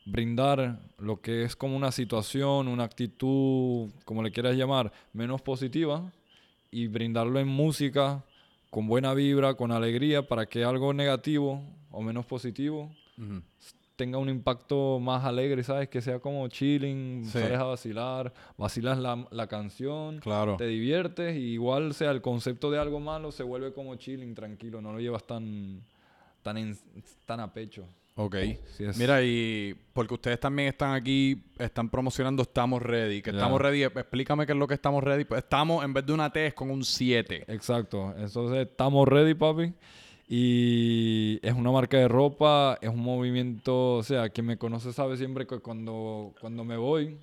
brindar 0.04 0.78
lo 0.98 1.20
que 1.20 1.42
es 1.42 1.56
como 1.56 1.76
una 1.76 1.90
situación, 1.90 2.68
una 2.68 2.84
actitud, 2.84 3.90
como 4.04 4.22
le 4.22 4.30
quieras 4.30 4.54
llamar, 4.56 4.92
menos 5.12 5.42
positiva 5.42 6.12
y 6.70 6.86
brindarlo 6.86 7.40
en 7.40 7.48
música 7.48 8.22
con 8.70 8.86
buena 8.86 9.14
vibra, 9.14 9.54
con 9.54 9.72
alegría, 9.72 10.26
para 10.26 10.46
que 10.46 10.64
algo 10.64 10.92
negativo 10.92 11.62
o 11.90 12.02
menos 12.02 12.26
positivo 12.26 12.90
tenga 13.96 14.18
un 14.18 14.28
impacto 14.28 14.98
más 15.00 15.24
alegre, 15.24 15.62
¿sabes? 15.62 15.88
Que 15.88 16.02
sea 16.02 16.18
como 16.18 16.46
chilling, 16.48 17.24
Sí. 17.24 17.30
sales 17.38 17.58
a 17.58 17.64
vacilar, 17.64 18.34
vacilas 18.58 18.98
la, 18.98 19.26
la 19.30 19.46
canción, 19.46 20.18
Claro. 20.18 20.56
te 20.58 20.66
diviertes 20.66 21.34
y 21.36 21.52
igual 21.54 21.94
sea 21.94 22.10
el 22.10 22.20
concepto 22.20 22.70
de 22.70 22.78
algo 22.78 23.00
malo 23.00 23.32
se 23.32 23.42
vuelve 23.42 23.72
como 23.72 23.94
chilling, 23.94 24.34
tranquilo, 24.34 24.82
no 24.82 24.92
lo 24.92 25.00
llevas 25.00 25.24
tan, 25.26 25.80
tan, 26.42 26.58
en- 26.58 26.76
tan 27.24 27.40
a 27.40 27.50
pecho. 27.54 27.84
Ok. 28.18 28.36
Mira, 28.96 29.22
y 29.22 29.76
porque 29.92 30.14
ustedes 30.14 30.40
también 30.40 30.68
están 30.68 30.94
aquí, 30.94 31.44
están 31.58 31.90
promocionando 31.90 32.42
Estamos 32.42 32.82
Ready. 32.82 33.20
Que. 33.20 33.30
Estamos 33.30 33.60
Ready, 33.60 33.82
explícame 33.84 34.46
qué 34.46 34.52
es 34.52 34.58
lo 34.58 34.66
que 34.66 34.74
Estamos 34.74 35.04
Ready. 35.04 35.26
Pues 35.26 35.42
estamos, 35.42 35.84
en 35.84 35.92
vez 35.92 36.06
de 36.06 36.12
una 36.14 36.32
T, 36.32 36.46
es 36.46 36.54
con 36.54 36.70
un 36.70 36.82
7. 36.82 37.44
Exacto. 37.48 38.14
Entonces 38.16 38.66
estamos 38.66 39.06
ready, 39.06 39.34
papi. 39.34 39.74
Y 40.28 41.38
es 41.42 41.52
una 41.52 41.70
marca 41.70 41.98
de 41.98 42.08
ropa, 42.08 42.78
es 42.80 42.88
un 42.88 43.00
movimiento, 43.00 43.96
o 43.96 44.02
sea, 44.02 44.28
quien 44.30 44.46
me 44.46 44.56
conoce 44.56 44.92
sabe 44.92 45.16
siempre 45.16 45.46
que 45.46 45.60
cuando, 45.60 46.34
cuando 46.40 46.64
me 46.64 46.76
voy, 46.76 47.16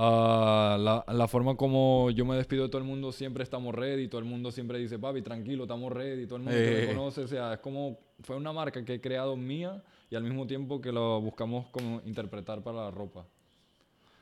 ah, 0.00 0.76
la, 0.78 1.04
la 1.12 1.26
forma 1.28 1.56
como 1.56 2.10
yo 2.12 2.24
me 2.24 2.36
despido 2.36 2.62
de 2.62 2.68
todo 2.68 2.78
el 2.80 2.86
mundo, 2.86 3.10
siempre 3.12 3.42
estamos 3.42 3.74
ready, 3.74 4.06
todo 4.08 4.20
el 4.20 4.24
mundo 4.26 4.52
siempre 4.52 4.78
dice, 4.78 4.98
papi, 4.98 5.22
tranquilo, 5.22 5.64
estamos 5.64 5.92
ready, 5.92 6.26
todo 6.26 6.36
el 6.36 6.42
mundo 6.44 6.56
Eh. 6.58 6.86
me 6.86 6.94
conoce, 6.94 7.22
o 7.22 7.26
sea, 7.28 7.54
es 7.54 7.58
como, 7.60 7.98
fue 8.20 8.36
una 8.36 8.52
marca 8.52 8.84
que 8.84 8.94
he 8.94 9.00
creado 9.00 9.36
mía 9.36 9.82
y 10.08 10.14
al 10.16 10.22
mismo 10.22 10.46
tiempo 10.46 10.80
que 10.80 10.92
lo 10.92 11.20
buscamos 11.20 11.66
como 11.70 12.00
interpretar 12.06 12.62
para 12.62 12.84
la 12.84 12.90
ropa. 12.92 13.26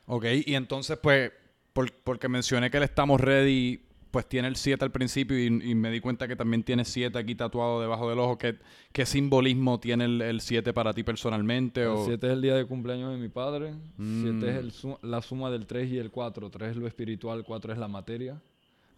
Ok, 0.07 0.25
y 0.45 0.55
entonces, 0.55 0.97
pues, 0.97 1.31
por- 1.73 1.93
porque 2.03 2.27
mencioné 2.27 2.71
que 2.71 2.77
el 2.77 2.83
Estamos 2.83 3.21
Ready, 3.21 3.81
pues 4.17 4.27
tiene 4.27 4.47
el 4.47 4.55
7 4.55 4.83
al 4.83 4.91
principio 4.91 5.37
y, 5.37 5.45
y 5.45 5.75
me 5.75 5.91
di 5.91 5.99
cuenta 5.99 6.27
que 6.27 6.35
también 6.35 6.63
tiene 6.63 6.83
7 6.85 7.15
aquí 7.19 7.35
tatuado 7.35 7.79
debajo 7.81 8.09
del 8.09 8.17
ojo. 8.17 8.35
¿Qué, 8.39 8.57
qué 8.91 9.05
simbolismo 9.05 9.79
tiene 9.79 10.05
el 10.05 10.41
7 10.41 10.73
para 10.73 10.91
ti 10.93 11.03
personalmente? 11.03 11.83
El 11.83 11.89
O... 11.89 12.05
7 12.05 12.25
es 12.25 12.33
el 12.33 12.41
día 12.41 12.55
de 12.55 12.65
cumpleaños 12.65 13.11
de 13.11 13.17
mi 13.19 13.29
padre. 13.29 13.73
Mm. 13.97 14.39
7 14.39 14.49
es 14.49 14.55
el 14.57 14.71
su- 14.71 14.97
la 15.03 15.21
suma 15.21 15.51
del 15.51 15.67
3 15.67 15.91
y 15.91 15.97
el 15.99 16.09
4. 16.09 16.49
3 16.49 16.71
es 16.71 16.77
lo 16.77 16.87
espiritual, 16.87 17.43
4 17.43 17.73
es 17.73 17.77
la 17.77 17.87
materia. 17.87 18.41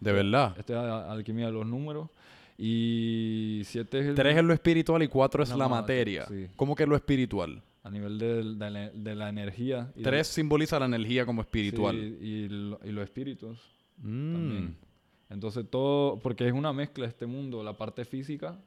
De 0.00 0.12
verdad. 0.12 0.54
Esta 0.58 0.72
es 0.80 0.86
la 0.88 1.12
alquimia 1.12 1.46
de 1.46 1.52
los 1.52 1.66
números. 1.66 2.08
Y 2.56 3.62
7 3.64 3.98
es 4.00 4.06
el... 4.06 4.14
3 4.14 4.36
es 4.38 4.44
lo 4.44 4.52
espiritual 4.54 5.02
y 5.02 5.08
4 5.08 5.42
es 5.42 5.48
La 5.50 5.56
la 5.56 5.68
materia, 5.68 6.26
sí. 6.26 6.46
¿Cómo 6.56 6.74
que 6.74 6.86
lo 6.86 6.96
espiritual? 6.96 7.62
A 7.82 7.90
nivel 7.90 8.18
de, 8.18 8.42
la, 8.44 8.90
de 8.90 9.14
la 9.14 9.28
energía. 9.28 9.90
y 9.96 10.02
3 10.02 10.26
simboliza 10.26 10.78
la 10.78 10.86
energía 10.86 11.24
como 11.26 11.40
espiritual. 11.42 11.96
sí, 11.96 12.26
y, 12.26 12.48
lo- 12.48 12.80
y 12.84 12.90
los 12.92 13.04
espíritus 13.04 13.58
Mm. 14.02 14.32
también. 14.32 14.76
Entonces 15.30 15.64
todo... 15.70 16.18
Porque 16.18 16.46
es 16.46 16.52
una 16.52 16.72
mezcla 16.72 17.06
este 17.06 17.24
mundo. 17.26 17.62
La 17.62 17.76
parte 17.76 18.04
física, 18.04 18.58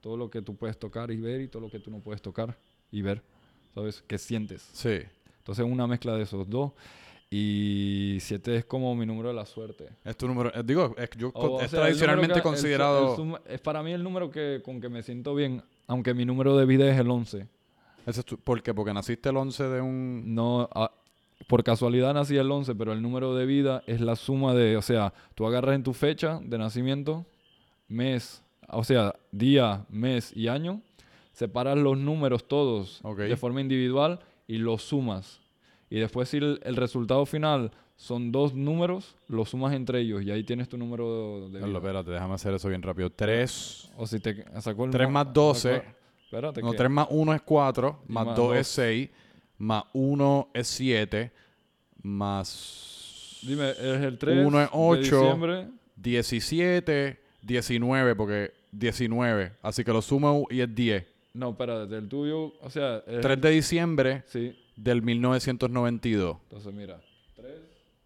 todo 0.00 0.16
lo 0.16 0.30
que 0.30 0.42
tú 0.42 0.54
puedes 0.56 0.78
tocar 0.78 1.10
y 1.10 1.16
ver 1.20 1.40
y 1.40 1.48
todo 1.48 1.62
lo 1.62 1.70
que 1.70 1.80
tú 1.80 1.90
no 1.90 1.98
puedes 2.00 2.20
tocar 2.22 2.56
y 2.92 3.02
ver, 3.02 3.22
¿sabes? 3.74 4.02
¿Qué 4.06 4.18
sientes? 4.18 4.68
Sí. 4.72 5.00
Entonces 5.38 5.64
una 5.64 5.86
mezcla 5.86 6.14
de 6.14 6.22
esos 6.22 6.48
dos. 6.48 6.72
Y 7.30 8.18
7 8.20 8.58
es 8.58 8.64
como 8.64 8.94
mi 8.94 9.04
número 9.06 9.28
de 9.30 9.34
la 9.34 9.44
suerte. 9.46 9.88
Es 10.04 10.16
tu 10.16 10.28
número. 10.28 10.54
eh, 10.54 10.62
digo, 10.64 10.94
es, 10.96 11.10
yo, 11.16 11.30
O- 11.34 11.56
o 11.56 11.60
es 11.60 11.70
sea, 11.70 11.80
el 11.80 11.84
tradicionalmente 11.86 12.34
que- 12.34 12.38
el 12.38 12.42
considerado. 12.44 13.10
el 13.10 13.16
suma- 13.16 13.40
es 13.48 13.60
para 13.60 13.82
mí 13.82 13.92
el 13.92 14.04
número 14.04 14.30
que, 14.30 14.62
con 14.64 14.80
que 14.80 14.88
me 14.88 15.02
siento 15.02 15.34
bien, 15.34 15.62
aunque 15.88 16.14
mi 16.14 16.24
número 16.24 16.56
de 16.56 16.64
vida 16.66 16.88
es 16.88 16.98
el 17.00 17.10
11. 17.10 17.48
ese 18.06 18.20
es 18.20 18.26
tu- 18.26 18.38
¿Por 18.38 18.62
qué? 18.62 18.72
Porque 18.72 18.92
naciste 18.92 19.30
el 19.30 19.36
11 19.36 19.64
de 19.64 19.80
un. 19.80 20.34
No, 20.34 20.68
ah, 20.74 20.92
por 21.46 21.62
casualidad 21.64 22.14
nací 22.14 22.36
el 22.36 22.50
11, 22.50 22.74
pero 22.74 22.92
el 22.92 23.02
número 23.02 23.34
de 23.34 23.46
vida 23.46 23.82
es 23.86 24.00
la 24.00 24.16
suma 24.16 24.54
de, 24.54 24.76
o 24.76 24.82
sea, 24.82 25.12
tú 25.34 25.46
agarras 25.46 25.74
en 25.74 25.82
tu 25.82 25.92
fecha 25.92 26.40
de 26.42 26.58
nacimiento, 26.58 27.26
mes, 27.88 28.42
o 28.68 28.84
sea, 28.84 29.14
día, 29.30 29.84
mes 29.88 30.32
y 30.36 30.48
año, 30.48 30.80
separas 31.32 31.76
los 31.76 31.98
números 31.98 32.46
todos 32.48 33.02
de 33.28 33.36
forma 33.36 33.60
individual 33.60 34.20
y 34.46 34.58
los 34.58 34.82
sumas. 34.82 35.40
Y 35.90 35.98
después 35.98 36.28
si 36.28 36.38
el, 36.38 36.60
el 36.64 36.76
resultado 36.76 37.26
final 37.26 37.70
son 37.96 38.32
dos 38.32 38.54
números, 38.54 39.16
los 39.28 39.50
sumas 39.50 39.72
entre 39.74 40.00
ellos 40.00 40.22
y 40.22 40.30
ahí 40.30 40.42
tienes 40.44 40.68
tu 40.68 40.76
número 40.76 41.48
de 41.50 41.60
vida. 41.64 41.78
espérate, 41.78 42.10
déjame 42.10 42.34
hacer 42.34 42.54
eso 42.54 42.68
bien 42.68 42.82
rápido. 42.82 43.10
3. 43.10 43.92
O 43.96 44.06
si 44.06 44.18
te 44.18 44.44
sacó 44.60 44.86
el 44.86 44.90
Tres 44.90 45.08
más 45.10 45.32
12. 45.32 45.76
sacó- 45.76 45.88
Espérate, 46.24 46.62
No, 46.62 46.70
que- 46.72 46.76
3 46.78 46.90
más 46.90 47.06
1 47.10 47.32
es 47.34 47.42
4. 47.42 48.00
Y 48.08 48.12
Más 48.12 48.26
más 48.26 48.36
2 48.36 48.52
es 48.56 48.58
dos. 48.58 48.66
6. 48.68 49.10
Más 49.58 49.84
1 49.92 50.50
es 50.54 50.66
7. 50.68 51.32
Más. 52.02 53.38
Dime, 53.42 53.70
es 53.70 53.78
el 53.78 54.18
3 54.18 54.46
Uno 54.46 54.60
es 54.60 54.66
de 54.70 54.76
ocho. 54.76 55.20
diciembre. 55.20 55.68
17. 55.96 57.20
19, 57.42 58.14
porque 58.16 58.52
19. 58.72 59.52
Así 59.62 59.84
que 59.84 59.92
lo 59.92 60.00
sumo 60.02 60.46
y 60.50 60.60
es 60.60 60.74
10. 60.74 61.04
No, 61.34 61.50
espérate, 61.50 61.96
el 61.96 62.08
tuyo, 62.08 62.54
o 62.60 62.70
sea... 62.70 63.02
es- 63.06 63.20
3 63.20 63.40
de 63.40 63.50
diciembre 63.50 64.22
Sí, 64.26 64.56
del 64.76 65.02
1992. 65.02 66.36
entonces 66.44 66.72
mira, 66.72 67.00
3 67.34 67.52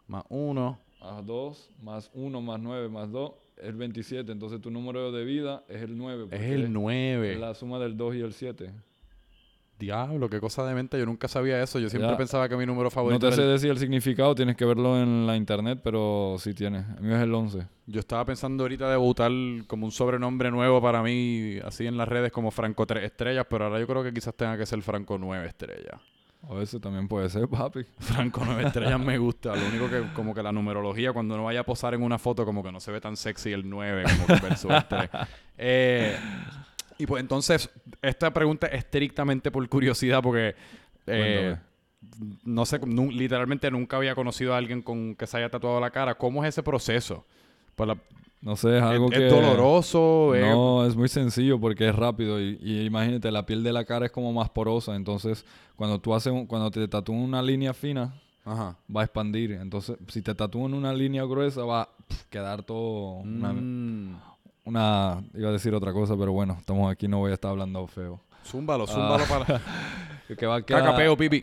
Más 0.06 0.24
1. 0.30 0.78
más 1.00 1.26
2 1.26 1.70
más 1.82 2.11
1 2.14 2.40
más 2.40 2.58
9 2.61 2.88
más 2.88 3.11
2 3.12 3.32
es 3.58 3.76
27. 3.76 4.32
Entonces 4.32 4.61
tu 4.61 4.70
número 4.70 5.12
de 5.12 5.24
vida 5.24 5.62
es 5.68 5.82
el 5.82 5.96
9. 5.98 6.28
Es 6.30 6.40
el 6.42 6.72
9. 6.72 7.32
Es 7.34 7.38
la 7.40 7.54
suma 7.54 7.78
del 7.78 7.96
2 7.96 8.14
y 8.16 8.20
el 8.20 8.32
7. 8.32 8.70
Diablo, 9.78 10.28
qué 10.28 10.40
cosa 10.40 10.64
de 10.66 10.74
mente. 10.74 10.98
Yo 10.98 11.06
nunca 11.06 11.28
sabía 11.28 11.62
eso. 11.62 11.78
Yo 11.78 11.88
siempre 11.88 12.10
Ya. 12.10 12.16
pensaba 12.16 12.48
que 12.48 12.56
mi 12.56 12.66
número 12.66 12.84
No 12.84 12.90
favorito 12.90 13.20
te 13.20 13.26
era 13.28 13.36
sé 13.36 13.42
el- 13.42 13.48
decir 13.50 13.70
el 13.70 13.78
significado, 13.78 14.34
tienes 14.34 14.56
que 14.56 14.64
verlo 14.64 15.00
en 15.00 15.26
la 15.26 15.36
internet, 15.36 15.80
pero 15.82 16.36
sí 16.38 16.52
tiene. 16.54 16.78
A 16.78 17.00
mí 17.00 17.14
es 17.14 17.20
el 17.20 17.32
11. 17.34 17.66
Yo 17.86 18.00
estaba 18.00 18.24
pensando 18.24 18.64
ahorita 18.64 18.90
debutar 18.90 19.30
como 19.66 19.86
un 19.86 19.92
sobrenombre 19.92 20.50
nuevo 20.50 20.82
para 20.82 21.02
mí, 21.02 21.58
así 21.64 21.86
en 21.86 21.96
las 21.96 22.08
redes 22.08 22.32
como 22.32 22.50
Franco 22.50 22.86
3 22.86 23.04
estrellas, 23.04 23.46
pero 23.48 23.66
ahora 23.66 23.78
yo 23.78 23.86
creo 23.86 24.02
que 24.02 24.12
quizás 24.12 24.34
tenga 24.34 24.58
que 24.58 24.66
ser 24.66 24.82
Franco 24.82 25.16
9 25.18 25.46
estrellas. 25.46 26.00
A 26.48 26.54
veces 26.54 26.80
también 26.80 27.08
puede 27.08 27.28
ser, 27.30 27.48
papi. 27.48 27.80
Franco 27.98 28.42
9 28.44 28.64
estrellas 28.66 29.00
me 29.00 29.18
gusta. 29.18 29.56
Lo 29.56 29.66
único 29.68 29.88
que 29.90 30.02
como 30.14 30.34
que 30.34 30.42
la 30.42 30.52
numerología, 30.52 31.12
cuando 31.12 31.34
uno 31.34 31.44
vaya 31.44 31.60
a 31.60 31.64
posar 31.64 31.94
en 31.94 32.02
una 32.02 32.18
foto, 32.18 32.44
como 32.44 32.62
que 32.62 32.70
no 32.70 32.78
se 32.80 32.92
ve 32.92 33.00
tan 33.00 33.16
sexy 33.16 33.52
el 33.52 33.68
9 33.68 34.04
como 34.04 34.26
que 34.38 34.46
versus 34.46 34.70
el 34.70 34.84
3. 34.86 35.10
Eh, 35.56 36.16
y 36.98 37.06
pues 37.06 37.20
entonces, 37.20 37.70
esta 38.02 38.32
pregunta 38.32 38.66
es 38.66 38.78
estrictamente 38.84 39.50
por 39.50 39.66
curiosidad 39.68 40.22
porque... 40.22 40.54
eh, 41.06 41.56
no 42.44 42.64
sé, 42.64 42.78
literalmente 42.87 43.70
nunca 43.70 43.96
había 43.96 44.14
conocido 44.14 44.54
a 44.54 44.56
alguien 44.58 44.82
con 44.82 45.14
que 45.16 45.26
se 45.26 45.37
haya 45.37 45.50
tatuado 45.50 45.80
la 45.80 45.90
cara. 45.90 46.16
¿Cómo 46.16 46.44
es 46.44 46.50
ese 46.50 46.62
proceso? 46.62 47.24
Pues 47.74 47.90
No 48.40 48.54
sé, 48.56 48.76
es 48.78 48.82
algo 48.82 49.06
¿Es, 49.11 49.18
que... 49.18 49.26
es 49.26 49.32
doloroso? 49.32 50.34
es- 50.34 50.40
No, 50.42 50.87
es 50.87 50.94
muy 50.96 51.08
sencillo 51.08 51.58
porque 51.61 51.88
es 51.88 51.94
rápido 51.96 52.40
y, 52.40 52.58
y 52.62 52.84
imagínate, 52.84 53.30
la 53.32 53.44
piel 53.44 53.62
de 53.64 53.72
la 53.72 53.84
cara 53.84 54.06
es 54.06 54.12
como 54.12 54.32
más 54.32 54.48
porosa, 54.50 54.94
entonces 54.94 55.44
cuando 55.76 56.00
tú 56.00 56.14
haces, 56.14 56.32
un- 56.32 56.46
cuando 56.46 56.70
te 56.70 56.87
tatúan 56.87 57.18
una 57.20 57.42
línea 57.42 57.74
fina, 57.74 58.14
Ajá. 58.44 58.76
va 58.94 59.00
a 59.02 59.04
expandir. 59.04 59.52
Entonces, 59.52 59.96
si 60.08 60.22
te 60.22 60.34
tatúan 60.34 60.74
una 60.74 60.92
línea 60.92 61.24
gruesa, 61.24 61.62
va 61.64 61.82
a 61.82 61.88
quedar 62.30 62.62
todo 62.62 63.18
una, 63.22 63.52
Mm. 63.52 64.20
Una- 64.68 65.22
Iba 65.35 65.48
a 65.48 65.52
decir 65.52 65.74
otra 65.74 65.92
cosa, 65.92 66.16
pero 66.16 66.33
bueno, 66.33 66.57
estamos 66.59 66.90
aquí, 66.90 67.09
no 67.09 67.18
voy 67.18 67.31
a 67.31 67.35
estar 67.35 67.50
hablando 67.50 67.87
feo. 67.87 68.20
Zúmbalo, 68.44 68.87
zúmbalo 68.87 69.24
para... 69.24 69.61
Que 70.38 70.46
va 70.46 70.57
a 70.57 70.62
quedar... 70.62 70.83
Cacapeo, 70.85 71.16
pipi. 71.16 71.42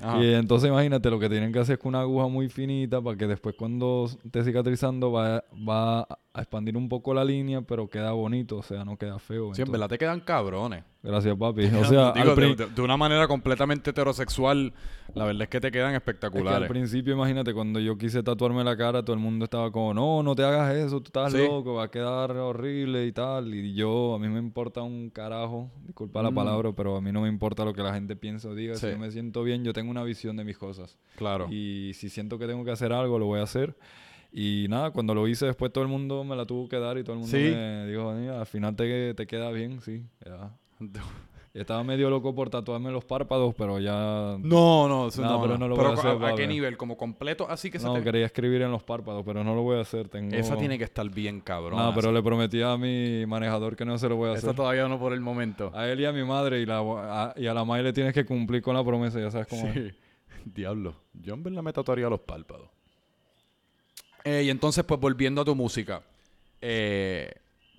Ajá. 0.00 0.18
Y 0.20 0.34
entonces 0.34 0.68
imagínate, 0.70 1.08
lo 1.10 1.20
que 1.20 1.28
tienen 1.28 1.52
que 1.52 1.58
hacer 1.60 1.74
es 1.74 1.78
con 1.78 1.90
una 1.90 2.00
aguja 2.00 2.26
muy 2.26 2.48
finita 2.48 3.00
para 3.00 3.16
que 3.16 3.26
después 3.26 3.54
cuando 3.56 4.08
esté 4.24 4.42
cicatrizando 4.42 5.12
va, 5.12 5.44
va 5.68 6.00
a 6.00 6.40
expandir 6.40 6.76
un 6.76 6.88
poco 6.88 7.14
la 7.14 7.24
línea, 7.24 7.60
pero 7.60 7.88
queda 7.88 8.10
bonito, 8.12 8.56
o 8.58 8.62
sea, 8.62 8.84
no 8.84 8.96
queda 8.96 9.18
feo. 9.18 9.54
Sí, 9.54 9.60
en 9.62 9.66
Entonces- 9.68 9.70
verdad 9.70 9.88
te 9.88 9.98
quedan 9.98 10.20
cabrones. 10.20 10.82
Gracias, 11.02 11.36
papi. 11.36 11.62
O 11.76 11.84
sea, 11.84 12.12
Digo, 12.12 12.30
de, 12.30 12.34
prin- 12.36 12.56
de- 12.56 12.66
de 12.68 12.80
una 12.82 12.96
manera 12.96 13.26
completamente 13.26 13.90
heterosexual, 13.90 14.72
la 15.14 15.24
verdad 15.24 15.42
es 15.42 15.48
que 15.48 15.60
te 15.60 15.72
quedan 15.72 15.88
Es 15.88 15.90
que 15.92 15.96
al 15.96 16.14
espectaculares. 16.14 16.68
principio, 16.68 17.12
imagínate, 17.14 17.52
cuando 17.52 17.80
yo 17.80 17.98
quise 17.98 18.22
tatuarme 18.22 18.62
la 18.62 18.76
cara, 18.76 19.02
todo 19.04 19.14
el 19.14 19.20
mundo 19.20 19.44
estaba 19.46 19.72
como, 19.72 19.92
no, 19.92 20.22
no 20.22 20.34
te 20.36 20.44
hagas 20.44 20.76
eso, 20.76 21.00
tú 21.00 21.08
estás 21.08 21.32
Sí. 21.32 21.38
loco, 21.38 21.74
va 21.74 21.84
a 21.84 21.90
quedar 21.90 22.30
horrible 22.36 23.04
y 23.06 23.10
tal. 23.12 23.52
Y 23.52 23.74
yo, 23.74 24.14
a 24.14 24.18
mí 24.20 24.28
me 24.28 24.38
importa 24.38 24.82
un 24.82 25.10
carajo, 25.10 25.72
disculpa 25.84 26.22
la 26.22 26.30
Mm. 26.30 26.34
palabra, 26.36 26.72
pero 26.72 26.96
a 26.96 27.00
mí 27.00 27.10
no 27.10 27.22
me 27.22 27.28
importa 27.28 27.64
lo 27.64 27.74
que 27.74 27.82
la 27.82 27.92
gente 27.94 28.14
piense 28.14 28.46
o 28.46 28.54
diga. 28.54 28.74
Sí. 28.76 28.86
Si 28.86 28.92
yo 28.92 28.98
me 28.98 29.10
siento 29.10 29.42
bien, 29.42 29.64
yo 29.64 29.72
tengo 29.72 29.90
una 29.90 30.04
visión 30.04 30.36
de 30.36 30.44
mis 30.44 30.56
cosas. 30.56 30.98
claro. 31.16 31.48
Y 31.50 31.92
si 31.94 32.10
siento 32.10 32.38
que 32.38 32.46
tengo 32.46 32.64
que 32.64 32.70
hacer 32.70 32.92
algo, 32.92 33.18
lo 33.18 33.26
voy 33.26 33.40
a 33.40 33.42
hacer. 33.42 33.76
Y 34.32 34.66
nada, 34.70 34.92
cuando 34.92 35.14
lo 35.14 35.26
hice 35.28 35.46
después 35.46 35.72
todo 35.72 35.82
el 35.82 35.90
mundo 35.90 36.22
me 36.24 36.36
la 36.36 36.46
tuvo 36.46 36.68
que 36.68 36.78
dar 36.78 36.96
y 36.96 37.02
todo 37.02 37.14
el 37.14 37.18
mundo 37.22 37.36
Sí. 37.36 37.42
me 37.42 37.86
dijo, 37.86 38.12
"Mira, 38.14 38.38
al 38.40 38.46
final 38.46 38.74
te, 38.76 39.12
te 39.14 39.26
queda 39.26 39.50
bien, 39.50 39.80
sí. 39.80 40.04
ya". 40.24 40.56
Estaba 41.54 41.84
medio 41.84 42.08
loco 42.08 42.34
por 42.34 42.48
tatuarme 42.48 42.90
los 42.90 43.04
párpados, 43.04 43.54
pero 43.58 43.78
ya... 43.78 44.38
No, 44.40 44.88
no, 44.88 45.08
eso 45.08 45.20
No, 45.20 45.32
no, 45.32 45.42
pero 45.42 45.58
no. 45.58 45.68
lo 45.68 45.74
Pero 45.76 45.88
voy 45.90 45.96
a 45.98 46.00
hacer, 46.00 46.24
¿a, 46.24 46.28
a 46.30 46.34
qué 46.34 46.46
nivel? 46.46 46.78
¿Como 46.78 46.96
completo? 46.96 47.46
Así 47.46 47.70
que 47.70 47.78
se 47.78 47.84
No, 47.84 47.92
te... 47.92 48.02
quería 48.02 48.24
escribir 48.24 48.62
en 48.62 48.70
los 48.72 48.82
párpados, 48.82 49.22
pero 49.26 49.44
no 49.44 49.54
lo 49.54 49.60
voy 49.60 49.76
a 49.76 49.82
hacer. 49.82 50.08
Tengo... 50.08 50.34
Esa 50.34 50.56
tiene 50.56 50.78
que 50.78 50.84
estar 50.84 51.06
bien 51.10 51.42
cabrón. 51.42 51.78
No, 51.78 51.94
pero 51.94 52.10
le 52.10 52.22
prometí 52.22 52.62
a 52.62 52.78
mi 52.78 53.26
manejador 53.26 53.76
que 53.76 53.84
no 53.84 53.98
se 53.98 54.08
lo 54.08 54.16
voy 54.16 54.30
a 54.30 54.32
Esa 54.32 54.46
hacer. 54.46 54.56
todavía 54.56 54.88
no 54.88 54.98
por 54.98 55.12
el 55.12 55.20
momento. 55.20 55.70
A 55.74 55.86
él 55.88 56.00
y 56.00 56.06
a 56.06 56.12
mi 56.12 56.24
madre 56.24 56.58
y, 56.58 56.64
la, 56.64 56.78
a, 56.78 57.34
y 57.36 57.46
a 57.46 57.52
la 57.52 57.64
madre 57.66 57.82
le 57.82 57.92
tienes 57.92 58.14
que 58.14 58.24
cumplir 58.24 58.62
con 58.62 58.74
la 58.74 58.82
promesa, 58.82 59.20
ya 59.20 59.30
sabes 59.30 59.46
cómo 59.46 59.66
es. 59.66 59.74
Sí. 59.74 59.90
Diablo. 60.46 60.94
Yo 61.12 61.34
en 61.34 61.42
verdad 61.42 61.62
me 61.62 61.74
tatuaría 61.74 62.08
los 62.08 62.20
párpados. 62.20 62.70
Eh, 64.24 64.44
y 64.46 64.48
entonces, 64.48 64.84
pues 64.84 64.98
volviendo 64.98 65.42
a 65.42 65.44
tu 65.44 65.54
música. 65.54 66.00
eh, 66.62 67.30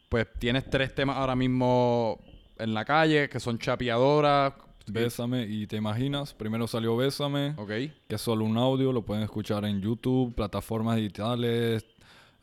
pues 0.10 0.28
tienes 0.38 0.70
tres 0.70 0.94
temas 0.94 1.18
ahora 1.18 1.36
mismo 1.36 2.20
en 2.58 2.74
la 2.74 2.86
calle 2.86 3.30
que 3.30 3.40
son 3.40 3.58
chapeadoras. 3.60 4.54
Bésame 4.88 5.44
y 5.48 5.66
te 5.66 5.78
imaginas. 5.78 6.34
Primero 6.34 6.68
salió 6.68 6.98
Bésame, 6.98 7.54
Ok. 7.58 7.70
que 7.70 8.16
es 8.16 8.22
solo 8.22 8.44
un 8.44 8.58
audio, 8.58 8.92
lo 8.92 9.04
pueden 9.04 9.24
escuchar 9.24 9.64
en 9.64 9.80
YouTube, 9.82 10.36
plataformas 10.36 10.98
digitales, 10.98 11.86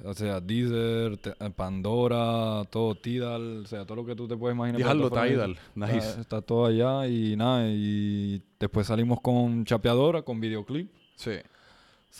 o 0.02 0.14
sea, 0.14 0.40
Deezer, 0.40 1.18
eh, 1.38 1.50
Pandora, 1.54 2.64
todo 2.70 2.94
Tidal, 2.94 3.64
o 3.64 3.66
sea, 3.66 3.84
todo 3.84 3.96
lo 3.96 4.06
que 4.06 4.14
tú 4.16 4.26
te 4.26 4.36
puedes 4.38 4.56
imaginar. 4.56 4.80
Plataformas 4.80 5.28
Tidal. 5.28 5.50
Está, 5.52 5.86
Nice. 5.94 6.20
está 6.20 6.40
todo 6.40 6.64
allá 6.64 7.06
y 7.06 7.36
nada, 7.36 7.68
y 7.68 8.42
después 8.58 8.86
salimos 8.86 9.20
con 9.20 9.66
Chapeadora, 9.66 10.22
con 10.22 10.40
videoclip. 10.40 10.90
Sí. 11.16 11.32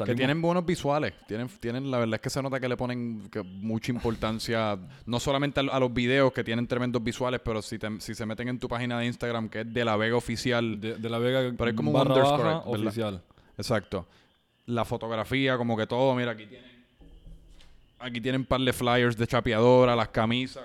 Que 0.07 0.14
tienen 0.14 0.40
buenos 0.40 0.64
visuales. 0.64 1.12
Tienen, 1.26 1.48
tienen, 1.48 1.90
la 1.90 1.98
verdad 1.98 2.14
es 2.14 2.20
que 2.20 2.31
se 2.31 2.40
nota 2.42 2.61
que 2.61 2.68
le 2.68 2.76
ponen 2.76 3.29
que 3.31 3.42
mucha 3.42 3.90
importancia, 3.92 4.79
no 5.05 5.18
solamente 5.20 5.61
a, 5.61 5.64
a 5.64 5.81
los 5.81 5.92
videos 5.92 6.33
que 6.33 6.44
tienen 6.44 6.66
tremendos 6.66 7.03
visuales, 7.03 7.40
pero 7.44 7.61
si, 7.61 7.79
te- 7.79 8.00
si 8.00 8.14
se 8.14 8.24
meten 8.24 8.48
en 8.48 8.59
tu 8.59 8.68
página 8.68 8.98
de 9.00 9.07
Instagram, 9.07 9.48
que 9.48 9.62
es 9.62 9.72
de 9.74 9.85
la 9.85 9.96
Vega 9.96 10.16
Oficial. 10.16 10.81
de, 10.81 10.94
de 10.96 11.09
la 11.11 11.18
Vega 11.18 11.53
Pero 11.59 11.70
es 11.70 11.76
como 11.76 11.90
un 11.90 12.00
underscore, 12.00 12.42
baja 12.44 12.57
oficial. 12.66 13.22
Exacto. 13.59 14.07
La 14.66 14.85
fotografía, 14.85 15.57
como 15.57 15.76
que 15.76 15.87
todo, 15.87 16.14
mira, 16.14 16.33
aquí 16.33 16.46
tienen. 16.46 16.70
Aquí 17.98 18.20
tienen 18.20 18.42
un 18.42 18.46
par 18.46 18.61
de 18.61 18.72
flyers 18.72 19.16
de 19.16 19.26
chapeadora, 19.26 19.94
las 19.94 20.09
camisas, 20.09 20.64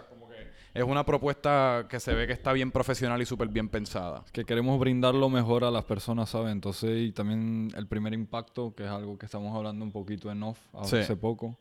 es 0.76 0.84
una 0.84 1.06
propuesta 1.06 1.88
que 1.90 2.00
se 2.00 2.14
ve 2.14 2.28
que 2.28 2.34
está 2.34 2.52
bien 2.54 2.70
profesional 2.70 3.22
y 3.22 3.26
súper 3.26 3.48
bien 3.48 3.70
pensada. 3.70 4.24
que 4.32 4.44
queremos 4.46 4.78
brindar 4.80 5.16
lo 5.16 5.30
mejor 5.30 5.64
a 5.64 5.72
las 5.72 5.86
personas, 5.86 6.30
¿sabes? 6.30 6.52
Entonces, 6.52 7.02
y 7.08 7.12
también 7.12 7.72
el 7.76 7.88
primer 7.88 8.14
impacto, 8.14 8.76
que 8.76 8.84
es 8.84 8.90
algo 8.90 9.18
que 9.18 9.26
estamos 9.26 9.56
hablando 9.56 9.84
un 9.86 9.92
poquito 9.92 10.30
en 10.30 10.44
off 10.44 10.60
Sí. 10.84 10.98
hace 10.98 11.16
poco, 11.16 11.58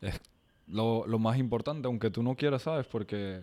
es 0.00 0.20
lo, 0.66 1.06
lo 1.06 1.18
más 1.18 1.38
importante, 1.38 1.86
aunque 1.86 2.10
tú 2.10 2.22
no 2.22 2.34
quieras, 2.34 2.62
¿sabes? 2.62 2.86
Porque 2.86 3.40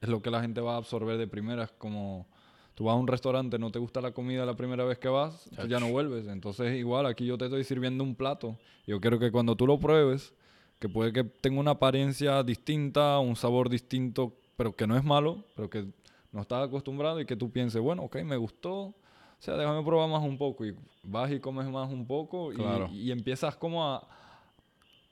es 0.00 0.08
lo 0.08 0.20
que 0.20 0.30
la 0.30 0.40
gente 0.42 0.60
va 0.60 0.74
a 0.74 0.76
absorber 0.76 1.16
de 1.18 1.26
primera. 1.28 1.62
Es 1.64 1.70
como 1.72 2.26
tú 2.74 2.84
vas 2.84 2.92
a 2.94 2.96
un 2.98 3.06
restaurante, 3.06 3.58
no 3.58 3.70
te 3.70 3.78
gusta 3.78 4.00
la 4.00 4.10
comida 4.10 4.44
la 4.44 4.54
primera 4.56 4.84
vez 4.84 4.98
que 4.98 5.08
vas, 5.08 5.48
tú 5.58 5.66
ya 5.66 5.80
no 5.80 5.88
vuelves. 5.90 6.26
Entonces, 6.26 6.76
igual, 6.76 7.06
aquí 7.06 7.24
yo 7.24 7.38
te 7.38 7.44
estoy 7.46 7.64
sirviendo 7.64 8.04
un 8.04 8.14
plato. 8.16 8.58
Yo 8.86 9.00
quiero 9.00 9.18
que 9.18 9.30
cuando 9.30 9.56
tú 9.56 9.66
lo 9.66 9.78
pruebes, 9.78 10.34
que 10.78 10.88
puede 10.88 11.12
que 11.12 11.24
tenga 11.24 11.58
una 11.60 11.72
apariencia 11.72 12.42
distinta, 12.42 13.18
un 13.18 13.36
sabor 13.36 13.68
distinto, 13.68 14.34
pero 14.56 14.74
que 14.76 14.86
no 14.86 14.96
es 14.96 15.04
malo, 15.04 15.44
pero 15.54 15.70
que 15.70 15.86
no 16.32 16.42
estás 16.42 16.66
acostumbrado 16.66 17.20
y 17.20 17.26
que 17.26 17.36
tú 17.36 17.50
pienses, 17.50 17.80
bueno, 17.80 18.02
ok, 18.02 18.16
me 18.22 18.36
gustó, 18.36 18.74
o 18.74 18.94
sea, 19.38 19.56
déjame 19.56 19.82
probar 19.84 20.08
más 20.08 20.22
un 20.22 20.36
poco. 20.38 20.64
Y 20.66 20.74
vas 21.02 21.30
y 21.30 21.40
comes 21.40 21.66
más 21.68 21.90
un 21.90 22.06
poco 22.06 22.52
y, 22.52 22.56
Claro. 22.56 22.88
y 22.90 23.10
empiezas 23.10 23.56
como 23.56 23.84
a, 23.86 24.06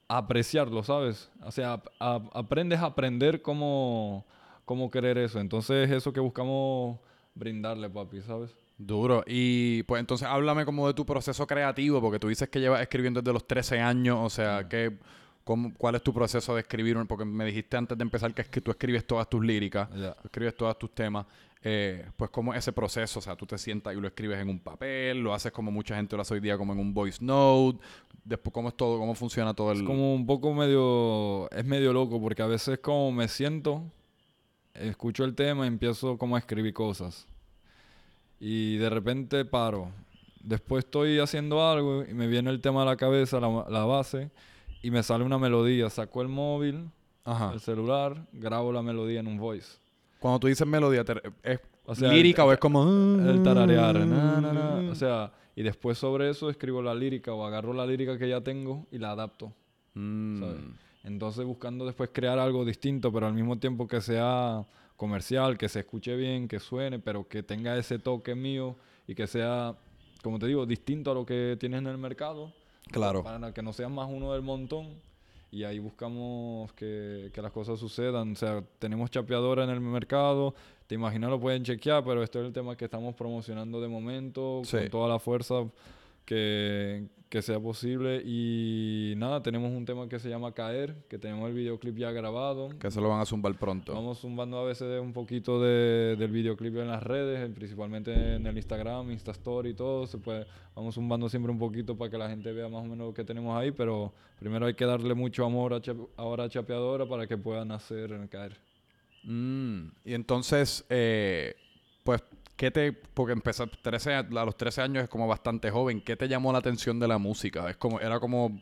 a 0.09 0.19
apreciarlo, 0.19 0.83
¿sabes? 0.83 1.31
O 1.43 1.51
sea 1.51 1.75
ap- 1.75 1.89
a- 1.99 2.23
aprendes 2.35 2.81
a 2.81 2.87
aprender 2.87 3.41
cómo, 3.43 4.25
cómo 4.65 4.91
querer 4.91 5.17
eso. 5.19 5.41
Entonces, 5.41 5.91
eso 5.91 6.13
que 6.13 6.21
buscamos 6.21 6.99
brindarle, 7.35 7.89
papi, 7.89 8.21
¿sabes? 8.23 8.55
Duro. 8.77 9.23
Y 9.27 9.83
pues 9.85 10.01
entonces 10.01 10.27
háblame 10.29 10.65
como 10.65 10.87
de 10.87 10.95
tu 10.95 11.07
proceso 11.07 11.47
creativo, 11.47 12.01
porque 12.01 12.19
tú 12.19 12.29
dices 12.29 12.49
que 12.49 12.61
llevas 12.61 12.83
escribiendo 12.83 13.23
desde 13.23 13.33
los 13.33 13.47
13 13.47 13.81
años, 13.81 14.19
o 14.21 14.29
sea, 14.31 14.69
que, 14.69 14.99
cómo- 15.45 15.73
¿cuál 15.77 15.95
es 15.95 16.03
tu 16.03 16.13
proceso 16.13 16.55
de 16.55 16.63
escribir? 16.63 16.97
Porque 17.07 17.25
me 17.25 17.45
dijiste 17.45 17.77
antes 17.77 17.97
de 17.97 18.03
empezar 18.03 18.33
que, 18.35 18.43
es 18.43 18.49
que 18.49 18.61
tú 18.61 18.71
escribes 18.71 19.07
todas 19.07 19.29
tus 19.29 19.45
líricas, 19.45 19.89
Ya. 19.95 20.15
tú 20.15 20.23
escribes 20.25 20.57
todos 20.57 20.79
tus 20.79 20.95
temas. 20.95 21.27
Eh, 21.67 22.05
pues 22.19 22.31
cómo 22.31 22.53
es 22.53 22.59
ese 22.59 22.73
proceso, 22.75 23.21
o 23.21 23.23
sea, 23.23 23.37
tú 23.37 23.47
te 23.47 23.57
sientas 23.57 23.95
y 23.97 24.01
lo 24.01 24.07
escribes 24.07 24.39
en 24.39 24.51
un 24.51 24.59
papel, 24.59 25.21
lo 25.21 25.33
haces 25.33 25.51
como 25.51 25.71
mucha 25.71 25.97
gente 25.97 26.15
lo 26.15 26.21
hace 26.21 26.35
hoy 26.35 26.41
día, 26.41 26.59
como 26.59 26.75
en 26.75 26.79
un 26.79 26.93
voice 26.93 27.25
note, 27.25 27.79
después 28.23 28.53
cómo 28.53 28.69
es 28.69 28.77
todo, 28.77 28.99
cómo 28.99 29.15
funciona 29.15 29.55
todo 29.55 29.73
el... 29.73 29.79
Es 29.79 29.83
como 29.85 30.15
un 30.15 30.27
poco 30.27 30.53
medio, 30.53 31.51
es 31.51 31.65
medio 31.65 31.95
loco 31.95 32.21
porque 32.21 32.43
a 32.43 32.47
veces 32.47 32.81
como 32.81 33.11
me 33.13 33.29
siento, 33.29 33.83
escucho 34.75 35.25
el 35.25 35.35
tema 35.35 35.65
y 35.65 35.69
empiezo 35.69 36.19
como 36.19 36.37
a 36.37 36.39
escribir 36.39 36.75
cosas. 36.75 37.27
Y 38.41 38.77
de 38.77 38.91
repente 38.91 39.45
paro. 39.47 39.91
Después 40.43 40.85
estoy 40.85 41.19
haciendo 41.19 41.67
algo 41.67 42.05
y 42.05 42.13
me 42.13 42.27
viene 42.27 42.51
el 42.51 42.61
tema 42.61 42.83
a 42.83 42.85
la 42.85 42.97
cabeza, 42.97 43.41
la, 43.41 43.65
la 43.71 43.85
base, 43.87 44.31
y 44.87 44.91
me 44.91 45.03
sale 45.03 45.25
una 45.25 45.39
melodía. 45.39 45.89
Saco 45.91 46.23
el 46.23 46.29
móvil, 46.29 46.91
Ajá. 47.25 47.53
el 47.53 47.61
celular, 47.61 48.27
grabo 48.33 48.73
la 48.73 48.83
melodía 48.83 49.21
en 49.21 49.27
un 49.27 49.39
voice. 49.39 49.79
Cuando 50.21 50.41
tú 50.41 50.47
dices 50.47 50.67
melodía, 50.67 51.05
te- 51.05 51.21
¿es 51.43 51.61
O 51.87 51.95
sea, 51.95 52.13
lírica 52.13 52.43
el- 52.43 52.49
o 52.49 52.53
es 52.53 52.59
como... 52.59 52.83
El 52.85 53.43
tararear, 53.43 53.99
na, 54.07 54.41
na, 54.41 54.53
na. 54.53 54.91
o 54.91 54.95
sea, 54.95 55.33
y 55.57 55.63
después 55.63 55.99
sobre 55.99 56.31
eso 56.31 56.49
escribo 56.51 56.83
la 56.83 56.95
lírica 56.95 57.33
o 57.33 57.45
agarro 57.45 57.73
la 57.73 57.87
lírica 57.87 58.19
que 58.19 58.29
ya 58.29 58.41
tengo 58.41 58.87
y 58.91 58.99
la 58.99 59.11
adapto. 59.13 59.53
Mm. 59.95 60.41
¿sabes? 60.41 60.61
Entonces 61.05 61.45
buscando 61.45 61.85
después 61.85 62.11
crear 62.13 62.39
algo 62.39 62.65
distinto, 62.65 63.13
pero 63.13 63.27
al 63.27 63.35
mismo 63.35 63.59
tiempo 63.59 63.87
que 63.87 64.01
sea 64.01 64.65
comercial, 64.97 65.59
que 65.59 65.69
se 65.69 65.81
escuche 65.81 66.17
bien, 66.17 66.49
que 66.49 66.59
suene, 66.61 66.99
pero 66.99 67.29
que 67.29 67.43
tenga 67.43 67.77
ese 67.77 67.99
toque 67.99 68.35
mío 68.35 68.77
y 69.07 69.15
que 69.15 69.27
sea, 69.27 69.75
como 70.23 70.39
te 70.39 70.47
digo, 70.47 70.65
distinto 70.65 71.11
a 71.11 71.15
lo 71.15 71.27
que 71.27 71.57
tienes 71.61 71.81
en 71.81 71.89
el 71.89 71.99
mercado. 71.99 72.53
Claro. 72.91 73.23
Para 73.25 73.53
que 73.53 73.63
no 73.63 73.73
seas 73.73 73.91
más 73.91 74.09
uno 74.11 74.33
del 74.33 74.43
montón. 74.43 74.89
Y 75.51 75.63
ahí 75.63 75.79
buscamos 75.79 76.73
que, 76.73 77.31
que 77.33 77.41
las 77.41 77.53
cosas 77.53 77.79
sucedan. 77.79 78.33
O 78.33 78.37
sea, 78.37 78.63
tenemos 78.81 79.11
chapeadora 79.11 79.63
en 79.65 79.71
el 79.71 79.81
mercado. 79.81 80.55
Te 80.89 80.97
imaginas, 80.97 81.31
lo 81.31 81.39
pueden 81.41 81.63
chequear, 81.65 82.05
pero 82.05 82.23
esto 82.23 82.41
es 82.41 82.47
el 82.47 82.53
tema 82.53 82.77
que 82.77 82.87
estamos 82.87 83.15
promocionando 83.15 83.81
de 83.81 83.89
momento 83.89 84.63
Sí. 84.65 84.79
con 84.79 84.89
toda 84.91 85.09
la 85.09 85.19
fuerza 85.19 85.65
que, 86.25 87.07
que 87.29 87.43
sea 87.43 87.59
posible. 87.61 88.23
Y 88.25 89.15
nada, 89.17 89.43
tenemos 89.43 89.73
un 89.73 89.85
tema 89.85 90.09
que 90.09 90.19
se 90.19 90.29
llama 90.29 90.53
Caer, 90.53 90.97
que 91.09 91.19
tenemos 91.19 91.49
el 91.49 91.55
videoclip 91.55 91.97
ya 91.97 92.11
grabado. 92.13 92.69
Que 92.79 92.91
se 92.91 93.01
lo 93.01 93.09
van 93.09 93.21
a 93.21 93.25
zumbar 93.27 93.59
pronto. 93.59 93.93
Vamos 93.93 94.21
zumbando 94.21 94.59
a 94.59 94.65
veces 94.65 95.01
un 95.01 95.13
poquito 95.13 95.61
de- 95.61 96.17
del 96.17 96.31
videoclip 96.31 96.77
en 96.77 96.89
las 96.89 97.03
redes, 97.03 97.51
principalmente 97.55 98.13
en 98.37 98.47
el 98.47 98.57
Instagram, 98.57 99.11
Instastory 99.11 99.71
y 99.71 99.75
todo. 99.75 100.07
Se 100.07 100.19
puede, 100.19 100.47
vamos 100.75 100.95
zumbando 100.95 101.29
siempre 101.29 101.51
un 101.51 101.59
poquito 101.59 101.97
para 101.97 102.11
que 102.11 102.19
la 102.19 102.29
gente 102.29 102.53
vea 102.53 102.69
más 102.69 102.83
o 102.83 102.87
menos 102.87 103.09
lo 103.09 103.15
que 103.15 103.25
tenemos 103.25 103.57
ahí, 103.57 103.73
pero 103.73 104.13
primero 104.39 104.67
hay 104.67 104.75
que 104.75 104.85
darle 104.87 105.15
mucho 105.15 105.45
amor 105.45 105.75
a 105.75 105.81
ahora 106.17 106.45
a 106.45 106.49
Chapeadora 106.49 107.07
para 107.07 107.27
que 107.27 107.37
puedan 107.37 107.73
hacer 107.73 108.13
en 108.13 108.29
caer. 108.29 108.57
Mm, 109.25 109.89
Y 110.05 110.15
entonces, 110.15 110.85
eh, 110.91 111.55
pues, 112.05 112.23
¿qué 112.57 112.71
te...? 112.71 112.93
Porque 112.93 113.33
empezar 113.33 113.71
13, 113.83 114.15
a 114.15 114.23
los 114.23 114.57
13 114.57 114.83
años 114.83 115.05
es 115.05 115.09
como 115.11 115.27
bastante 115.27 115.71
joven. 115.71 116.01
¿Qué 116.01 116.17
te 116.17 116.29
llamó 116.29 116.53
la 116.53 116.59
atención 116.59 116.99
de 117.01 117.09
la 117.09 117.19
música? 117.19 117.69
Es 117.71 117.77
como, 117.77 118.01
era 118.01 118.19
como 118.21 118.61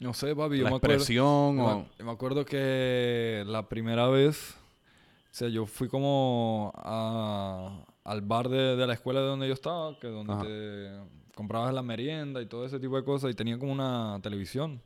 No 0.00 0.14
sé, 0.14 0.34
papi, 0.34 0.58
yo 0.58 0.64
la 0.64 0.70
me 0.70 0.76
acuerdo, 0.76 0.96
expresión 0.96 1.56
yo 1.56 1.62
me- 1.62 1.72
o... 1.72 1.86
yo 1.98 2.04
me 2.04 2.10
acuerdo 2.12 2.44
que 2.44 3.44
la 3.46 3.68
primera 3.68 4.08
vez, 4.08 4.54
o 4.56 5.34
sea, 5.34 5.48
yo 5.48 5.66
fui 5.66 5.88
como 5.88 6.72
a- 6.74 7.84
al 8.04 8.20
bar 8.22 8.48
de, 8.48 8.76
de 8.76 8.86
la 8.86 8.94
escuela 8.94 9.20
de 9.20 9.26
donde 9.26 9.46
yo 9.48 9.54
estaba, 9.54 9.98
que 9.98 10.08
donde 10.08 10.32
Ajá. 10.32 10.42
te 10.42 11.34
comprabas 11.34 11.72
la 11.74 11.82
merienda 11.82 12.40
y 12.42 12.46
todo 12.46 12.64
ese 12.66 12.80
tipo 12.80 12.96
de 12.96 13.04
cosas, 13.04 13.30
y 13.30 13.34
tenía 13.34 13.58
como 13.58 13.72
una 13.72 14.18
televisión. 14.22 14.80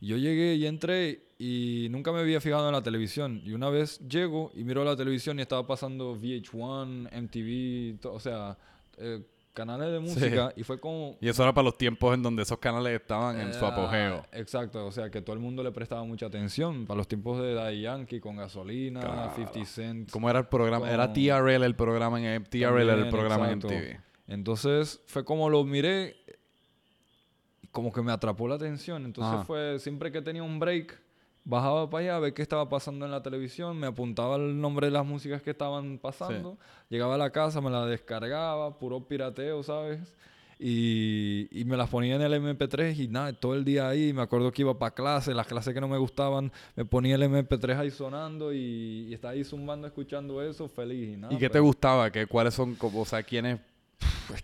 Y 0.00 0.08
yo 0.08 0.16
llegué 0.16 0.54
y 0.54 0.66
entré 0.66 1.29
y 1.42 1.88
nunca 1.90 2.12
me 2.12 2.18
había 2.20 2.38
fijado 2.38 2.66
en 2.68 2.72
la 2.74 2.82
televisión. 2.82 3.40
Y 3.46 3.52
una 3.54 3.70
vez 3.70 3.98
llego 4.06 4.50
y 4.54 4.62
miro 4.62 4.84
la 4.84 4.94
televisión 4.94 5.38
y 5.38 5.42
estaba 5.42 5.66
pasando 5.66 6.14
VH1, 6.14 7.08
MTV, 7.22 8.06
o 8.12 8.20
sea, 8.20 8.58
eh, 8.98 9.22
canales 9.54 9.90
de 9.90 10.00
música, 10.00 10.52
y 10.54 10.62
fue 10.64 10.78
como... 10.78 11.16
Y 11.18 11.28
eso 11.30 11.42
era 11.42 11.54
para 11.54 11.64
los 11.64 11.78
tiempos 11.78 12.12
en 12.14 12.22
donde 12.22 12.42
esos 12.42 12.58
canales 12.58 13.00
estaban 13.00 13.40
en 13.40 13.54
su 13.54 13.58
Era- 13.64 13.68
apogeo. 13.68 14.26
Exacto, 14.32 14.84
o 14.86 14.92
sea 14.92 15.08
que 15.10 15.22
todo 15.22 15.32
el 15.32 15.40
mundo 15.40 15.62
le 15.62 15.72
prestaba 15.72 16.04
mucha 16.04 16.26
atención. 16.26 16.84
Para 16.84 16.98
los 16.98 17.08
tiempos 17.08 17.40
de 17.40 17.54
Daddy 17.54 17.80
Yankee 17.80 18.20
con 18.20 18.36
gasolina, 18.36 19.00
Claro. 19.00 19.32
50 19.34 19.64
Cent. 19.64 20.10
¿Cómo 20.10 20.28
era 20.28 20.40
el 20.40 20.46
programa? 20.46 20.90
Era 20.90 21.06
con- 21.06 21.14
TRL 21.14 21.64
el 21.64 21.74
programa 21.74 22.20
en 22.20 22.44
TRL 22.44 22.60
era 22.62 22.80
el 22.80 22.88
También, 22.88 23.10
programa 23.10 23.46
exacto. 23.50 23.70
en 23.70 23.78
MTV. 23.78 24.00
Entonces 24.28 25.00
fue 25.06 25.24
como 25.24 25.48
lo 25.48 25.64
miré, 25.64 26.16
como 27.72 27.92
que 27.92 28.02
me 28.02 28.12
atrapó 28.12 28.46
la 28.48 28.56
atención. 28.56 29.04
Entonces 29.04 29.34
Ajá. 29.34 29.44
fue 29.44 29.78
siempre 29.78 30.12
que 30.12 30.20
tenía 30.22 30.42
un 30.42 30.58
break, 30.58 31.00
bajaba 31.44 31.88
para 31.88 32.04
allá 32.04 32.16
a 32.16 32.20
ver 32.20 32.34
qué 32.34 32.42
estaba 32.42 32.68
pasando 32.68 33.04
en 33.04 33.10
la 33.10 33.22
televisión, 33.22 33.78
me 33.78 33.86
apuntaba 33.86 34.36
el 34.36 34.60
nombre 34.60 34.88
de 34.88 34.92
las 34.92 35.06
músicas 35.06 35.42
que 35.42 35.50
estaban 35.50 35.98
pasando, 35.98 36.58
llegaba 36.88 37.14
a 37.14 37.18
la 37.18 37.30
casa, 37.30 37.60
me 37.60 37.70
las 37.70 37.88
descargaba, 37.88 38.78
puro 38.78 39.06
pirateo, 39.06 39.62
¿sabes? 39.62 40.16
Y, 40.62 41.48
y 41.50 41.64
me 41.64 41.74
las 41.74 41.88
ponía 41.88 42.16
en 42.16 42.20
el 42.20 42.34
MP3 42.34 42.94
y 42.98 43.08
nada, 43.08 43.32
todo 43.32 43.54
el 43.54 43.64
día 43.64 43.88
ahí. 43.88 44.12
Me 44.12 44.20
acuerdo 44.20 44.52
que 44.52 44.60
iba 44.60 44.78
para 44.78 44.94
clase, 44.94 45.32
las 45.32 45.46
clases 45.46 45.72
que 45.72 45.80
no 45.80 45.88
me 45.88 45.96
gustaban, 45.96 46.52
me 46.76 46.84
ponía 46.84 47.14
el 47.14 47.22
MP3 47.22 47.78
ahí 47.78 47.90
sonando 47.90 48.52
y, 48.52 49.06
y 49.08 49.14
estaba 49.14 49.32
ahí 49.32 49.42
zumbando, 49.42 49.86
escuchando 49.86 50.42
eso, 50.42 50.68
feliz. 50.68 51.14
Y, 51.14 51.16
nada, 51.16 51.32
¿Y 51.32 51.38
qué 51.38 51.48
te 51.48 51.60
gustaba? 51.60 52.10
¿Qué, 52.10 52.26
¿Cuáles 52.26 52.52
son, 52.52 52.74
como, 52.74 53.00
o 53.00 53.06
sea, 53.06 53.22
quiénes... 53.22 53.58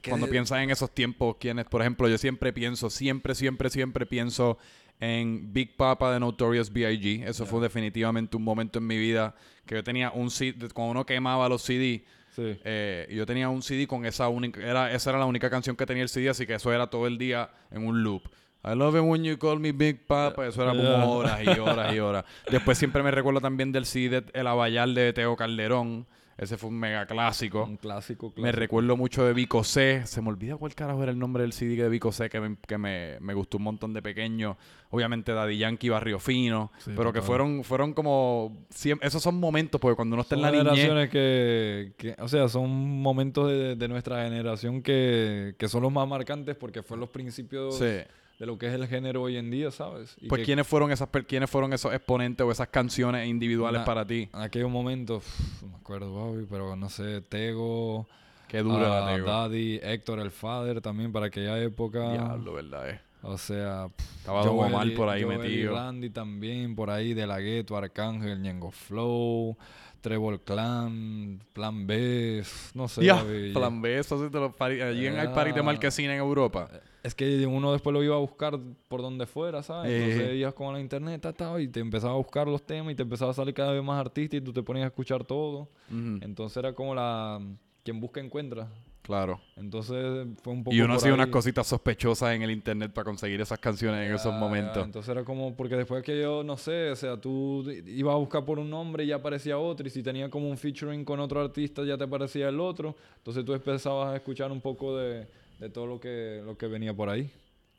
que 0.01 0.09
Cuando 0.09 0.27
piensas 0.27 0.63
en 0.63 0.71
esos 0.71 0.91
tiempos, 0.91 1.37
quiénes, 1.39 1.67
por 1.67 1.83
ejemplo, 1.83 2.09
yo 2.09 2.17
siempre 2.17 2.51
pienso, 2.51 2.89
siempre, 2.89 3.35
siempre, 3.35 3.69
siempre 3.69 4.07
pienso 4.07 4.57
en 5.01 5.53
Big 5.53 5.77
Papa 5.77 6.13
de 6.13 6.21
Notorious 6.21 6.73
B.I.G. 6.73 7.25
Eso 7.29 7.45
fue 7.47 7.61
definitivamente 7.61 8.37
un 8.37 8.45
momento 8.45 8.79
en 8.79 8.87
mi 8.87 8.97
vida 8.99 9.35
que 9.67 9.75
yo 9.75 9.85
tenía 9.85 10.11
un 10.11 10.31
CD, 10.31 10.69
cuando 10.73 10.93
uno 10.93 11.07
quemaba 11.07 11.49
los 11.49 11.63
CD, 11.63 12.05
Sí. 12.35 12.59
eh, 12.65 13.09
yo 13.11 13.25
tenía 13.25 13.49
un 13.49 13.63
CD 13.63 13.87
con 13.87 14.05
esa 14.05 14.29
única, 14.29 14.61
era, 14.61 14.93
esa 14.93 15.11
era 15.11 15.19
la 15.19 15.25
única 15.27 15.49
canción 15.49 15.75
que 15.75 15.87
tenía 15.87 16.03
el 16.03 16.09
CD, 16.11 16.29
así 16.29 16.47
que 16.47 16.55
eso 16.55 16.71
era 16.73 16.87
todo 16.89 17.07
el 17.07 17.17
día 17.19 17.51
en 17.71 17.87
un 17.87 18.03
loop. 18.03 18.23
I 18.65 18.75
love 18.75 18.95
it 18.97 19.03
when 19.03 19.23
you 19.25 19.39
call 19.39 19.59
me 19.61 19.73
Big 19.73 20.07
Papa. 20.07 20.47
Eso 20.47 20.63
era 20.63 20.73
Yeah. 20.75 20.83
como 21.01 21.13
horas 21.13 21.41
y 21.45 21.49
horas 21.61 21.95
y 21.95 21.99
horas. 22.01 22.25
Después 22.51 22.77
siempre 22.77 23.03
me 23.03 23.11
recuerdo 23.11 23.41
también 23.41 23.71
del 23.73 23.87
CD 23.87 24.21
de 24.23 24.25
El 24.39 24.47
Abayal 24.49 24.95
de 24.95 25.13
Teo 25.13 25.37
Calderón. 25.37 26.07
Ese 26.39 26.59
fue 26.59 26.69
un 26.69 26.79
mega 26.79 27.07
clásico. 27.07 27.65
Un 27.65 27.79
clásico, 27.79 28.27
Me 28.29 28.35
clásico. 28.35 28.61
recuerdo 28.61 28.97
mucho 28.97 29.25
de 29.25 29.33
Vico 29.33 29.65
C. 29.65 30.03
Se 30.05 30.21
me 30.21 30.29
olvida 30.29 30.57
cuál 30.57 30.75
carajo 30.75 31.03
era 31.03 31.11
el 31.11 31.19
nombre 31.19 31.43
del 31.43 31.55
CD 31.55 31.77
de 31.83 31.89
Vico 31.89 32.13
C 32.13 32.29
que 32.29 32.41
me, 32.41 32.57
que 32.67 32.77
me, 32.77 33.17
me 33.21 33.33
gustó 33.33 33.57
un 33.57 33.63
montón 33.65 33.95
de 33.95 34.03
pequeño. 34.03 34.59
Obviamente 34.91 35.33
Daddy 35.33 35.57
Yankee, 35.57 35.89
Barrio 35.89 36.19
Fino. 36.19 36.71
Sí, 36.79 36.91
pero 36.95 37.11
que 37.13 37.23
fueron, 37.23 37.65
fueron 37.65 37.95
como... 37.95 38.67
esos 39.01 39.23
son 39.23 39.41
momentos, 39.41 39.81
porque 39.81 39.97
cuando 39.97 40.15
uno 40.15 40.23
está 40.23 40.37
Son 40.37 40.45
en 40.45 40.53
la 40.53 40.63
niñez... 40.63 40.83
generaciones 40.87 41.11
que, 41.11 41.93
que- 41.97 42.23
o 42.23 42.29
sea, 42.29 42.49
son 42.49 42.71
momentos 43.01 43.49
de, 43.49 43.75
de 43.75 43.89
nuestra 43.89 44.23
generación 44.25 44.83
que, 44.83 45.55
que 45.59 45.69
son 45.69 45.83
los 45.83 45.93
más 45.93 46.07
marcantes 46.07 46.55
porque 46.55 46.83
fueron 46.83 47.01
los 47.01 47.11
principios 47.11 47.79
Sí. 47.79 47.97
De 48.39 48.47
lo 48.47 48.59
que 48.59 48.67
es 48.67 48.75
el 48.75 48.87
género 48.87 49.23
hoy 49.23 49.37
en 49.37 49.51
día, 49.51 49.71
¿sabes? 49.71 50.17
Y 50.21 50.29
Pues 50.29 50.41
que 50.41 50.45
¿quiénes 50.47 50.67
fueron, 50.67 50.93
esas, 50.93 51.09
¿quiénes 51.27 51.49
fueron 51.49 51.73
esos 51.73 51.93
exponentes 51.95 52.47
o 52.47 52.51
esas 52.51 52.69
canciones 52.69 53.27
individuales 53.29 53.83
para 53.83 54.05
ti? 54.07 54.29
En 54.33 54.41
aquellos 54.41 54.71
momentos, 54.71 55.25
uf, 55.25 55.63
no 55.63 55.69
me 55.69 55.77
acuerdo, 55.77 56.11
Bobby, 56.11 56.47
pero 56.49 56.77
no 56.77 56.89
sé, 56.91 57.23
Tego, 57.23 58.07
Qué 58.49 58.59
dura 58.63 58.99
ah, 58.99 59.07
la 59.11 59.15
Tego. 59.17 59.27
Daddy, 59.27 59.81
Héctor 59.83 60.21
el 60.21 60.31
Father 60.31 60.81
también 60.81 61.13
para 61.13 61.27
aquella 61.27 61.59
época. 61.61 62.13
Diablo, 62.13 62.53
¿verdad? 62.55 62.91
eh? 62.91 63.01
O 63.23 63.39
sea, 63.39 63.89
pff, 63.97 64.17
Estaba 64.19 64.43
Joel 64.45 64.93
y- 64.93 64.97
por 64.97 65.09
ahí 65.09 65.23
Joel 65.23 65.37
y 65.37 65.39
metido. 65.43 65.75
Randy 65.75 66.11
también 66.11 66.75
por 66.77 66.91
ahí, 66.91 67.15
De 67.15 67.27
La 67.27 67.41
Ghetto, 67.41 67.77
Arcángel, 67.77 68.41
Ñengo 68.41 68.71
Flow, 68.71 69.57
Trevor 70.01 70.41
Clan, 70.43 71.41
Plan 71.53 71.87
B, 71.87 72.43
no 72.75 72.87
sé. 72.89 73.11
Bobby, 73.11 73.53
plan 73.53 73.83
B, 73.83 73.99
eso 73.99 74.23
sí 74.25 74.31
te 74.31 74.39
lo 74.39 74.55
pari- 74.55 74.81
Allí 74.83 75.07
en 75.07 75.19
el 75.19 75.33
party 75.33 75.53
de 75.53 75.61
Ah. 75.61 75.65
Marquesina 75.65 76.13
en 76.13 76.21
Europa. 76.21 76.69
Es 77.03 77.15
que 77.15 77.47
uno 77.47 77.73
después 77.73 77.93
lo 77.95 78.03
iba 78.03 78.17
a 78.17 78.19
buscar 78.19 78.59
por 78.89 79.01
donde 79.01 79.27
fuera, 79.27 79.63
¿sabes? 79.63 79.91
Eh. 79.91 80.05
Entonces 80.13 80.35
ibas 80.37 80.55
con 80.55 80.75
la 80.75 80.81
internet 80.81 81.21
ta, 81.23 81.33
ta, 81.33 81.61
y 81.61 81.69
te 81.69 81.81
empezaba 81.81 82.15
a 82.15 82.17
buscar 82.17 82.47
los 82.49 82.65
temas 82.65 82.93
y 82.93 82.97
te 82.97 83.03
empezaba 83.03 83.31
a 83.31 83.35
salir 83.35 83.55
cada 83.55 83.73
vez 83.73 83.83
más 83.83 83.99
artistas 84.01 84.39
y 84.39 84.41
tú 84.41 84.53
te 84.53 84.63
ponías 84.63 84.85
a 84.85 84.89
escuchar 84.89 85.25
todo. 85.25 85.69
Entonces 85.91 86.57
era 86.57 86.73
como 86.73 86.95
la... 86.95 87.41
Quien 87.85 88.01
busca 88.01 88.21
encuentra. 88.21 88.69
Claro. 89.07 89.41
Entonces 89.55 90.27
fue 90.43 90.53
un 90.53 90.65
poco 90.65 90.75
Y 90.75 90.81
uno 90.81 90.95
hacía 90.95 91.15
unas 91.15 91.29
cositas 91.29 91.65
sospechosas 91.69 92.35
en 92.35 92.43
el 92.43 92.51
internet 92.51 92.93
para 92.93 93.05
conseguir 93.05 93.41
esas 93.41 93.61
canciones 93.61 94.05
en 94.05 94.13
esos 94.13 94.33
Ya, 94.33 94.39
momentos. 94.41 94.85
Entonces 94.85 95.09
era 95.09 95.23
como, 95.23 95.55
porque 95.55 95.77
después 95.77 96.03
que 96.03 96.21
yo, 96.21 96.43
no 96.43 96.57
sé, 96.57 96.91
o 96.91 96.97
sea, 96.97 97.17
tú 97.17 97.65
ibas 97.87 98.15
a 98.15 98.17
buscar 98.17 98.45
por 98.45 98.59
un 98.59 98.69
nombre 98.69 99.05
y 99.05 99.07
ya 99.07 99.15
aparecía 99.15 99.59
otro, 99.59 99.87
y 99.87 99.91
si 99.91 100.03
tenía 100.03 100.29
como 100.29 100.51
un 100.51 100.59
featuring 100.59 101.05
con 101.05 101.21
otro 101.21 101.41
artista 101.41 101.85
ya 101.85 101.97
te 101.97 102.03
aparecía 102.03 102.49
el 102.49 102.59
otro, 102.59 102.97
entonces 103.19 103.45
tú 103.45 103.55
empezabas 103.55 104.13
a 104.13 104.17
escuchar 104.17 104.51
un 104.51 104.61
poco 104.61 104.97
de, 104.97 105.29
de 105.61 105.71
todo 105.71 105.87
lo 105.87 106.01
que, 106.01 106.43
lo 106.45 106.59
que 106.59 106.67
venía 106.67 106.93
por 106.93 107.09
ahí. 107.09 107.31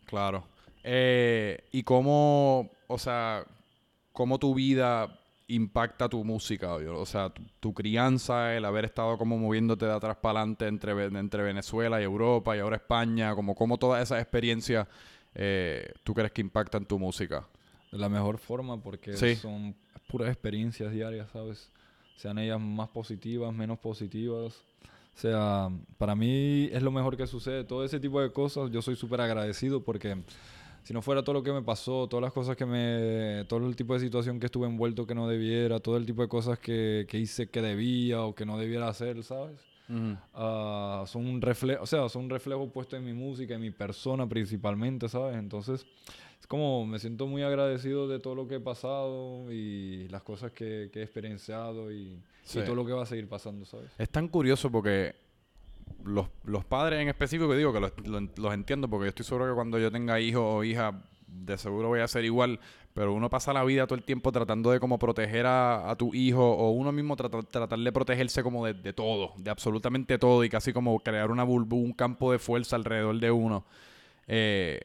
Claro. 0.05 0.45
Eh, 0.81 1.59
y 1.73 1.83
cómo, 1.83 2.71
o 2.87 2.97
sea, 2.97 3.43
cómo 4.13 4.39
tu 4.39 4.55
vida 4.55 5.19
impacta 5.47 6.09
tu 6.09 6.23
música? 6.23 6.73
O 6.75 7.05
sea, 7.05 7.29
tu, 7.29 7.41
tu 7.59 7.73
crianza, 7.73 8.55
el 8.55 8.65
haber 8.65 8.85
estado 8.85 9.17
como 9.17 9.37
moviéndote 9.37 9.85
de 9.85 9.93
atrás 9.93 10.17
para 10.17 10.39
adelante 10.41 10.67
entre, 10.67 10.91
entre 11.05 11.43
Venezuela 11.43 11.99
y 12.01 12.03
Europa 12.03 12.55
y 12.55 12.59
ahora 12.59 12.75
España, 12.77 13.33
como, 13.35 13.55
como 13.55 13.77
todas 13.77 14.03
esas 14.03 14.21
experiencias 14.21 14.87
eh, 15.35 15.93
tú 16.03 16.13
crees 16.13 16.31
que 16.31 16.41
impactan 16.41 16.85
tu 16.85 16.97
música. 16.99 17.47
De 17.91 17.97
la 17.97 18.09
mejor 18.09 18.37
forma 18.37 18.81
porque 18.81 19.13
Sí. 19.15 19.35
son 19.35 19.75
puras 20.07 20.29
experiencias 20.29 20.91
diarias, 20.91 21.29
¿sabes? 21.31 21.71
Sean 22.17 22.39
ellas 22.39 22.59
más 22.59 22.89
positivas, 22.89 23.53
menos 23.53 23.77
positivas. 23.79 24.55
O 25.15 25.19
sea, 25.19 25.69
para 25.97 26.15
mí 26.15 26.69
es 26.71 26.81
lo 26.83 26.91
mejor 26.91 27.15
que 27.17 27.25
sucede. 27.27 27.63
Todo 27.63 27.83
ese 27.85 27.99
tipo 27.99 28.21
de 28.21 28.31
cosas, 28.31 28.69
yo 28.71 28.81
soy 28.81 28.95
súper 28.95 29.21
agradecido 29.21 29.83
porque 29.83 30.17
si 30.87 30.93
no 30.93 31.01
fuera 31.01 31.21
todo 31.21 31.33
lo 31.33 31.43
que 31.43 31.51
me 31.51 31.61
pasó, 31.61 32.07
todas 32.07 32.23
las 32.23 32.31
cosas 32.31 32.55
que 32.55 32.65
me... 32.65 33.43
Todo 33.49 33.67
el 33.67 33.75
tipo 33.75 33.93
de 33.93 33.99
situación 33.99 34.39
que 34.39 34.45
estuve 34.45 34.67
envuelto 34.67 35.05
que 35.05 35.13
no 35.13 35.27
debiera, 35.27 35.81
todo 35.81 35.97
el 35.97 36.05
tipo 36.05 36.21
de 36.21 36.29
cosas 36.29 36.59
que, 36.59 37.05
que 37.09 37.17
hice 37.19 37.49
que 37.49 37.61
debía 37.61 38.21
o 38.23 38.33
que 38.33 38.45
no 38.45 38.57
debiera 38.57 38.87
hacer, 38.87 39.21
¿sabes? 39.21 39.59
Ah, 40.33 41.03
son 41.07 41.25
un 41.27 41.41
reflejo, 41.41 41.83
o 41.83 41.85
sea, 41.85 42.07
son 42.07 42.23
un 42.25 42.29
reflejo 42.29 42.69
puesto 42.71 42.95
en 42.95 43.03
mi 43.03 43.11
música, 43.11 43.55
en 43.55 43.61
mi 43.61 43.71
persona 43.71 44.29
principalmente, 44.29 45.09
¿sabes? 45.09 45.35
Entonces, 45.35 45.85
es 46.39 46.47
como 46.47 46.85
me 46.85 46.99
siento 46.99 47.27
muy 47.27 47.43
agradecido 47.43 48.07
de 48.07 48.19
todo 48.19 48.35
lo 48.35 48.47
que 48.47 48.55
he 48.55 48.59
pasado 48.61 49.51
y 49.51 50.07
las 50.07 50.23
cosas 50.23 50.53
que, 50.53 50.89
que 50.93 50.99
he 50.99 51.03
experienciado 51.03 51.91
y, 51.91 51.97
y 51.97 52.21
Sí. 52.43 52.59
todo 52.65 52.75
lo 52.75 52.85
que 52.85 52.93
va 52.93 53.03
a 53.03 53.05
seguir 53.05 53.27
pasando, 53.27 53.65
¿sabes? 53.65 53.89
Es 53.97 54.09
tan 54.09 54.29
curioso 54.29 54.71
porque 54.71 55.13
los, 56.03 56.27
los 56.45 56.65
padres 56.65 57.01
en 57.01 57.09
específico, 57.09 57.55
digo 57.55 57.73
que 57.73 57.79
los, 57.79 57.93
lo- 58.05 58.21
los 58.37 58.53
entiendo 58.53 58.89
porque 58.89 59.05
yo 59.05 59.09
estoy 59.09 59.25
seguro 59.25 59.47
que 59.47 59.53
cuando 59.55 59.79
yo 59.79 59.91
tenga 59.91 60.19
hijo 60.19 60.55
o 60.57 60.63
hija, 60.63 61.01
de 61.27 61.57
seguro 61.57 61.89
voy 61.89 61.99
a 61.99 62.07
ser 62.07 62.23
igual, 62.25 62.59
pero 62.93 63.13
uno 63.13 63.29
pasa 63.29 63.51
la 63.53 63.63
vida 63.63 63.85
todo 63.85 63.97
el 63.97 64.03
tiempo 64.03 64.31
tratando 64.31 64.71
de 64.71 64.79
como 64.79 64.97
proteger 64.97 65.45
a, 65.45 65.89
a 65.89 65.95
tu 65.95 66.13
hijo 66.13 66.43
o 66.43 66.71
uno 66.71 66.91
mismo 66.91 67.15
trata- 67.15 67.43
tratar 67.43 67.79
de 67.79 67.91
protegerse 67.91 68.41
como 68.43 68.65
de, 68.65 68.73
de 68.73 68.93
todo, 68.93 69.33
de 69.37 69.49
absolutamente 69.51 70.17
todo 70.17 70.43
y 70.43 70.49
casi 70.49 70.73
como 70.73 70.99
crear 70.99 71.29
una 71.31 71.43
un 71.43 71.93
campo 71.93 72.31
de 72.31 72.39
fuerza 72.39 72.75
alrededor 72.75 73.19
de 73.19 73.31
uno. 73.31 73.65
Eh, 74.27 74.79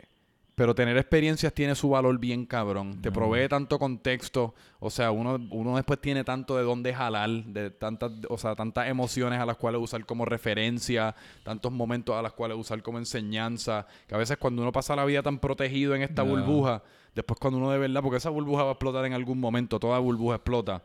pero 0.55 0.75
tener 0.75 0.97
experiencias 0.99 1.53
tiene 1.55 1.75
su 1.75 1.89
valor 1.89 2.19
bien 2.19 2.45
cabrón. 2.45 3.01
Te 3.01 3.11
provee 3.11 3.49
tanto 3.49 3.79
contexto. 3.79 4.55
O 4.81 4.91
sea, 4.91 5.11
uno, 5.11 5.39
uno 5.51 5.77
después 5.77 5.99
tiene 6.01 6.25
tanto 6.25 6.57
de 6.57 6.63
dónde 6.63 6.93
jalar, 6.93 7.31
de 7.31 7.71
tantas, 7.71 8.13
o 8.29 8.37
sea, 8.37 8.55
tantas 8.55 8.89
emociones 8.89 9.41
a 9.41 9.47
las 9.47 9.57
cuales 9.57 9.81
usar 9.81 10.05
como 10.05 10.25
referencia, 10.27 11.15
tantos 11.43 11.73
momentos 11.73 12.15
a 12.17 12.21
las 12.23 12.33
cuales 12.33 12.59
usar 12.59 12.83
como 12.83 12.99
enseñanza. 12.99 13.87
Que 14.07 14.15
a 14.15 14.19
veces 14.19 14.37
cuando 14.37 14.61
uno 14.63 14.73
pasa 14.73 14.95
la 14.95 15.05
vida 15.07 15.23
tan 15.23 15.39
protegido 15.39 15.95
en 15.95 16.03
esta 16.03 16.23
burbuja, 16.29 16.83
después 17.15 17.41
cuando 17.41 17.59
uno 17.59 17.71
de 17.71 17.79
verdad, 17.79 18.03
porque 18.03 18.19
esa 18.19 18.31
burbuja 18.31 18.63
va 18.65 18.69
a 18.71 18.73
explotar 18.73 19.07
en 19.07 19.15
algún 19.15 19.41
momento, 19.41 19.81
toda 19.81 19.99
burbuja 20.01 20.37
explota. 20.37 20.83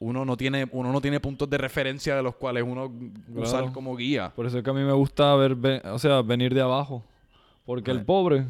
Uno 0.00 0.24
no 0.24 0.36
tiene, 0.36 0.68
uno 0.72 0.92
no 0.92 1.00
tiene 1.00 1.20
puntos 1.20 1.48
de 1.48 1.56
referencia 1.58 2.16
de 2.16 2.22
los 2.24 2.34
cuales 2.34 2.64
uno 2.66 2.92
usar 3.36 3.72
como 3.72 3.96
guía. 3.96 4.32
Por 4.34 4.46
eso 4.46 4.58
es 4.58 4.64
que 4.64 4.70
a 4.70 4.74
mí 4.74 4.82
me 4.82 4.92
gusta 4.92 5.34
ver, 5.36 5.54
ve- 5.54 5.80
o 5.84 5.98
sea, 5.98 6.20
venir 6.22 6.52
de 6.52 6.60
abajo. 6.60 7.04
Porque 7.64 7.92
el 7.92 8.04
pobre, 8.04 8.44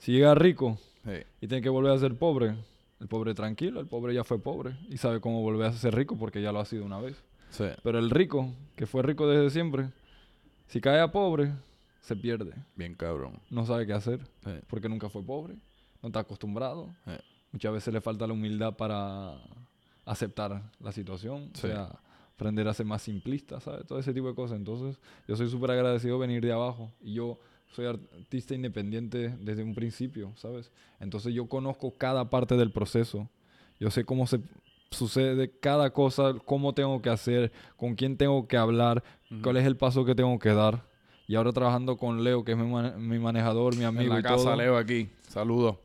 si 0.00 0.12
llega 0.12 0.34
rico 0.34 0.76
Sí. 1.04 1.12
y 1.40 1.46
tiene 1.46 1.62
que 1.62 1.68
volver 1.70 1.92
a 1.92 1.98
ser 1.98 2.14
pobre, 2.16 2.56
el 3.00 3.08
pobre 3.08 3.32
tranquilo, 3.34 3.80
el 3.80 3.86
pobre 3.86 4.12
ya 4.12 4.24
fue 4.24 4.38
pobre 4.38 4.76
y 4.90 4.96
sabe 4.98 5.20
cómo 5.20 5.40
volver 5.40 5.68
a 5.68 5.72
ser 5.72 5.94
rico 5.94 6.16
porque 6.18 6.42
ya 6.42 6.52
lo 6.52 6.60
ha 6.60 6.64
sido 6.66 6.84
una 6.84 7.00
vez. 7.00 7.22
Sí. 7.50 7.64
Pero 7.82 7.98
el 7.98 8.10
rico, 8.10 8.52
que 8.76 8.86
fue 8.86 9.02
rico 9.02 9.26
desde 9.28 9.48
siempre, 9.50 9.88
si 10.66 10.80
cae 10.80 11.00
a 11.00 11.10
pobre, 11.10 11.52
se 12.02 12.16
pierde. 12.16 12.52
Bien 12.76 12.94
cabrón. 12.94 13.40
No 13.50 13.64
sabe 13.64 13.86
qué 13.86 13.92
hacer 13.94 14.20
Sí. 14.44 14.50
porque 14.68 14.88
nunca 14.88 15.08
fue 15.08 15.22
pobre, 15.22 15.54
no 16.02 16.08
está 16.08 16.20
acostumbrado. 16.20 16.88
Sí. 17.06 17.12
Muchas 17.52 17.72
veces 17.72 17.94
le 17.94 18.00
falta 18.00 18.26
la 18.26 18.34
humildad 18.34 18.76
para 18.76 19.36
aceptar 20.04 20.62
la 20.80 20.92
situación, 20.92 21.50
o 21.54 21.58
sea, 21.58 21.90
aprender 22.34 22.66
a 22.68 22.74
ser 22.74 22.86
más 22.86 23.02
simplista, 23.02 23.60
¿sabes? 23.60 23.86
Todo 23.86 23.98
ese 23.98 24.12
tipo 24.14 24.28
de 24.28 24.34
cosas. 24.34 24.56
Entonces, 24.56 24.98
yo 25.28 25.36
soy 25.36 25.48
súper 25.48 25.72
agradecido 25.72 26.14
de 26.18 26.26
venir 26.26 26.42
de 26.44 26.52
abajo 26.52 26.90
y 27.02 27.14
yo 27.14 27.38
soy 27.70 27.86
artista 27.86 28.54
independiente 28.54 29.34
desde 29.40 29.62
un 29.62 29.74
principio, 29.74 30.32
¿sabes? 30.36 30.70
Entonces, 30.98 31.32
yo 31.32 31.46
conozco 31.46 31.96
cada 31.96 32.28
parte 32.30 32.56
del 32.56 32.70
proceso. 32.72 33.28
Yo 33.78 33.90
sé 33.90 34.04
cómo 34.04 34.26
se 34.26 34.40
sucede 34.90 35.50
cada 35.60 35.90
cosa, 35.92 36.34
cómo 36.44 36.74
tengo 36.74 37.00
que 37.00 37.10
hacer, 37.10 37.52
con 37.76 37.94
quién 37.94 38.16
tengo 38.16 38.48
que 38.48 38.56
hablar, 38.56 39.02
cuál 39.42 39.56
es 39.56 39.66
el 39.66 39.76
paso 39.76 40.04
que 40.04 40.14
tengo 40.14 40.38
que 40.38 40.50
dar. 40.50 40.84
Y 41.28 41.36
ahora 41.36 41.52
trabajando 41.52 41.96
con 41.96 42.24
Leo, 42.24 42.44
que 42.44 42.52
es 42.52 42.58
mi, 42.58 42.64
mi 42.64 43.18
manejador, 43.20 43.76
mi 43.76 43.84
amigo 43.84 44.14
En 44.14 44.14
la 44.14 44.18
y 44.20 44.22
casa 44.22 44.36
todo 44.36 44.56
Leo 44.56 44.76
aquí. 44.76 45.08
Saludos. 45.28 45.76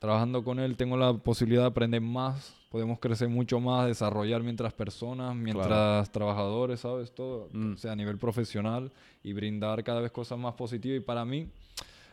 trabajando 0.00 0.42
con 0.42 0.58
él 0.58 0.76
tengo 0.76 0.96
la 0.96 1.14
posibilidad 1.14 1.62
de 1.62 1.68
aprender 1.68 2.00
más, 2.00 2.56
podemos 2.72 2.98
crecer 2.98 3.28
mucho 3.28 3.60
más, 3.60 3.86
desarrollar 3.86 4.42
mientras 4.42 4.72
personas, 4.72 5.36
mientras 5.36 6.10
trabajadores, 6.10 6.80
¿sabes? 6.80 7.12
Todo, 7.14 7.50
Mm. 7.52 7.74
o 7.74 7.76
sea, 7.76 7.92
a 7.92 7.96
nivel 7.96 8.16
profesional 8.16 8.90
y 9.22 9.34
brindar 9.34 9.84
cada 9.84 10.00
vez 10.00 10.10
cosas 10.10 10.38
más 10.38 10.54
positivas. 10.54 10.96
Y 10.96 11.00
para 11.04 11.24
mí, 11.26 11.48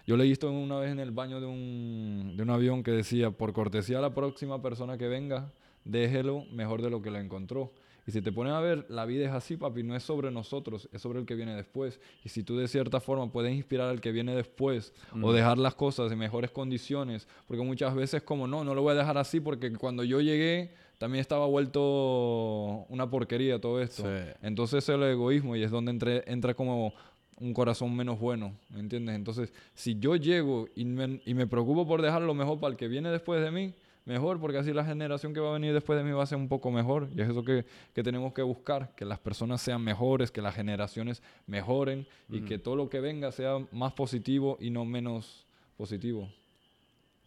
yo 0.06 0.18
leí 0.18 0.34
esto 0.34 0.52
una 0.52 0.78
vez 0.78 0.92
en 0.92 1.00
el 1.00 1.12
baño 1.12 1.40
de 1.40 1.48
un, 1.48 2.34
de 2.36 2.44
un 2.44 2.50
avión 2.50 2.84
que 2.84 2.92
decía, 2.92 3.32
por 3.32 3.54
cortesía 3.54 4.00
a 4.00 4.02
la 4.02 4.14
próxima 4.14 4.62
persona 4.62 4.98
que 4.98 5.08
venga, 5.08 5.50
déjelo 5.86 6.44
mejor 6.52 6.82
de 6.82 6.90
lo 6.90 7.02
que 7.02 7.10
lo 7.10 7.20
encontró. 7.20 7.72
Y 8.10 8.12
si 8.12 8.24
te 8.24 8.32
pones 8.32 8.54
a 8.54 8.60
ver, 8.60 8.88
la 8.90 9.06
vida 9.06 9.26
es 9.28 9.32
así, 9.32 9.56
papi, 9.56 9.84
no 9.84 9.96
es 9.96 10.02
sobre 10.02 10.32
nosotros, 10.32 10.90
es 10.92 11.00
sobre 11.00 11.20
el 11.20 11.28
que 11.28 11.36
viene 11.36 11.56
después. 11.56 12.00
Y 12.26 12.30
si 12.30 12.42
tú 12.42 12.58
de 12.58 12.68
cierta 12.68 13.00
forma 13.00 13.32
puedes 13.32 13.54
inspirar 13.54 13.88
al 13.88 14.02
que 14.02 14.12
viene 14.12 14.34
después 14.36 14.94
o 15.22 15.32
dejar 15.32 15.60
las 15.60 15.76
cosas 15.76 16.12
en 16.12 16.18
mejores 16.18 16.50
condiciones, 16.50 17.28
porque 17.48 17.64
muchas 17.64 17.94
veces 17.94 18.24
como 18.24 18.48
no, 18.48 18.64
no 18.64 18.74
lo 18.74 18.82
voy 18.82 18.94
a 18.94 18.96
dejar 18.96 19.20
así 19.20 19.40
porque 19.40 19.72
cuando 19.74 20.04
yo 20.04 20.22
llegué 20.22 20.72
también 20.98 21.22
estaba 21.22 21.46
vuelto 21.46 22.86
una 22.90 23.10
porquería 23.10 23.60
todo 23.62 23.80
esto. 23.82 24.04
Sí. 24.04 24.32
Entonces 24.42 24.84
es 24.84 24.90
el 24.90 25.04
egoísmo 25.04 25.56
y 25.56 25.64
es 25.64 25.70
donde 25.72 25.92
entre- 25.92 26.24
entra 26.32 26.54
como 26.54 26.94
un 27.40 27.54
corazón 27.54 27.96
menos 27.96 28.20
bueno, 28.20 28.56
¿me 28.70 28.80
entiendes? 28.80 29.16
Entonces, 29.16 29.54
si 29.74 29.98
yo 30.00 30.16
llego 30.16 30.68
y 30.76 30.84
me, 30.84 31.22
y 31.26 31.34
me 31.36 31.48
preocupo 31.48 31.88
por 31.88 32.02
dejar 32.02 32.22
lo 32.24 32.34
mejor 32.34 32.60
para 32.60 32.72
el 32.72 32.78
que 32.78 32.88
viene 32.88 33.10
después 33.12 33.42
de 33.42 33.52
mí, 33.52 33.74
mejor, 34.06 34.40
porque 34.40 34.58
así 34.58 34.74
la 34.74 34.84
generación 34.86 35.34
que 35.34 35.40
va 35.40 35.50
a 35.50 35.54
venir 35.54 35.74
después 35.74 35.98
de 35.98 36.04
mí 36.04 36.12
va 36.12 36.24
a 36.24 36.26
ser 36.26 36.38
un 36.38 36.48
poco 36.48 36.72
mejor. 36.72 37.10
Y 37.16 37.22
es 37.22 37.30
eso 37.30 37.44
que, 37.44 37.66
que 37.94 38.02
tenemos 38.04 38.34
que 38.34 38.42
buscar, 38.42 38.94
que 38.96 39.06
las 39.06 39.20
personas 39.20 39.62
sean 39.62 39.84
mejores, 39.84 40.32
que 40.32 40.42
las 40.42 40.56
generaciones 40.56 41.22
mejoren 41.48 42.08
y 42.30 42.42
que 42.42 42.58
todo 42.58 42.76
lo 42.76 42.90
que 42.90 43.00
venga 43.00 43.32
sea 43.32 43.58
más 43.72 43.94
positivo 43.94 44.58
y 44.60 44.70
no 44.72 44.84
menos 44.86 45.46
positivo. 45.78 46.30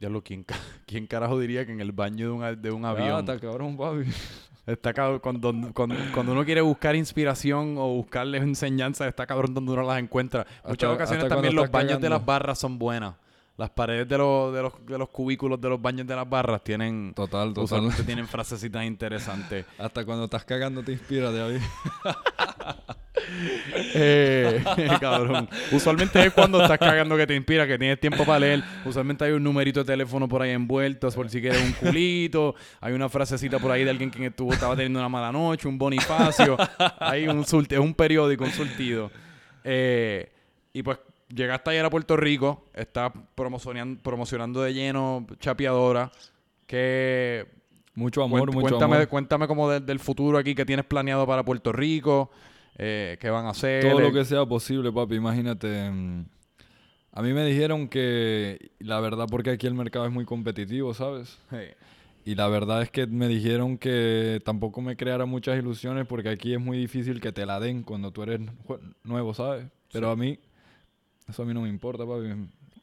Ya 0.00 0.08
lo, 0.08 0.22
¿quién, 0.22 0.44
¿quién 0.86 1.06
carajo 1.06 1.38
diría 1.38 1.64
que 1.64 1.72
en 1.72 1.80
el 1.80 1.92
baño 1.92 2.26
de 2.26 2.32
un, 2.32 2.42
a- 2.42 2.54
de 2.54 2.70
un 2.72 2.84
Ah, 2.84 2.90
avión 2.90 3.20
está 3.20 3.38
cabrón, 3.38 3.76
papi. 3.76 4.02
está 4.66 4.92
cabrón, 4.92 5.20
cuando, 5.20 5.52
cuando, 5.72 5.94
cuando 6.12 6.32
uno 6.32 6.44
quiere 6.44 6.60
buscar 6.60 6.96
inspiración 6.96 7.76
o 7.78 7.86
buscarle 7.94 8.38
enseñanzas, 8.38 9.06
está 9.06 9.26
cabrón 9.26 9.54
donde 9.54 9.70
uno 9.72 9.82
las 9.84 10.00
encuentra. 10.00 10.44
Muchas 10.64 10.72
Hasta- 10.72 10.92
ocasiones 10.92 11.22
hasta 11.24 11.34
también 11.36 11.54
los 11.54 11.70
baños 11.70 12.00
de 12.00 12.08
las 12.10 12.24
barras 12.26 12.58
son 12.58 12.78
buenas. 12.78 13.14
Las 13.56 13.70
paredes 13.70 14.08
de 14.08 14.18
los, 14.18 14.52
de, 14.52 14.62
los, 14.62 14.72
de 14.86 14.98
los 14.98 15.08
cubículos 15.10 15.60
de 15.60 15.68
los 15.68 15.80
baños 15.80 16.06
de 16.06 16.16
las 16.16 16.28
barras 16.28 16.64
tienen... 16.64 17.12
Total, 17.14 17.52
total. 17.52 17.90
Tienen 18.04 18.26
frasecitas 18.26 18.84
interesantes. 18.84 19.66
Hasta 19.78 20.04
cuando 20.04 20.24
estás 20.24 20.44
cagando 20.44 20.82
te 20.82 20.92
inspira, 20.92 21.30
David. 21.30 21.60
Eh, 23.94 24.62
cabrón. 25.00 25.48
Usualmente 25.70 26.24
es 26.24 26.32
cuando 26.32 26.60
estás 26.62 26.78
cagando 26.78 27.16
que 27.16 27.26
te 27.26 27.34
inspira, 27.34 27.66
que 27.66 27.78
tienes 27.78 28.00
tiempo 28.00 28.24
para 28.24 28.40
leer. 28.40 28.62
Usualmente 28.84 29.24
hay 29.24 29.32
un 29.32 29.42
numerito 29.42 29.80
de 29.80 29.86
teléfono 29.86 30.28
por 30.28 30.42
ahí 30.42 30.50
envuelto, 30.50 31.10
por 31.10 31.28
si 31.28 31.40
quieres 31.40 31.62
un 31.62 31.72
culito. 31.72 32.54
Hay 32.80 32.92
una 32.92 33.08
frasecita 33.08 33.58
por 33.58 33.70
ahí 33.70 33.84
de 33.84 33.90
alguien 33.90 34.10
que 34.10 34.26
estuvo, 34.26 34.52
estaba 34.52 34.74
teniendo 34.74 34.98
una 34.98 35.08
mala 35.08 35.32
noche, 35.32 35.68
un 35.68 35.78
bonifacio. 35.78 36.56
Hay 36.98 37.28
un 37.28 37.40
es 37.40 37.78
un 37.78 37.94
periódico, 37.94 38.44
un 38.44 38.50
surtido. 38.50 39.10
Eh, 39.64 40.30
y 40.72 40.82
pues 40.82 40.98
llegaste 41.34 41.70
ayer 41.70 41.84
a 41.84 41.90
Puerto 41.90 42.16
Rico, 42.16 42.66
estás 42.74 43.12
promocionando, 43.34 44.02
promocionando 44.02 44.62
de 44.62 44.74
lleno 44.74 45.26
Chapeadora. 45.38 46.10
Que 46.66 47.46
Mucho 47.94 48.22
amor, 48.22 48.40
Cuént- 48.48 48.54
mucho 48.54 48.68
cuéntame, 48.68 48.96
amor. 48.96 49.08
cuéntame 49.08 49.46
como 49.46 49.68
del, 49.70 49.84
del 49.84 49.98
futuro 49.98 50.38
aquí 50.38 50.54
que 50.54 50.64
tienes 50.64 50.86
planeado 50.86 51.26
para 51.26 51.44
Puerto 51.44 51.72
Rico, 51.72 52.30
eh, 52.78 53.18
qué 53.20 53.28
van 53.28 53.44
a 53.46 53.50
hacer. 53.50 53.82
Todo 53.82 54.00
lo 54.00 54.12
que 54.12 54.24
sea 54.24 54.46
posible, 54.46 54.90
papi. 54.90 55.16
Imagínate. 55.16 55.90
mm, 55.90 56.24
A 57.14 57.20
mí 57.20 57.32
me 57.34 57.44
dijeron 57.44 57.88
que 57.88 58.70
la 58.78 58.98
verdad, 59.00 59.26
porque 59.30 59.50
aquí 59.50 59.66
el 59.66 59.74
mercado 59.74 60.06
es 60.06 60.12
muy 60.12 60.24
competitivo, 60.24 60.94
¿sabes? 60.94 61.38
Sí. 61.50 61.56
Y 62.24 62.34
la 62.36 62.48
verdad 62.48 62.80
es 62.80 62.90
que 62.90 63.06
me 63.06 63.28
dijeron 63.28 63.76
que 63.76 64.40
tampoco 64.44 64.80
me 64.80 64.96
creara 64.96 65.26
muchas 65.26 65.58
ilusiones 65.58 66.06
porque 66.06 66.30
aquí 66.30 66.54
es 66.54 66.60
muy 66.60 66.78
difícil 66.78 67.20
que 67.20 67.32
te 67.32 67.44
la 67.44 67.60
den 67.60 67.82
cuando 67.82 68.12
tú 68.12 68.22
eres 68.22 68.40
nuevo, 69.04 69.34
¿sabes? 69.34 69.66
Pero 69.92 70.10
a 70.10 70.16
mí, 70.16 70.38
eso 71.32 71.42
a 71.42 71.46
mí 71.46 71.52
no 71.52 71.62
me 71.62 71.68
importa, 71.68 72.06
papi. 72.06 72.28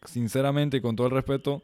Sinceramente 0.05 0.77
y 0.77 0.81
con 0.81 0.95
todo 0.95 1.07
el 1.07 1.13
respeto, 1.13 1.63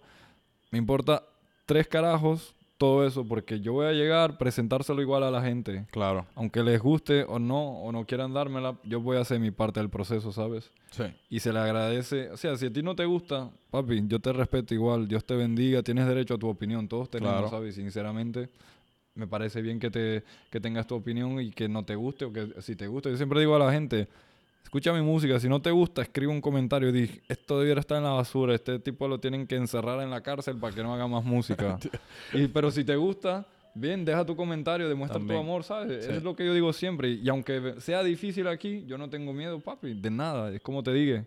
me 0.72 0.78
importa 0.78 1.24
tres 1.66 1.88
carajos 1.88 2.56
todo 2.78 3.08
eso 3.08 3.26
porque 3.26 3.62
yo 3.62 3.72
voy 3.74 3.86
a 3.86 3.94
llegar, 3.94 4.38
presentárselo 4.38 5.02
igual 5.02 5.24
a 5.24 5.32
la 5.32 5.42
gente. 5.42 5.86
Claro. 5.92 6.26
Aunque 6.36 6.62
les 6.62 6.82
guste 6.82 7.24
o 7.24 7.40
no, 7.40 7.80
o 7.82 7.92
no 7.94 8.06
quieran 8.06 8.34
dármela, 8.34 8.76
yo 8.84 9.00
voy 9.00 9.16
a 9.18 9.22
hacer 9.22 9.40
mi 9.40 9.52
parte 9.52 9.80
del 9.80 9.90
proceso, 9.90 10.34
¿sabes? 10.34 10.72
Sí. 10.92 11.04
Y 11.30 11.40
se 11.40 11.54
le 11.54 11.60
agradece. 11.60 12.30
O 12.32 12.38
sea, 12.38 12.58
si 12.58 12.66
a 12.66 12.74
ti 12.74 12.84
no 12.84 12.94
te 12.96 13.06
gusta, 13.06 13.50
papi, 13.72 14.04
yo 14.08 14.20
te 14.20 14.34
respeto 14.34 14.74
igual. 14.74 15.08
Dios 15.08 15.24
te 15.24 15.36
bendiga. 15.36 15.84
Tienes 15.84 16.06
derecho 16.06 16.34
a 16.34 16.38
tu 16.38 16.50
opinión. 16.50 16.88
Todos 16.90 17.10
tenemos, 17.10 17.34
Claro. 17.36 17.50
¿sabes? 17.50 17.76
Sinceramente, 17.76 18.50
me 19.14 19.26
parece 19.26 19.62
bien 19.62 19.80
que, 19.80 19.90
te, 19.90 20.24
que 20.52 20.60
tengas 20.60 20.86
tu 20.86 20.96
opinión 20.96 21.40
y 21.40 21.52
que 21.52 21.70
no 21.70 21.86
te 21.86 21.96
guste 21.96 22.26
o 22.26 22.34
que 22.34 22.62
si 22.62 22.76
te 22.76 22.88
gusta. 22.88 23.10
Yo 23.10 23.16
siempre 23.16 23.40
digo 23.40 23.56
a 23.56 23.60
la 23.60 23.72
gente, 23.72 24.10
escucha 24.66 24.92
mi 24.92 25.02
música, 25.02 25.40
si 25.40 25.48
no 25.48 25.62
te 25.62 25.70
gusta, 25.70 26.02
escribe 26.02 26.32
un 26.32 26.42
comentario 26.42 26.90
y 26.90 26.92
di, 26.92 27.22
esto 27.30 27.60
debiera 27.60 27.80
estar 27.80 28.00
en 28.00 28.04
la 28.04 28.10
basura, 28.10 28.56
este 28.56 28.80
tipo 28.80 29.08
lo 29.08 29.20
tienen 29.20 29.46
que 29.46 29.56
encerrar 29.56 30.02
en 30.02 30.10
la 30.10 30.22
cárcel 30.22 30.58
para 30.58 30.74
que 30.76 30.82
no 30.82 30.92
haga 30.92 31.08
más 31.08 31.24
música. 31.24 31.78
y, 32.34 32.48
pero 32.48 32.72
si 32.72 32.84
te 32.84 32.96
gusta, 32.96 33.46
bien, 33.76 34.04
deja 34.04 34.26
tu 34.26 34.36
comentario, 34.36 34.90
demuestra 34.90 35.20
tu 35.20 35.38
amor, 35.38 35.64
¿sabes? 35.64 36.08
Es 36.08 36.24
lo 36.24 36.36
que 36.36 36.46
yo 36.46 36.54
digo 36.54 36.74
siempre. 36.74 37.12
Y 37.12 37.30
aunque 37.30 37.76
sea 37.78 38.04
difícil 38.04 38.48
aquí, 38.48 38.84
yo 38.88 38.98
no 38.98 39.08
tengo 39.08 39.34
miedo, 39.34 39.60
papi, 39.60 39.94
de 39.94 40.10
nada. 40.10 40.52
Es 40.52 40.62
como 40.62 40.82
te 40.82 40.92
dije, 40.92 41.26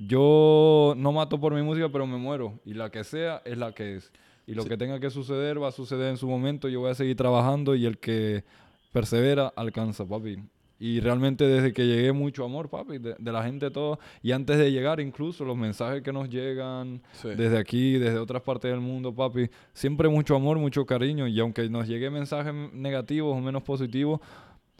yo 0.00 0.94
no 0.96 1.12
mato 1.12 1.38
por 1.38 1.54
mi 1.54 1.62
música, 1.62 1.88
pero 1.88 2.04
me 2.06 2.16
muero. 2.16 2.58
Y 2.64 2.74
la 2.74 2.90
que 2.90 3.04
sea 3.04 3.42
es 3.44 3.56
la 3.56 3.72
que 3.72 3.96
es. 3.96 4.10
Y 4.44 4.54
lo 4.54 4.64
que 4.64 4.76
tenga 4.76 4.98
que 4.98 5.08
suceder 5.08 5.62
va 5.62 5.68
a 5.68 5.72
suceder 5.72 6.10
en 6.10 6.16
su 6.16 6.26
momento. 6.26 6.68
Yo 6.68 6.80
voy 6.80 6.90
a 6.90 6.94
seguir 6.94 7.16
trabajando 7.16 7.76
y 7.76 7.86
el 7.86 7.98
que 7.98 8.42
persevera 8.90 9.52
alcanza, 9.54 10.04
papi. 10.04 10.42
Y 10.84 10.98
realmente 10.98 11.46
desde 11.46 11.72
que 11.72 11.86
llegué 11.86 12.10
mucho 12.10 12.44
amor, 12.44 12.68
papi, 12.68 12.98
de, 12.98 13.14
la 13.20 13.44
gente 13.44 13.70
todo. 13.70 14.00
Y 14.20 14.32
antes 14.32 14.58
de 14.58 14.72
llegar 14.72 14.98
incluso 14.98 15.44
los 15.44 15.56
mensajes 15.56 16.02
que 16.02 16.12
nos 16.12 16.28
llegan 16.28 17.00
desde 17.22 17.56
aquí, 17.56 17.98
desde 17.98 18.18
otras 18.18 18.42
partes 18.42 18.68
del 18.68 18.80
mundo, 18.80 19.14
papi. 19.14 19.48
Siempre 19.72 20.08
mucho 20.08 20.34
amor, 20.34 20.58
mucho 20.58 20.84
cariño. 20.84 21.28
Y 21.28 21.38
aunque 21.38 21.70
nos 21.70 21.86
llegue 21.86 22.10
mensajes 22.10 22.52
negativos 22.72 23.38
o 23.38 23.40
menos 23.40 23.62
positivos, 23.62 24.18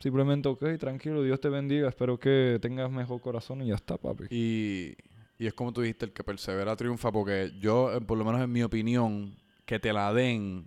simplemente, 0.00 0.48
ok, 0.48 0.76
tranquilo, 0.76 1.22
Dios 1.22 1.40
te 1.40 1.48
bendiga. 1.48 1.88
Espero 1.88 2.18
que 2.18 2.58
tengas 2.60 2.90
mejor 2.90 3.20
corazón 3.20 3.62
y 3.62 3.68
ya 3.68 3.76
está, 3.76 3.96
papi. 3.96 4.24
Y, 4.28 4.96
y 5.38 5.46
es 5.46 5.54
como 5.54 5.72
tú 5.72 5.82
dijiste, 5.82 6.06
el 6.06 6.12
que 6.12 6.24
persevera 6.24 6.74
triunfa. 6.74 7.12
Porque 7.12 7.52
yo, 7.60 7.92
eh, 7.92 8.00
por 8.00 8.18
lo 8.18 8.24
menos 8.24 8.40
en 8.40 8.50
mi 8.50 8.64
opinión, 8.64 9.36
que 9.64 9.78
te 9.78 9.92
la 9.92 10.12
den 10.12 10.66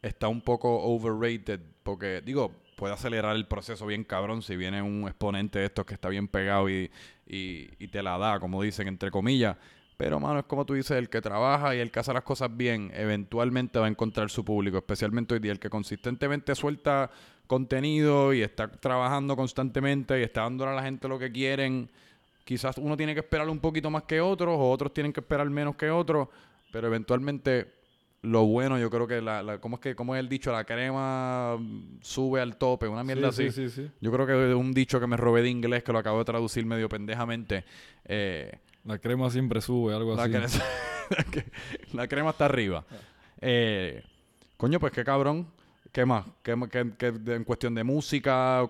está 0.00 0.28
un 0.28 0.40
poco 0.40 0.74
overrated. 0.84 1.60
Porque, 1.82 2.22
digo, 2.24 2.63
puede 2.76 2.94
acelerar 2.94 3.36
el 3.36 3.46
proceso 3.46 3.86
bien 3.86 4.04
cabrón 4.04 4.42
si 4.42 4.56
viene 4.56 4.82
un 4.82 5.06
exponente 5.06 5.58
de 5.58 5.66
estos 5.66 5.84
que 5.84 5.94
está 5.94 6.08
bien 6.08 6.28
pegado 6.28 6.68
y, 6.68 6.90
y, 7.26 7.88
te 7.88 8.02
la 8.02 8.18
da, 8.18 8.40
como 8.40 8.62
dicen, 8.62 8.88
entre 8.88 9.10
comillas. 9.10 9.56
Pero, 9.96 10.18
mano, 10.18 10.40
es 10.40 10.44
como 10.46 10.66
tú 10.66 10.74
dices, 10.74 10.96
el 10.96 11.08
que 11.08 11.20
trabaja 11.20 11.74
y 11.74 11.78
el 11.78 11.90
que 11.90 12.00
hace 12.00 12.12
las 12.12 12.24
cosas 12.24 12.54
bien, 12.54 12.90
eventualmente 12.94 13.78
va 13.78 13.86
a 13.86 13.88
encontrar 13.88 14.28
su 14.28 14.44
público, 14.44 14.78
especialmente 14.78 15.34
hoy 15.34 15.40
día. 15.40 15.52
El 15.52 15.60
que 15.60 15.70
consistentemente 15.70 16.54
suelta 16.54 17.10
contenido 17.46 18.32
y 18.32 18.42
está 18.42 18.68
trabajando 18.68 19.36
constantemente 19.36 20.18
y 20.18 20.22
está 20.22 20.42
dándole 20.42 20.72
a 20.72 20.74
la 20.74 20.82
gente 20.82 21.08
lo 21.08 21.18
que 21.18 21.30
quieren. 21.30 21.90
Quizás 22.44 22.76
uno 22.78 22.96
tiene 22.96 23.14
que 23.14 23.20
esperar 23.20 23.48
un 23.48 23.60
poquito 23.60 23.90
más 23.90 24.02
que 24.02 24.20
otros, 24.20 24.56
o 24.58 24.70
otros 24.70 24.92
tienen 24.92 25.12
que 25.12 25.20
esperar 25.20 25.48
menos 25.48 25.76
que 25.76 25.90
otros, 25.90 26.28
pero 26.72 26.88
eventualmente 26.88 27.83
lo 28.24 28.46
bueno, 28.46 28.78
yo 28.78 28.90
creo 28.90 29.06
que 29.06 29.20
la, 29.20 29.42
la 29.42 29.58
¿cómo 29.58 29.76
es 29.76 29.82
que, 29.82 29.94
como 29.94 30.14
es 30.14 30.20
el 30.20 30.28
dicho? 30.28 30.50
La 30.50 30.64
crema 30.64 31.58
sube 32.00 32.40
al 32.40 32.56
tope, 32.56 32.88
una 32.88 33.04
mierda 33.04 33.28
así. 33.28 33.50
Sí, 33.50 33.68
sí, 33.68 33.90
yo 34.00 34.10
creo 34.10 34.26
que 34.26 34.50
es 34.50 34.56
un 34.56 34.72
dicho 34.72 34.98
que 34.98 35.06
me 35.06 35.16
robé 35.16 35.42
de 35.42 35.50
inglés, 35.50 35.84
que 35.84 35.92
lo 35.92 35.98
acabo 35.98 36.18
de 36.18 36.24
traducir 36.24 36.64
medio 36.64 36.88
pendejamente. 36.88 37.64
Eh, 38.06 38.50
la 38.84 38.98
crema 38.98 39.30
siempre 39.30 39.60
sube, 39.60 39.94
algo 39.94 40.14
así. 40.14 40.32
la 41.92 42.08
crema 42.08 42.30
está 42.30 42.46
arriba. 42.46 42.84
Eh, 43.40 44.02
coño, 44.56 44.80
pues 44.80 44.92
qué 44.92 45.04
cabrón. 45.04 45.46
¿Qué 45.94 46.04
más? 46.04 46.26
¿Qué, 46.42 46.50
en 46.50 47.44
cuestión 47.44 47.72
de 47.76 47.84
música? 47.84 48.68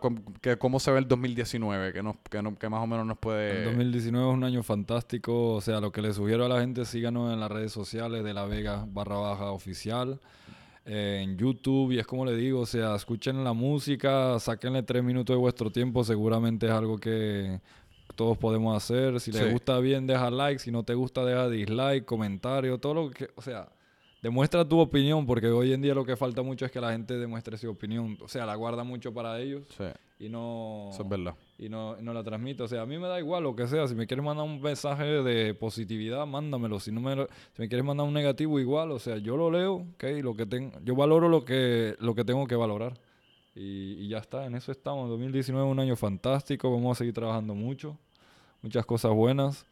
¿Cómo 0.58 0.78
se 0.78 0.90
ve 0.90 0.98
el 0.98 1.08
2019? 1.08 1.94
¿Qué, 1.94 2.02
nos, 2.02 2.16
que, 2.58 2.68
más 2.68 2.82
o 2.82 2.86
menos 2.86 3.06
nos 3.06 3.16
puede...? 3.16 3.60
El 3.60 3.64
2019 3.64 4.28
es 4.28 4.34
un 4.34 4.44
año 4.44 4.62
fantástico. 4.62 5.54
O 5.54 5.60
sea, 5.62 5.80
lo 5.80 5.90
que 5.90 6.02
le 6.02 6.12
sugiero 6.12 6.44
a 6.44 6.50
la 6.50 6.60
gente, 6.60 6.84
síganos 6.84 7.32
en 7.32 7.40
las 7.40 7.50
redes 7.50 7.72
sociales 7.72 8.24
de 8.24 8.34
La 8.34 8.44
Vega 8.44 8.84
barra 8.86 9.16
baja 9.16 9.52
oficial. 9.52 10.20
Eh, 10.84 11.22
en 11.24 11.38
YouTube 11.38 11.92
y 11.92 11.98
es 11.98 12.06
como 12.06 12.26
le 12.26 12.36
digo, 12.36 12.60
o 12.60 12.66
sea, 12.66 12.94
escuchen 12.94 13.42
la 13.42 13.54
música, 13.54 14.38
sáquenle 14.38 14.82
tres 14.82 15.02
minutos 15.02 15.34
de 15.34 15.40
vuestro 15.40 15.72
tiempo, 15.72 16.04
seguramente 16.04 16.66
es 16.66 16.72
algo 16.72 16.98
que 16.98 17.58
todos 18.16 18.36
podemos 18.36 18.76
hacer. 18.76 19.18
Si 19.18 19.30
te 19.30 19.50
gusta 19.50 19.78
bien, 19.78 20.06
deja 20.06 20.30
like, 20.30 20.58
si 20.58 20.70
no 20.70 20.82
te 20.82 20.92
gusta, 20.92 21.24
deja 21.24 21.48
dislike, 21.48 22.04
comentario, 22.04 22.76
todo 22.76 22.92
lo 22.92 23.10
que, 23.10 23.30
o 23.34 23.40
sea, 23.40 23.70
demuestra 24.24 24.66
tu 24.66 24.78
opinión, 24.78 25.26
porque 25.26 25.48
hoy 25.48 25.74
en 25.74 25.82
día 25.82 25.94
lo 25.94 26.02
que 26.02 26.16
falta 26.16 26.40
mucho 26.40 26.64
es 26.64 26.72
que 26.72 26.80
la 26.80 26.92
gente 26.92 27.18
demuestre 27.18 27.58
su 27.58 27.68
opinión. 27.68 28.16
O 28.22 28.26
sea, 28.26 28.46
la 28.46 28.54
guarda 28.54 28.82
mucho 28.82 29.12
para 29.12 29.38
ellos 29.38 29.64
y 30.18 30.30
no. 30.30 30.88
Eso 30.90 31.02
es 31.02 31.08
verdad. 31.10 31.34
Y 31.58 31.68
no, 31.68 31.96
no, 32.00 32.14
la 32.14 32.24
transmite. 32.24 32.62
O 32.62 32.66
sea, 32.66 32.80
a 32.80 32.86
mí 32.86 32.96
me 32.96 33.06
da 33.06 33.18
igual 33.18 33.42
lo 33.42 33.54
que 33.54 33.68
sea. 33.68 33.86
Si 33.86 33.94
me 33.94 34.06
quieres 34.06 34.24
mandar 34.24 34.46
un 34.46 34.62
mensaje 34.62 35.04
de 35.04 35.52
positividad, 35.52 36.26
mándamelo. 36.26 36.80
Si 36.80 36.90
no 36.90 37.02
me, 37.02 37.14
si 37.52 37.60
me 37.60 37.68
quieres 37.68 37.84
mandar 37.84 38.06
un 38.06 38.14
negativo, 38.14 38.58
igual. 38.58 38.92
O 38.92 38.98
sea, 38.98 39.18
yo 39.18 39.36
lo 39.36 39.50
leo, 39.50 39.74
¿ok? 39.74 40.04
Lo 40.22 40.34
que 40.34 40.46
tengo, 40.46 40.72
yo 40.82 40.96
valoro 40.96 41.28
lo 41.28 41.44
que, 41.44 41.94
lo 42.00 42.14
que 42.14 42.24
tengo 42.24 42.46
que 42.46 42.56
valorar. 42.56 42.98
Y, 43.54 44.04
y 44.04 44.08
ya 44.08 44.18
está, 44.18 44.46
en 44.46 44.54
eso 44.54 44.72
estamos. 44.72 45.10
2019 45.10 45.66
es 45.66 45.70
un 45.70 45.80
año 45.80 45.96
fantástico. 45.96 46.72
Vamos 46.72 46.96
a 46.96 46.98
seguir 47.00 47.12
trabajando 47.12 47.54
mucho. 47.54 47.98
Muchas 48.62 48.86
cosas 48.86 49.12
buenas. 49.12 49.66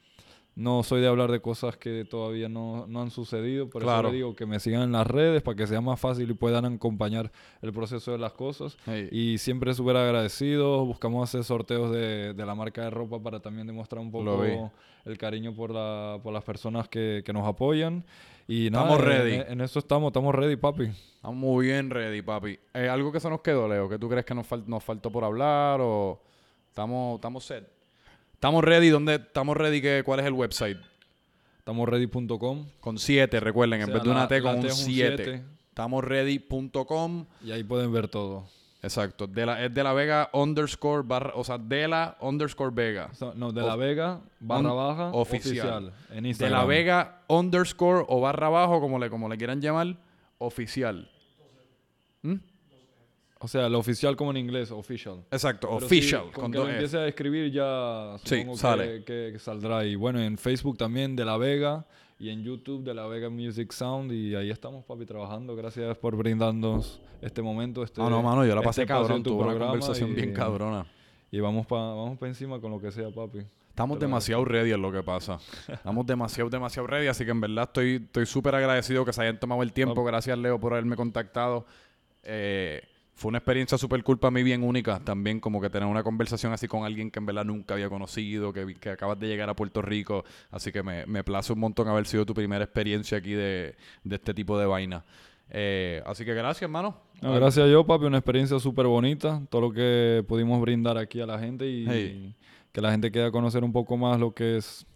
No 0.54 0.82
soy 0.82 1.00
de 1.00 1.08
hablar 1.08 1.32
de 1.32 1.40
cosas 1.40 1.78
que 1.78 2.04
todavía 2.04 2.46
no, 2.46 2.84
han 2.94 3.10
sucedido, 3.10 3.70
por 3.70 3.82
eso 3.82 4.02
le 4.02 4.12
digo 4.12 4.36
que 4.36 4.44
me 4.44 4.60
sigan 4.60 4.82
en 4.82 4.92
las 4.92 5.06
redes 5.06 5.40
para 5.40 5.56
que 5.56 5.66
sea 5.66 5.80
más 5.80 5.98
fácil 5.98 6.30
y 6.30 6.34
puedan 6.34 6.66
acompañar 6.66 7.32
el 7.62 7.72
proceso 7.72 8.12
de 8.12 8.18
las 8.18 8.32
cosas. 8.32 8.76
Y 9.10 9.38
siempre 9.38 9.72
súper 9.72 9.96
agradecido. 9.96 10.84
Buscamos 10.84 11.26
hacer 11.26 11.44
sorteos 11.44 11.90
de, 11.90 12.34
la 12.36 12.54
marca 12.54 12.82
de 12.82 12.90
ropa 12.90 13.18
para 13.22 13.40
también 13.40 13.66
demostrar 13.66 14.02
un 14.02 14.10
poco 14.10 14.44
el 15.04 15.18
cariño 15.18 15.54
por, 15.54 15.70
la, 15.70 16.20
por 16.22 16.34
las 16.34 16.44
personas 16.44 16.86
que, 16.86 17.24
nos 17.32 17.48
apoyan. 17.48 18.04
Y 18.46 18.66
estamos 18.66 19.00
ready. 19.00 19.40
En, 19.48 19.62
eso 19.62 19.78
estamos, 19.78 20.08
estamos 20.08 20.34
ready, 20.34 20.56
papi. 20.56 20.84
Estamos 20.84 21.36
muy 21.36 21.66
bien 21.66 21.88
ready, 21.88 22.20
papi. 22.20 22.58
Eh, 22.74 22.90
¿Algo 22.90 23.10
que 23.10 23.20
se 23.20 23.30
nos 23.30 23.40
quedó, 23.40 23.66
Leo? 23.66 23.88
¿Que 23.88 23.98
tú 23.98 24.06
crees 24.06 24.26
que 24.26 24.34
nos, 24.34 24.46
nos 24.66 24.84
faltó 24.84 25.10
por 25.10 25.24
hablar 25.24 25.80
o 25.80 26.20
estamos, 26.68 27.14
estamos 27.14 27.42
set? 27.42 27.81
Estamos 28.42 28.64
ready. 28.64 28.88
¿Dónde 28.88 29.14
estamos 29.14 29.56
ready? 29.56 29.80
¿qué, 29.80 30.02
¿Cuál 30.04 30.18
es 30.18 30.26
el 30.26 30.32
website? 30.32 30.76
Estamosready.com. 31.58 32.66
Con 32.80 32.98
7, 32.98 33.38
recuerden, 33.38 33.82
en 33.82 33.92
vez 33.92 34.02
de 34.02 34.10
una 34.10 34.26
T 34.26 34.42
con 34.42 34.58
un 34.58 34.68
7. 34.68 35.44
Estamosready.com. 35.68 37.26
Y 37.44 37.52
ahí 37.52 37.62
pueden 37.62 37.92
ver 37.92 38.08
todo. 38.08 38.48
Exacto. 38.82 39.28
De 39.28 39.46
la, 39.46 39.64
es 39.64 39.72
de 39.72 39.84
la 39.84 39.92
Vega 39.92 40.28
underscore 40.32 41.04
barra, 41.06 41.34
o 41.36 41.44
sea, 41.44 41.56
de 41.56 41.86
la 41.86 42.16
underscore 42.20 42.72
Vega. 42.74 43.10
no, 43.36 43.52
de 43.52 43.62
la 43.62 43.76
Vega 43.76 44.20
barra 44.40 44.72
baja 44.72 45.10
oficial. 45.12 45.92
en 46.10 46.26
Instagram. 46.26 46.52
De 46.52 46.58
la 46.58 46.64
Vega 46.64 47.22
underscore 47.28 48.04
o 48.08 48.20
barra 48.20 48.48
bajo, 48.48 48.80
como 48.80 48.98
le, 48.98 49.08
como 49.08 49.28
le 49.28 49.38
quieran 49.38 49.60
llamar, 49.60 49.96
oficial. 50.38 51.08
¿Mm? 52.22 52.38
O 53.44 53.48
sea, 53.48 53.68
lo 53.68 53.80
oficial 53.80 54.14
como 54.14 54.30
en 54.30 54.36
inglés, 54.36 54.70
official. 54.70 55.24
Exacto, 55.28 55.68
official. 55.68 56.26
cuando 56.32 56.68
empiece 56.68 56.96
a 56.96 57.08
escribir 57.08 57.50
ya 57.50 58.16
supongo 58.22 58.56
sale. 58.56 59.02
Que, 59.02 59.36
saldrá. 59.40 59.84
Y 59.84 59.96
bueno, 59.96 60.20
en 60.20 60.38
Facebook 60.38 60.78
también 60.78 61.16
de 61.16 61.24
La 61.24 61.36
Vega 61.36 61.84
y 62.20 62.28
en 62.28 62.44
YouTube 62.44 62.84
de 62.84 62.94
La 62.94 63.08
Vega 63.08 63.30
Music 63.30 63.72
Sound. 63.72 64.12
Y 64.12 64.36
ahí 64.36 64.50
estamos, 64.50 64.84
papi, 64.84 65.06
trabajando. 65.06 65.56
Gracias 65.56 65.98
por 65.98 66.14
brindarnos 66.14 67.00
este 67.20 67.42
momento. 67.42 67.82
Este, 67.82 68.00
no, 68.00 68.08
no, 68.08 68.22
mano, 68.22 68.46
yo 68.46 68.54
la 68.54 68.62
pasé 68.62 68.82
este 68.82 68.92
cabrón. 68.94 69.24
Tu 69.24 69.36
una 69.36 69.58
conversación 69.58 70.14
bien 70.14 70.32
cabrona. 70.32 70.86
Y 71.32 71.40
vamos 71.40 71.66
para 71.66 71.82
vamos 71.82 72.18
pa 72.18 72.28
encima 72.28 72.60
con 72.60 72.70
lo 72.70 72.80
que 72.80 72.92
sea, 72.92 73.10
papi. 73.10 73.40
Estamos 73.70 73.98
demasiado 73.98 74.44
ready 74.44 74.70
en 74.70 74.82
lo 74.82 74.92
que 74.92 75.02
pasa. 75.02 75.38
Estamos 75.66 76.06
demasiado, 76.06 76.48
demasiado 76.48 76.86
ready. 76.86 77.08
Así 77.08 77.24
que 77.24 77.32
en 77.32 77.40
verdad 77.40 77.64
estoy 77.74 78.26
súper 78.26 78.54
agradecido 78.54 79.04
que 79.04 79.12
se 79.12 79.22
hayan 79.22 79.40
tomado 79.40 79.64
el 79.64 79.72
tiempo. 79.72 80.04
Gracias, 80.04 80.38
Leo, 80.38 80.60
por 80.60 80.74
haberme 80.74 80.94
contactado. 80.94 81.66
Eh, 82.22 82.82
fue 83.14 83.28
una 83.28 83.38
experiencia 83.38 83.78
súper 83.78 84.02
cool 84.02 84.18
para 84.18 84.30
mí, 84.30 84.42
bien 84.42 84.62
única. 84.62 85.00
También, 85.00 85.38
como 85.38 85.60
que 85.60 85.70
tener 85.70 85.88
una 85.88 86.02
conversación 86.02 86.52
así 86.52 86.66
con 86.66 86.84
alguien 86.84 87.10
que 87.10 87.18
en 87.18 87.26
verdad 87.26 87.44
nunca 87.44 87.74
había 87.74 87.88
conocido, 87.88 88.52
que, 88.52 88.74
que 88.74 88.90
acabas 88.90 89.18
de 89.18 89.28
llegar 89.28 89.48
a 89.48 89.54
Puerto 89.54 89.82
Rico, 89.82 90.24
así 90.50 90.72
que 90.72 90.82
me, 90.82 91.06
me 91.06 91.22
place 91.22 91.52
un 91.52 91.60
montón 91.60 91.88
haber 91.88 92.06
sido 92.06 92.24
tu 92.26 92.34
primera 92.34 92.64
experiencia 92.64 93.18
aquí 93.18 93.32
de, 93.32 93.76
este 94.10 94.34
tipo 94.34 94.58
de 94.58 94.66
vaina. 94.66 95.04
Eh, 95.50 96.02
así 96.06 96.24
que 96.24 96.32
gracias, 96.34 96.62
hermano. 96.62 96.96
gracias 97.20 97.66
a 97.66 97.68
yo, 97.68 97.86
papi, 97.86 98.06
una 98.06 98.18
experiencia 98.18 98.58
súper 98.58 98.86
bonita, 98.86 99.42
todo 99.50 99.60
lo 99.60 99.72
que 99.72 100.24
pudimos 100.26 100.60
brindar 100.60 100.96
aquí 100.96 101.20
a 101.20 101.26
la 101.26 101.38
gente 101.38 101.68
y, 101.68 102.34
que 102.72 102.80
la 102.80 102.90
gente 102.90 103.12
quede 103.12 103.26
a 103.26 103.30
conocer 103.30 103.62
un 103.62 103.72
poco 103.72 103.98
más 103.98 104.18
lo 104.18 104.32
que 104.32 104.56
es 104.56 104.86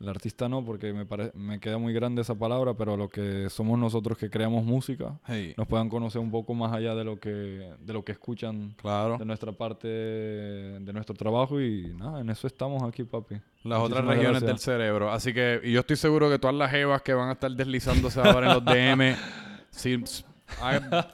el 0.00 0.08
artista 0.08 0.48
no, 0.48 0.64
porque 0.64 0.92
me, 0.92 1.04
me 1.34 1.58
queda 1.58 1.76
muy 1.76 1.92
grande 1.92 2.22
esa 2.22 2.36
palabra, 2.36 2.74
pero 2.74 2.96
lo 2.96 3.08
que 3.08 3.50
somos 3.50 3.78
nosotros 3.78 4.16
que 4.16 4.30
creamos 4.30 4.64
música, 4.64 5.18
nos 5.56 5.66
puedan 5.66 5.88
conocer 5.88 6.20
un 6.20 6.30
poco 6.30 6.54
más 6.54 6.72
allá 6.72 6.94
de 6.94 7.04
lo 7.04 7.18
que, 7.18 7.72
de 7.80 7.92
lo 7.92 8.04
que 8.04 8.12
escuchan 8.12 8.74
claro. 8.80 9.18
de 9.18 9.24
nuestra 9.24 9.50
parte, 9.50 9.88
de 9.88 10.92
nuestro 10.92 11.16
trabajo 11.16 11.60
y 11.60 11.94
nada, 11.96 12.20
en 12.20 12.30
eso 12.30 12.46
estamos 12.46 12.82
aquí, 12.84 13.02
papi. 13.02 13.40
Las 13.64 13.80
otras 13.80 14.04
regiones 14.04 14.42
del 14.42 14.58
cerebro. 14.58 15.10
Así 15.10 15.34
que, 15.34 15.60
y 15.64 15.72
yo 15.72 15.80
estoy 15.80 15.96
seguro 15.96 16.30
que 16.30 16.38
todas 16.38 16.54
las 16.54 16.72
evas 16.72 17.02
que 17.02 17.12
van 17.12 17.30
a 17.30 17.32
estar 17.32 17.50
deslizándose 17.50 18.20
ahora 18.20 18.46
en 18.46 18.54
los 18.54 18.64
DM, 18.64 19.16
si, 19.70 20.00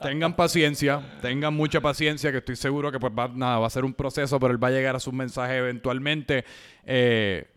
tengan 0.01 0.35
paciencia, 0.35 1.01
tengan 1.23 1.55
mucha 1.55 1.81
paciencia, 1.81 2.31
que 2.31 2.37
estoy 2.37 2.55
seguro 2.55 2.91
que 2.91 2.99
pues 2.99 3.11
va, 3.17 3.29
nada, 3.29 3.57
va 3.57 3.65
a 3.65 3.71
ser 3.71 3.83
un 3.83 3.93
proceso, 3.93 4.39
pero 4.39 4.53
él 4.53 4.63
va 4.63 4.67
a 4.67 4.71
llegar 4.71 4.95
a 4.95 4.99
sus 4.99 5.13
mensajes 5.13 5.57
eventualmente. 5.57 6.45
Eh, 6.85 7.47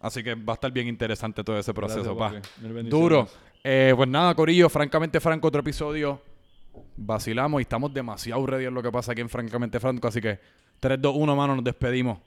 Así 0.00 0.22
que 0.22 0.34
va 0.34 0.52
a 0.52 0.54
estar 0.54 0.72
bien 0.72 0.88
interesante 0.88 1.44
todo 1.44 1.58
ese 1.58 1.74
proceso, 1.74 2.16
pa. 2.16 2.32
Duro. 2.84 3.28
Eh, 3.62 3.92
pues 3.94 4.08
nada, 4.08 4.34
Corillo, 4.34 4.68
francamente 4.70 5.20
franco, 5.20 5.48
otro 5.48 5.60
episodio 5.60 6.20
vacilamos 6.96 7.60
y 7.60 7.62
estamos 7.62 7.92
demasiado 7.92 8.44
ready 8.46 8.66
en 8.66 8.74
lo 8.74 8.82
que 8.82 8.90
pasa 8.90 9.12
aquí 9.12 9.20
en 9.20 9.28
Francamente 9.28 9.80
Franco. 9.80 10.08
Así 10.08 10.20
que 10.20 10.38
3, 10.80 11.00
2, 11.00 11.14
1, 11.16 11.36
mano, 11.36 11.56
nos 11.56 11.64
despedimos. 11.64 12.18